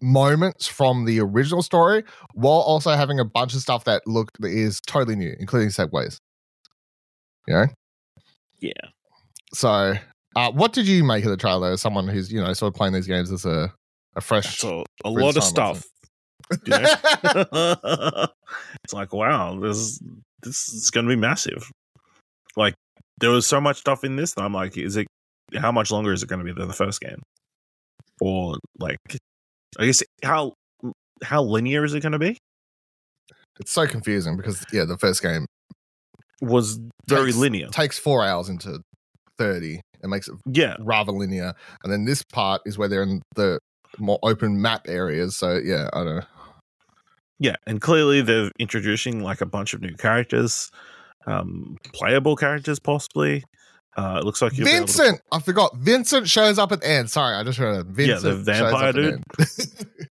moments 0.00 0.66
from 0.66 1.04
the 1.04 1.20
original 1.20 1.62
story 1.62 2.04
while 2.34 2.60
also 2.60 2.92
having 2.92 3.18
a 3.18 3.24
bunch 3.24 3.54
of 3.54 3.60
stuff 3.60 3.84
that 3.84 4.02
look 4.06 4.30
is 4.40 4.80
totally 4.86 5.16
new, 5.16 5.34
including 5.38 5.68
segways. 5.68 6.18
You 7.46 7.54
know? 7.54 7.66
Yeah. 8.60 8.72
So, 9.52 9.94
uh, 10.36 10.52
what 10.52 10.72
did 10.72 10.86
you 10.86 11.02
make 11.04 11.24
of 11.24 11.30
the 11.30 11.36
trailer 11.36 11.72
as 11.72 11.80
someone 11.80 12.06
who's, 12.06 12.32
you 12.32 12.40
know, 12.40 12.52
sort 12.52 12.72
of 12.72 12.76
playing 12.76 12.92
these 12.92 13.06
games 13.06 13.32
as 13.32 13.44
a, 13.44 13.72
a 14.14 14.20
fresh. 14.20 14.58
So 14.58 14.84
a 15.04 15.10
lot 15.10 15.36
of 15.36 15.44
stuff. 15.44 15.84
You 16.64 16.70
know? 16.78 18.26
it's 18.84 18.92
like 18.92 19.12
wow, 19.12 19.58
this 19.60 20.00
this 20.42 20.68
is 20.68 20.90
going 20.90 21.06
to 21.06 21.10
be 21.10 21.20
massive. 21.20 21.70
Like 22.56 22.74
there 23.20 23.30
was 23.30 23.46
so 23.46 23.60
much 23.60 23.78
stuff 23.78 24.04
in 24.04 24.16
this 24.16 24.34
that 24.34 24.42
I'm 24.42 24.54
like, 24.54 24.76
is 24.76 24.96
it? 24.96 25.06
How 25.56 25.72
much 25.72 25.90
longer 25.90 26.12
is 26.12 26.22
it 26.22 26.28
going 26.28 26.40
to 26.40 26.44
be 26.44 26.52
than 26.52 26.68
the 26.68 26.74
first 26.74 27.00
game? 27.00 27.22
Or 28.20 28.56
like, 28.78 28.98
I 29.78 29.86
guess 29.86 30.02
how 30.22 30.52
how 31.22 31.42
linear 31.42 31.84
is 31.84 31.94
it 31.94 32.00
going 32.00 32.12
to 32.12 32.18
be? 32.18 32.36
it's 33.60 33.72
so 33.72 33.88
confusing 33.88 34.36
because, 34.36 34.64
yeah, 34.72 34.84
the 34.84 34.96
first 34.98 35.20
game 35.20 35.44
Was 36.40 36.78
very 37.08 37.26
Takes- 37.32 37.36
linear. 37.38 37.66
takes 37.68 37.98
four 37.98 38.24
hours 38.24 38.48
into 38.48 38.80
30. 39.36 39.80
It 40.00 40.06
makes 40.06 40.28
it 40.28 40.36
Yeah, 40.46 40.76
rather 40.78 41.10
linear. 41.10 41.54
And 41.82 41.92
then 41.92 42.04
this 42.04 42.22
part 42.32 42.62
is 42.66 42.78
where 42.78 42.86
they're 42.86 43.02
in 43.02 43.20
the 43.34 43.58
more 43.98 44.20
open 44.22 44.62
map 44.62 44.82
areas. 44.86 45.36
So, 45.36 45.56
yeah, 45.56 45.88
I 45.92 46.04
don't 46.04 46.16
know. 46.18 46.22
Yeah, 47.38 47.56
and 47.66 47.80
clearly 47.80 48.22
they're 48.22 48.50
introducing 48.58 49.22
like 49.22 49.40
a 49.40 49.46
bunch 49.46 49.74
of 49.74 49.80
new 49.80 49.94
characters, 49.94 50.70
um, 51.26 51.76
playable 51.92 52.36
characters 52.36 52.78
possibly. 52.78 53.44
Uh, 53.96 54.18
it 54.20 54.24
looks 54.24 54.40
like 54.40 54.52
able 54.54 54.64
to- 54.66 54.72
Vincent! 54.72 55.20
I 55.32 55.40
forgot. 55.40 55.76
Vincent 55.76 56.28
shows 56.28 56.58
up 56.58 56.70
at 56.72 56.80
the 56.80 56.88
end. 56.88 57.10
Sorry, 57.10 57.34
I 57.34 57.42
just 57.42 57.58
heard 57.58 57.80
it. 57.80 57.86
Yeah, 58.06 58.18
Vincent 58.18 58.22
the 58.22 58.52
vampire 58.52 58.92
the 58.92 59.22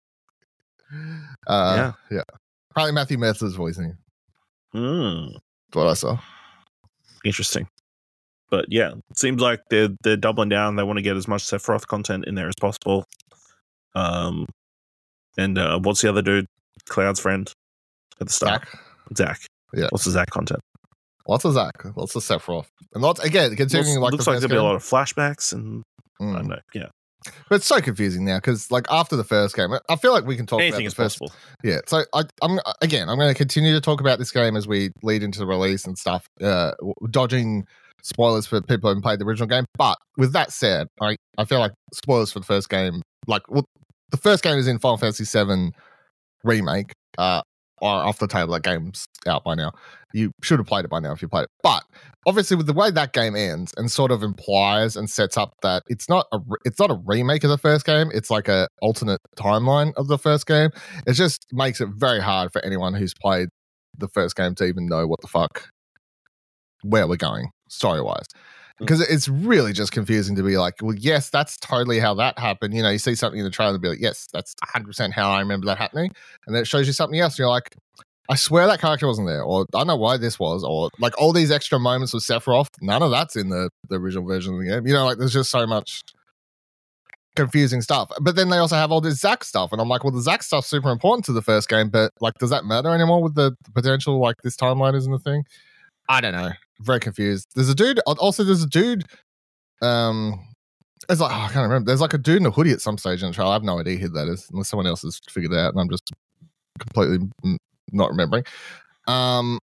uh, 1.47 1.93
yeah. 2.11 2.23
Probably 2.75 2.93
Matthew 2.93 3.19
Mercer's 3.19 3.55
voicing. 3.55 3.97
Mm. 4.75 5.33
That's 5.33 5.77
what 5.77 5.87
I 5.89 5.95
saw. 5.95 6.19
interesting. 7.25 7.69
But 8.51 8.67
yeah, 8.69 8.93
it 9.11 9.19
seems 9.19 9.41
like 9.41 9.61
they're 9.71 9.89
they're 10.03 10.17
doubling 10.17 10.51
down. 10.51 10.77
They 10.77 10.83
want 10.83 10.99
to 10.99 11.03
get 11.03 11.17
as 11.17 11.27
much 11.27 11.43
Sephiroth 11.43 11.87
content 11.87 12.27
in 12.27 12.35
there 12.35 12.49
as 12.49 12.55
possible. 12.61 13.07
Um, 13.95 14.47
and 15.39 15.59
uh, 15.59 15.81
what's 15.81 16.03
the 16.03 16.09
other 16.09 16.23
dude? 16.23 16.47
Cloud's 16.89 17.21
friend 17.21 17.51
at 18.21 18.27
the 18.27 18.33
start, 18.33 18.63
Zack. 18.69 18.79
Zack. 19.17 19.41
Yeah. 19.75 19.87
What's 19.91 20.05
the 20.05 20.11
Zack 20.11 20.31
content? 20.31 20.61
Lots 21.29 21.45
of 21.45 21.55
Zack. 21.55 21.73
Lots 21.97 22.15
of 22.17 22.23
Sephiroth. 22.23 22.67
And 22.95 23.03
lots, 23.03 23.21
again, 23.25 23.55
continuing 23.57 23.99
looks 24.01 24.03
like 24.03 24.13
looks 24.13 24.25
the 24.25 24.31
like 24.33 24.41
there'll 24.41 24.51
be 24.51 24.57
a 24.57 24.63
lot 24.63 24.75
of 24.75 24.83
flashbacks 24.83 25.53
and 25.53 25.83
I 26.21 26.25
Mm. 26.25 26.35
don't 26.37 26.49
know. 26.49 26.59
Yeah, 26.75 26.87
But 27.49 27.57
it's 27.57 27.67
so 27.67 27.81
confusing 27.81 28.25
now 28.25 28.37
because, 28.39 28.71
like, 28.71 28.87
after 28.91 29.17
the 29.17 29.25
first 29.25 29.57
game, 29.57 29.71
I 29.89 29.97
feel 29.97 30.13
like 30.13 30.25
we 30.25 30.37
can 30.37 30.47
talk 30.47 30.61
anything 30.61 30.81
about 30.81 30.87
is 30.87 30.95
the 30.95 31.03
first. 31.03 31.19
possible. 31.21 31.39
Yeah. 31.65 31.79
So 31.87 32.03
I, 32.13 32.23
I'm 32.43 32.59
again, 32.81 33.09
I'm 33.09 33.17
going 33.19 33.33
to 33.33 33.39
continue 33.39 33.73
to 33.73 33.81
talk 33.81 34.01
about 34.01 34.19
this 34.19 34.31
game 34.31 34.57
as 34.57 34.67
we 34.69 34.91
lead 35.03 35.23
into 35.23 35.39
the 35.39 35.47
release 35.47 35.85
and 35.87 35.97
stuff, 35.97 36.27
uh, 36.43 36.73
dodging 37.11 37.67
spoilers 38.03 38.47
for 38.47 38.61
people 38.61 38.89
who 38.89 38.89
haven't 38.89 39.03
played 39.03 39.21
the 39.21 39.25
original 39.25 39.49
game. 39.49 39.65
But 39.79 39.97
with 40.17 40.33
that 40.33 40.53
said, 40.53 40.89
I, 41.01 41.17
I 41.39 41.45
feel 41.45 41.61
like 41.61 41.73
spoilers 41.95 42.33
for 42.33 42.41
the 42.41 42.47
first 42.47 42.69
game, 42.69 43.03
like, 43.29 43.43
well, 43.49 43.65
the 44.11 44.17
first 44.17 44.43
game 44.45 44.59
is 44.59 44.67
in 44.69 44.79
Final 44.81 44.99
Fantasy 44.99 45.25
VII 45.25 45.73
remake, 46.45 46.93
uh, 47.19 47.43
are 47.83 48.07
off 48.07 48.19
the 48.19 48.29
table. 48.29 48.53
That 48.53 48.63
game's 48.63 49.07
out 49.27 49.45
by 49.45 49.55
now. 49.55 49.73
You 50.15 50.31
should 50.43 50.59
have 50.59 50.67
played 50.67 50.85
it 50.85 50.91
by 50.91 51.01
now 51.01 51.13
if 51.13 51.21
you 51.21 51.29
played 51.29 51.45
it. 51.45 51.51
But 51.63 51.83
obviously, 52.27 52.57
with 52.57 52.67
the 52.67 52.73
way 52.73 52.91
that 52.91 53.13
game 53.13 53.35
ends 53.35 53.75
and 53.77 53.91
sort 53.91 54.11
of 54.11 54.23
implies 54.23 54.97
and 54.97 55.11
sets 55.11 55.37
up 55.37 55.55
that 55.63 55.83
it's 55.89 56.09
not 56.09 56.27
a 56.33 56.39
re- 56.39 56.59
it's 56.65 56.79
not 56.79 56.91
a 56.91 57.01
remake 57.05 57.45
of 57.45 57.51
the 57.51 57.59
first 57.59 57.85
game. 57.85 58.11
It's 58.15 58.31
like 58.31 58.49
a 58.49 58.69
alternate 58.81 59.21
timeline 59.37 59.93
of 59.97 60.09
the 60.09 60.19
first 60.19 60.47
game. 60.47 60.71
It 61.07 61.15
just 61.15 61.47
makes 61.53 61.81
it 61.81 61.89
very 61.97 62.21
hard 62.21 62.53
for 62.53 62.65
anyone 62.65 62.95
who's 62.95 63.15
played 63.15 63.49
the 63.99 64.09
first 64.09 64.37
game 64.37 64.55
to 64.57 64.65
even 64.65 64.87
know 64.87 65.07
what 65.07 65.21
the 65.21 65.29
fuck 65.29 65.69
where 66.83 67.07
we're 67.07 67.17
going 67.17 67.51
story 67.69 68.01
wise. 68.01 68.27
Mm. 68.81 68.87
Because 68.87 69.01
it's 69.01 69.29
really 69.29 69.73
just 69.73 69.93
confusing 69.93 70.37
to 70.37 70.43
be 70.43 70.57
like, 70.57 70.75
well, 70.83 70.95
yes, 70.95 71.31
that's 71.31 71.57
totally 71.59 71.99
how 71.99 72.15
that 72.15 72.39
happened. 72.39 72.75
You 72.75 72.83
know, 72.83 72.91
you 72.91 72.99
see 72.99 73.15
something 73.15 73.39
in 73.39 73.45
the 73.45 73.51
trailer 73.51 73.75
and 73.75 73.83
be 73.83 73.89
like, 73.89 74.01
yes, 74.01 74.29
that's 74.33 74.55
100% 74.75 75.13
how 75.13 75.31
I 75.31 75.41
remember 75.41 75.67
that 75.67 75.79
happening. 75.79 76.13
And 76.47 76.55
then 76.55 76.63
it 76.63 76.67
shows 76.67 76.87
you 76.87 76.93
something 76.93 77.19
else. 77.19 77.35
And 77.35 77.41
you're 77.41 77.49
like, 77.49 77.77
I 78.29 78.37
swear 78.37 78.67
that 78.67 78.81
character 78.81 79.07
wasn't 79.07 79.29
there. 79.29 79.43
Or 79.43 79.67
I 79.75 79.79
don't 79.79 79.87
know 79.89 79.97
why 79.97 80.17
this 80.17 80.39
was. 80.39 80.65
Or 80.65 80.91
like 80.99 81.21
all 81.21 81.33
these 81.33 81.51
extra 81.51 81.79
moments 81.79 82.15
with 82.15 82.23
Sephiroth, 82.23 82.71
none 82.81 83.03
of 83.03 83.11
that's 83.11 83.37
in 83.37 83.49
the, 83.49 83.71
the 83.89 83.97
original 83.97 84.27
version 84.27 84.55
of 84.55 84.61
the 84.61 84.67
game. 84.67 84.87
You 84.87 84.95
know, 84.95 85.05
like 85.05 85.19
there's 85.19 85.33
just 85.33 85.51
so 85.51 85.67
much 85.67 86.03
confusing 87.35 87.81
stuff. 87.81 88.11
But 88.21 88.37
then 88.37 88.51
they 88.51 88.59
also 88.59 88.77
have 88.77 88.93
all 88.93 89.01
this 89.01 89.21
Zack 89.21 89.45
stuff. 89.45 89.73
And 89.73 89.81
I'm 89.81 89.89
like, 89.89 90.05
well, 90.05 90.13
the 90.13 90.21
Zack 90.21 90.43
stuff's 90.43 90.69
super 90.69 90.91
important 90.91 91.25
to 91.27 91.33
the 91.33 91.43
first 91.43 91.69
game. 91.69 91.89
But 91.89 92.13
like, 92.21 92.35
does 92.39 92.51
that 92.51 92.65
matter 92.65 92.91
anymore 92.91 93.23
with 93.23 93.35
the, 93.35 93.57
the 93.65 93.71
potential 93.73 94.21
like 94.21 94.37
this 94.43 94.57
timeline 94.57 94.95
isn't 94.95 95.13
a 95.13 95.19
thing? 95.19 95.45
I 96.09 96.21
don't 96.21 96.33
know. 96.33 96.51
Very 96.83 97.01
confused. 97.01 97.49
There's 97.55 97.69
a 97.69 97.75
dude. 97.75 98.01
Also, 98.07 98.45
there's 98.45 98.63
a 98.63 98.69
dude. 98.69 99.05
Um, 99.81 100.39
it's 101.09 101.21
like 101.21 101.33
oh, 101.33 101.35
I 101.35 101.49
can't 101.49 101.65
remember. 101.65 101.87
There's 101.87 102.01
like 102.01 102.15
a 102.15 102.19
dude 102.19 102.39
in 102.39 102.47
a 102.47 102.51
hoodie 102.51 102.73
at 102.73 102.81
some 102.81 102.99
stage 102.99 103.23
in 103.23 103.29
the 103.29 103.35
trial. 103.35 103.51
I 103.51 103.55
have 103.55 103.63
no 103.63 103.79
idea 103.79 103.99
who 103.99 104.09
that 104.11 104.29
is, 104.29 104.49
unless 104.53 104.69
someone 104.69 104.87
else 104.87 105.03
has 105.03 105.21
figured 105.29 105.53
it 105.53 105.59
out, 105.59 105.73
and 105.73 105.81
I'm 105.81 105.89
just 105.89 106.13
completely 106.79 107.29
not 107.93 108.11
remembering. 108.11 108.45
Um, 109.07 109.59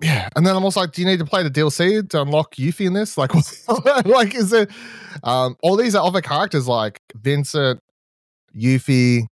yeah, 0.00 0.28
and 0.36 0.46
then 0.46 0.54
I'm 0.54 0.64
also 0.64 0.80
like, 0.80 0.92
do 0.92 1.02
you 1.02 1.08
need 1.08 1.18
to 1.18 1.24
play 1.24 1.42
the 1.42 1.50
DLC 1.50 2.08
to 2.10 2.22
unlock 2.22 2.54
Yuffie 2.54 2.86
in 2.86 2.92
this? 2.92 3.18
Like, 3.18 3.32
like 4.06 4.34
is 4.34 4.52
it? 4.52 4.70
Um, 5.24 5.56
all 5.62 5.76
these 5.76 5.94
other 5.94 6.20
characters 6.20 6.68
like 6.68 7.00
Vincent, 7.16 7.80
Yuffie. 8.56 9.26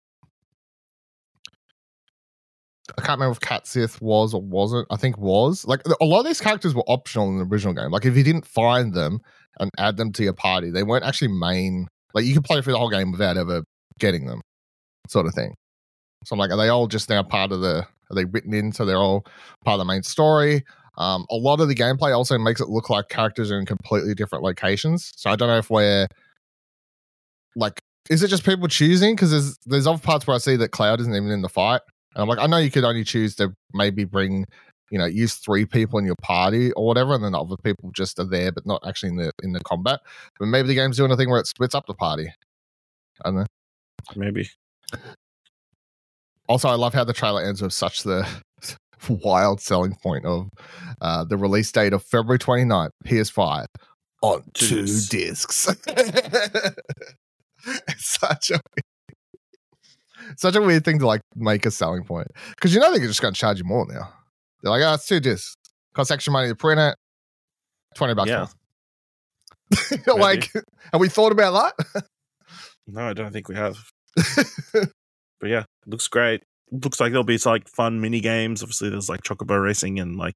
I 2.97 3.01
can't 3.01 3.19
remember 3.19 3.34
if 3.34 3.39
Cait 3.39 3.67
Sith 3.67 4.01
was 4.01 4.34
or 4.34 4.41
wasn't. 4.41 4.88
I 4.89 4.95
think 4.95 5.17
was. 5.17 5.65
Like 5.65 5.81
a 5.99 6.05
lot 6.05 6.19
of 6.19 6.25
these 6.25 6.41
characters 6.41 6.73
were 6.73 6.84
optional 6.88 7.29
in 7.29 7.38
the 7.38 7.45
original 7.45 7.73
game. 7.73 7.91
Like 7.91 8.05
if 8.05 8.15
you 8.15 8.23
didn't 8.23 8.45
find 8.45 8.93
them 8.93 9.19
and 9.60 9.69
add 9.77 9.97
them 9.97 10.12
to 10.13 10.23
your 10.23 10.34
party, 10.34 10.71
they 10.71 10.84
weren't 10.84 11.05
actually 11.05 11.29
main. 11.29 11.88
Like 12.13 12.25
you 12.25 12.34
could 12.34 12.43
play 12.43 12.62
through 12.62 12.73
the 12.73 12.79
whole 12.79 12.89
game 12.89 13.12
without 13.12 13.38
ever 13.38 13.63
getting 13.99 14.25
them, 14.25 14.41
sort 15.08 15.25
of 15.25 15.34
thing. 15.34 15.55
So 16.25 16.34
I'm 16.34 16.39
like, 16.39 16.51
are 16.51 16.58
they 16.58 16.69
all 16.69 16.88
just 16.88 17.10
now 17.10 17.23
part 17.23 17.51
of 17.51 17.62
the? 17.62 17.86
Are 18.12 18.15
they 18.15 18.25
written 18.25 18.53
in 18.53 18.71
so 18.71 18.86
they're 18.86 18.97
all 18.97 19.25
part 19.63 19.75
of 19.75 19.79
the 19.79 19.86
main 19.86 20.03
story? 20.03 20.63
Um, 20.97 21.25
a 21.29 21.36
lot 21.36 21.60
of 21.60 21.67
the 21.67 21.75
gameplay 21.75 22.15
also 22.15 22.38
makes 22.38 22.62
it 22.62 22.69
look 22.69 22.89
like 22.89 23.10
characters 23.10 23.51
are 23.51 23.60
in 23.60 23.65
completely 23.65 24.13
different 24.13 24.43
locations. 24.43 25.12
So 25.15 25.29
I 25.29 25.36
don't 25.36 25.49
know 25.49 25.58
if 25.58 25.69
we're 25.69 26.08
like, 27.55 27.81
is 28.10 28.23
it 28.23 28.27
just 28.27 28.45
people 28.45 28.67
choosing? 28.67 29.15
Because 29.15 29.31
there's 29.31 29.58
there's 29.65 29.88
other 29.88 29.99
parts 29.99 30.27
where 30.27 30.36
I 30.36 30.38
see 30.38 30.55
that 30.58 30.69
Cloud 30.69 30.99
isn't 31.01 31.13
even 31.13 31.31
in 31.31 31.41
the 31.41 31.49
fight. 31.49 31.81
And 32.15 32.21
I'm 32.23 32.28
like, 32.30 32.39
I 32.39 32.47
know 32.47 32.58
you 32.58 32.71
could 32.71 32.84
only 32.86 33.04
choose 33.04 33.36
to 33.36 33.54
maybe 33.73 34.06
bring, 34.06 34.45
you 34.89 34.97
know, 34.97 35.06
use 35.06 35.36
three 35.36 35.65
people 35.65 35.99
in 35.99 36.06
your 36.06 36.15
party 36.21 36.71
or 36.73 36.86
whatever, 36.88 37.13
and 37.13 37.23
then 37.23 37.36
other 37.36 37.58
people 37.63 37.91
just 37.93 38.17
are 38.19 38.25
there 38.25 38.51
but 38.51 38.65
not 38.65 38.82
actually 38.88 39.10
in 39.10 39.17
the 39.17 39.32
in 39.43 39.51
the 39.54 39.60
combat. 39.60 39.99
But 40.39 40.47
maybe 40.47 40.67
the 40.69 40.75
game's 40.75 40.97
doing 40.97 41.12
a 41.12 41.17
thing 41.17 41.30
where 41.30 41.39
it 41.39 41.47
splits 41.47 41.75
up 41.75 41.86
the 41.88 41.93
party. 41.93 42.32
I 43.23 43.30
don't 43.30 43.36
know. 43.36 43.45
Maybe. 44.15 44.49
Also, 46.47 46.69
I 46.69 46.75
love 46.75 46.93
how 46.93 47.04
the 47.04 47.13
trailer 47.13 47.41
ends 47.43 47.62
with 47.62 47.73
such 47.73 48.04
the 48.04 48.28
wild 49.10 49.60
selling 49.62 49.95
point 49.95 50.25
of 50.25 50.49
uh, 51.01 51.23
the 51.23 51.38
release 51.38 51.71
date 51.71 51.91
of 51.93 52.04
February 52.04 52.39
29th, 52.39 52.91
PS5 53.06 53.65
on 54.21 54.43
Two 54.54 54.82
discs. 54.86 55.08
discs. 55.08 55.75
it's 57.88 58.19
such 58.19 58.51
a 58.51 58.60
such 60.38 60.55
a 60.55 60.61
weird 60.61 60.85
thing 60.85 60.99
to 60.99 61.07
like 61.07 61.21
make 61.35 61.65
a 61.65 61.71
selling 61.71 62.03
point 62.03 62.27
because 62.55 62.73
you 62.73 62.79
know 62.79 62.91
they're 62.95 63.07
just 63.07 63.21
going 63.21 63.33
to 63.33 63.39
charge 63.39 63.57
you 63.57 63.63
more 63.65 63.85
now. 63.88 64.09
They're 64.61 64.71
like, 64.71 64.81
oh, 64.83 64.93
it's 64.95 65.07
two 65.07 65.19
discs, 65.19 65.55
costs 65.93 66.11
extra 66.11 66.31
money 66.33 66.47
to 66.47 66.55
print 66.55 66.79
it, 66.79 66.95
twenty 67.95 68.13
bucks. 68.13 68.29
Yeah. 68.29 68.47
more. 70.08 70.19
like, 70.19 70.52
have 70.91 71.02
we 71.02 71.10
thought 71.10 71.31
about 71.31 71.73
that? 71.93 72.04
No, 72.87 73.02
I 73.10 73.13
don't 73.13 73.31
think 73.31 73.47
we 73.50 73.56
have. 73.56 73.77
But 75.41 75.50
yeah, 75.50 75.60
it 75.60 75.87
looks 75.87 76.08
great. 76.08 76.43
looks 76.71 77.00
like 77.00 77.12
there'll 77.12 77.23
be 77.25 77.37
like 77.45 77.67
fun 77.67 78.00
mini 78.02 78.21
games. 78.21 78.63
Obviously, 78.63 78.89
there's 78.89 79.10
like 79.10 79.21
chocobo 79.21 79.62
racing 79.62 80.00
and 80.00 80.15
like 80.15 80.33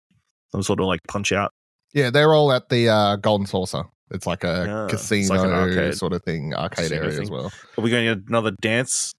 some 0.52 0.62
sort 0.62 0.80
of 0.80 0.88
like 0.88 1.00
punch 1.08 1.32
out. 1.32 1.52
Yeah, 1.94 2.10
they're 2.12 2.34
all 2.34 2.52
at 2.52 2.70
the 2.70 2.90
uh, 2.90 3.16
Golden 3.16 3.48
Saucer. 3.48 3.84
It's 4.12 4.28
like 4.28 4.44
a 4.44 4.66
Yeah, 4.68 4.88
casino 4.90 5.36
like 5.36 5.50
arcade. 5.52 5.96
sort 5.96 6.14
of 6.14 6.22
thing, 6.24 6.54
arcade 6.54 6.92
area 6.92 7.22
as 7.22 7.32
well. 7.32 7.52
Are 7.78 7.82
we 7.82 7.90
going 7.90 8.06
to 8.08 8.16
get 8.16 8.30
another 8.30 8.52
dance 8.62 9.14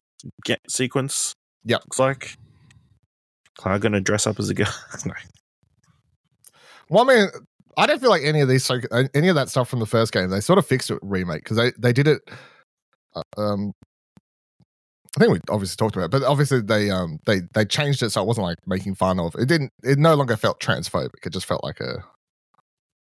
get 0.44 0.60
sequence? 0.68 1.34
Yep. 1.64 1.82
Looks 1.84 1.98
like. 1.98 2.36
Cloud 3.56 3.80
going 3.80 3.92
to 3.92 4.00
dress 4.00 4.26
up 4.26 4.38
as 4.38 4.48
a 4.48 4.54
girl. 4.54 4.72
no. 5.04 5.12
Well, 6.88 7.08
I 7.10 7.14
mean, 7.14 7.26
I 7.76 7.86
don't 7.86 8.00
feel 8.00 8.10
like 8.10 8.22
any 8.24 8.40
of 8.40 8.48
these, 8.48 8.64
so 8.64 8.80
any 9.14 9.28
of 9.28 9.34
that 9.36 9.48
stuff 9.48 9.68
from 9.68 9.80
the 9.80 9.86
first 9.86 10.12
game, 10.12 10.28
they 10.30 10.40
sort 10.40 10.58
of 10.58 10.66
fixed 10.66 10.90
it 10.90 10.98
remake 11.02 11.44
because 11.44 11.56
they 11.56 11.72
they 11.78 11.92
did 11.92 12.08
it. 12.08 12.22
uh, 13.14 13.22
Um, 13.36 13.72
I 15.16 15.20
think 15.20 15.32
we 15.32 15.40
obviously 15.48 15.76
talked 15.76 15.96
about 15.96 16.06
it, 16.06 16.10
but 16.12 16.22
obviously 16.22 16.60
they 16.60 16.88
um 16.90 17.18
they 17.26 17.40
they 17.54 17.64
changed 17.64 18.02
it 18.02 18.10
so 18.10 18.22
it 18.22 18.26
wasn't 18.26 18.46
like 18.46 18.58
making 18.66 18.94
fun 18.94 19.18
of. 19.20 19.34
It 19.36 19.46
didn't. 19.46 19.72
It 19.82 19.98
no 19.98 20.14
longer 20.14 20.36
felt 20.36 20.60
transphobic. 20.60 21.26
It 21.26 21.32
just 21.32 21.46
felt 21.46 21.64
like 21.64 21.80
a 21.80 22.04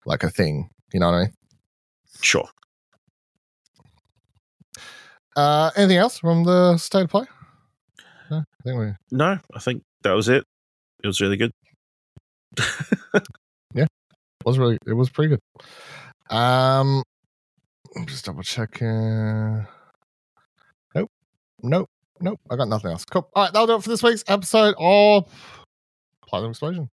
like 0.05 0.23
a 0.23 0.29
thing. 0.29 0.69
You 0.93 0.99
know 1.01 1.07
what 1.07 1.15
I 1.15 1.21
mean? 1.23 1.33
Sure. 2.21 2.47
Uh, 5.35 5.71
anything 5.75 5.97
else 5.97 6.17
from 6.19 6.43
the 6.43 6.77
state 6.77 7.03
of 7.03 7.09
play? 7.09 7.25
No, 8.29 8.37
I 8.37 8.63
think 8.63 8.79
we. 8.79 8.91
No, 9.11 9.37
I 9.53 9.59
think 9.59 9.83
that 10.03 10.11
was 10.13 10.29
it. 10.29 10.43
It 11.03 11.07
was 11.07 11.21
really 11.21 11.37
good. 11.37 11.51
Yeah. 13.73 13.83
it 13.83 14.45
Was 14.45 14.59
really 14.59 14.77
it 14.85 14.91
was 14.93 15.09
pretty 15.09 15.29
good. 15.37 15.39
Um, 16.35 17.03
I'm 17.95 18.05
just 18.05 18.25
double 18.25 18.43
checking. 18.43 19.65
Nope, 20.93 21.09
nope, 21.63 21.89
nope. 22.19 22.39
I 22.49 22.57
got 22.57 22.67
nothing 22.67 22.91
else. 22.91 23.05
Cool. 23.05 23.29
All 23.33 23.43
right, 23.43 23.53
that'll 23.53 23.67
do 23.67 23.75
it 23.75 23.83
for 23.83 23.89
this 23.89 24.03
week's 24.03 24.25
episode 24.27 24.75
of 24.77 25.25
Platinum 26.27 26.51
Explosion. 26.51 26.89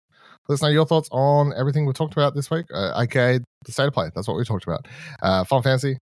Let 0.49 0.55
us 0.55 0.61
know 0.63 0.69
your 0.69 0.86
thoughts 0.88 1.09
on 1.11 1.53
everything 1.55 1.86
we 1.86 1.93
talked 1.93 2.13
about 2.13 2.34
this 2.34 2.49
week, 2.49 2.65
uh, 2.73 2.93
aka 2.99 3.39
the 3.65 3.71
state 3.71 3.86
of 3.88 3.93
play. 3.93 4.09
That's 4.15 4.27
what 4.27 4.36
we 4.36 4.43
talked 4.43 4.63
about. 4.65 4.88
Uh, 5.21 5.43
Final 5.43 5.61
Fantasy, 5.61 5.97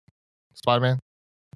Spider 0.53 0.82
Man, 0.82 0.99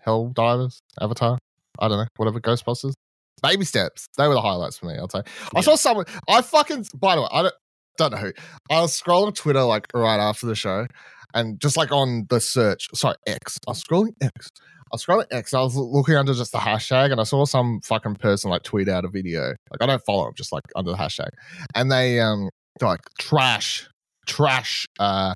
Helldivers, 0.05 0.79
Avatar. 1.01 1.37
I 1.79 1.87
don't 1.87 1.97
know, 1.97 2.07
whatever. 2.17 2.39
Ghostbusters, 2.39 2.93
Baby 3.41 3.65
Steps. 3.65 4.07
They 4.17 4.27
were 4.27 4.35
the 4.35 4.41
highlights 4.41 4.77
for 4.77 4.85
me. 4.85 4.95
I'll 4.97 5.09
say. 5.09 5.21
I 5.55 5.61
saw 5.61 5.75
someone. 5.75 6.05
I 6.27 6.41
fucking. 6.41 6.85
By 6.95 7.15
the 7.15 7.21
way, 7.21 7.27
I 7.31 7.41
don't 7.43 7.53
don't 7.97 8.11
know 8.11 8.17
who. 8.17 8.33
I 8.69 8.81
was 8.81 8.99
scrolling 8.99 9.35
Twitter 9.35 9.63
like 9.63 9.87
right 9.93 10.19
after 10.19 10.45
the 10.47 10.55
show, 10.55 10.87
and 11.33 11.59
just 11.59 11.77
like 11.77 11.91
on 11.91 12.25
the 12.29 12.39
search, 12.39 12.87
sorry, 12.93 13.15
X. 13.27 13.59
I 13.67 13.71
was 13.71 13.83
scrolling 13.83 14.13
X. 14.21 14.49
I 14.57 14.95
was 14.95 15.05
scrolling 15.05 15.25
X. 15.31 15.53
I 15.53 15.61
was 15.61 15.75
looking 15.75 16.15
under 16.15 16.33
just 16.33 16.51
the 16.51 16.59
hashtag, 16.59 17.11
and 17.11 17.19
I 17.19 17.23
saw 17.23 17.45
some 17.45 17.81
fucking 17.81 18.15
person 18.15 18.49
like 18.49 18.63
tweet 18.63 18.87
out 18.87 19.05
a 19.05 19.09
video. 19.09 19.53
Like 19.71 19.81
I 19.81 19.85
don't 19.85 20.03
follow 20.05 20.25
them, 20.25 20.33
just 20.35 20.51
like 20.51 20.63
under 20.75 20.91
the 20.91 20.97
hashtag, 20.97 21.29
and 21.75 21.91
they 21.91 22.19
um 22.19 22.49
they're 22.79 22.89
like 22.89 23.01
trash, 23.19 23.87
trash, 24.27 24.85
uh, 24.99 25.35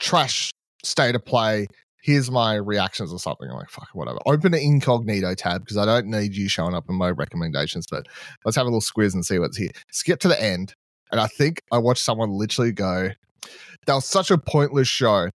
trash 0.00 0.50
state 0.82 1.14
of 1.14 1.24
play. 1.24 1.66
Here's 2.04 2.30
my 2.30 2.56
reactions 2.56 3.14
or 3.14 3.18
something. 3.18 3.48
I'm 3.48 3.56
like, 3.56 3.70
fuck, 3.70 3.88
whatever. 3.94 4.18
Open 4.26 4.52
the 4.52 4.60
incognito 4.60 5.34
tab 5.34 5.62
because 5.62 5.78
I 5.78 5.86
don't 5.86 6.08
need 6.08 6.36
you 6.36 6.50
showing 6.50 6.74
up 6.74 6.84
in 6.90 6.96
my 6.96 7.10
recommendations. 7.10 7.86
But 7.90 8.06
let's 8.44 8.56
have 8.56 8.66
a 8.66 8.68
little 8.68 8.82
squiz 8.82 9.14
and 9.14 9.24
see 9.24 9.38
what's 9.38 9.56
here. 9.56 9.70
Skip 9.90 10.20
to 10.20 10.28
the 10.28 10.40
end. 10.40 10.74
And 11.10 11.18
I 11.18 11.26
think 11.28 11.62
I 11.72 11.78
watched 11.78 12.02
someone 12.02 12.30
literally 12.30 12.72
go, 12.72 13.08
that 13.86 13.94
was 13.94 14.04
such 14.04 14.30
a 14.30 14.36
pointless 14.36 14.86
show. 14.86 15.30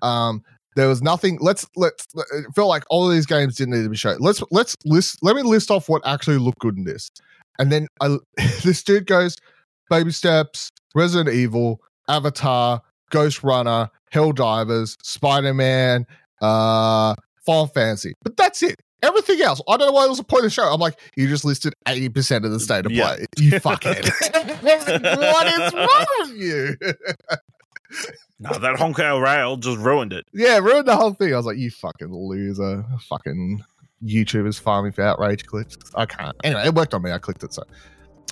Um, 0.00 0.42
there 0.76 0.88
was 0.88 1.02
nothing. 1.02 1.38
Let's 1.40 1.66
let's. 1.76 2.06
It 2.14 2.46
felt 2.54 2.68
like 2.68 2.84
all 2.88 3.06
of 3.06 3.12
these 3.12 3.26
games 3.26 3.56
didn't 3.56 3.74
need 3.74 3.82
to 3.82 3.90
be 3.90 3.96
shown. 3.96 4.18
Let's 4.20 4.42
let's 4.50 4.76
list. 4.84 5.18
Let 5.22 5.36
me 5.36 5.42
list 5.42 5.70
off 5.70 5.88
what 5.88 6.02
actually 6.06 6.38
looked 6.38 6.60
good 6.60 6.76
in 6.76 6.84
this. 6.84 7.10
And 7.58 7.70
then 7.70 7.88
I, 8.00 8.16
this 8.62 8.82
dude 8.82 9.06
goes, 9.06 9.36
Baby 9.90 10.12
Steps, 10.12 10.70
Resident 10.94 11.34
Evil, 11.34 11.80
Avatar, 12.08 12.80
Ghostrunner, 13.12 13.90
Helldivers, 14.12 14.96
Spider 15.04 15.54
Man, 15.54 16.06
uh, 16.40 17.14
Final 17.46 17.66
Fantasy. 17.68 18.14
But 18.22 18.36
that's 18.36 18.62
it. 18.62 18.80
Everything 19.02 19.40
else, 19.40 19.60
I 19.68 19.76
don't 19.76 19.88
know 19.88 19.92
why 19.92 20.04
it 20.04 20.10
was 20.10 20.20
a 20.20 20.24
point 20.24 20.40
of 20.40 20.44
the 20.44 20.50
show. 20.50 20.62
I'm 20.62 20.78
like, 20.80 20.96
you 21.16 21.26
just 21.28 21.44
listed 21.44 21.74
80% 21.88 22.44
of 22.44 22.52
the 22.52 22.60
state 22.60 22.86
of 22.86 22.92
Yeah. 22.92 23.16
play. 23.16 23.26
You 23.36 23.50
fuckhead. 23.52 24.04
what 24.62 25.46
is 25.48 25.74
wrong 25.74 26.06
with 26.20 26.36
you? 26.38 26.76
No, 28.38 28.50
that 28.58 28.76
Honkai 28.76 29.20
Rail 29.22 29.56
just 29.56 29.78
ruined 29.78 30.12
it. 30.12 30.24
yeah, 30.32 30.58
ruined 30.58 30.86
the 30.86 30.96
whole 30.96 31.14
thing. 31.14 31.32
I 31.34 31.36
was 31.36 31.46
like, 31.46 31.58
you 31.58 31.70
fucking 31.70 32.12
loser. 32.12 32.84
Fucking 33.08 33.62
YouTubers 34.04 34.58
farming 34.60 34.92
for 34.92 35.02
outrage 35.02 35.46
clicks. 35.46 35.76
I 35.94 36.06
can't. 36.06 36.36
Anyway, 36.42 36.62
it 36.66 36.74
worked 36.74 36.94
on 36.94 37.02
me. 37.02 37.12
I 37.12 37.18
clicked 37.18 37.42
it. 37.44 37.52
So, 37.52 37.62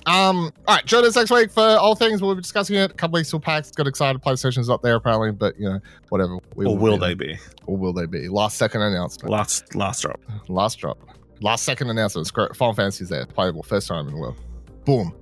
um, 0.07 0.51
all 0.67 0.75
right, 0.75 0.85
join 0.85 1.05
us 1.05 1.15
next 1.15 1.29
week 1.31 1.51
for 1.51 1.61
all 1.61 1.95
things. 1.95 2.21
We'll 2.21 2.33
be 2.35 2.41
discussing 2.41 2.75
it. 2.75 2.91
A 2.91 2.93
couple 2.93 3.15
weeks 3.17 3.29
till 3.29 3.39
PAX. 3.39 3.71
Got 3.71 3.87
excited. 3.87 4.21
PlayStation's 4.21 4.67
not 4.67 4.81
there 4.81 4.95
apparently, 4.95 5.31
but 5.31 5.59
you 5.59 5.69
know, 5.69 5.79
whatever. 6.09 6.37
We 6.55 6.65
Or 6.65 6.75
will 6.77 6.97
be 6.97 7.05
they 7.07 7.13
be? 7.13 7.37
Or 7.67 7.77
will 7.77 7.93
they 7.93 8.05
be? 8.07 8.27
Last 8.27 8.57
second 8.57 8.81
announcement. 8.81 9.29
Last 9.31 9.75
last 9.75 10.01
drop. 10.01 10.19
Last 10.47 10.79
drop. 10.79 10.97
Last 11.41 11.63
second 11.63 11.89
announcement. 11.89 12.27
Screw- 12.27 12.49
Final 12.55 12.73
Fantasy's 12.73 13.09
there. 13.09 13.25
Playable. 13.25 13.63
First 13.63 13.87
time 13.87 14.07
in 14.07 14.13
the 14.15 14.19
world. 14.19 14.37
Boom. 14.85 15.13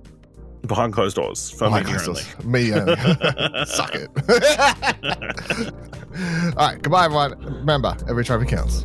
Behind 0.66 0.92
closed 0.92 1.16
doors. 1.16 1.50
For 1.50 1.70
media 1.70 1.94
God, 1.96 2.08
only. 2.08 2.20
so- 2.22 2.42
Me 2.42 2.72
only. 2.74 2.96
Suck 3.66 3.94
it. 3.94 4.10
All 6.56 6.66
right. 6.66 6.82
Goodbye, 6.82 7.04
everyone. 7.06 7.38
Remember, 7.42 7.96
every 8.08 8.24
trophy 8.24 8.46
counts. 8.46 8.84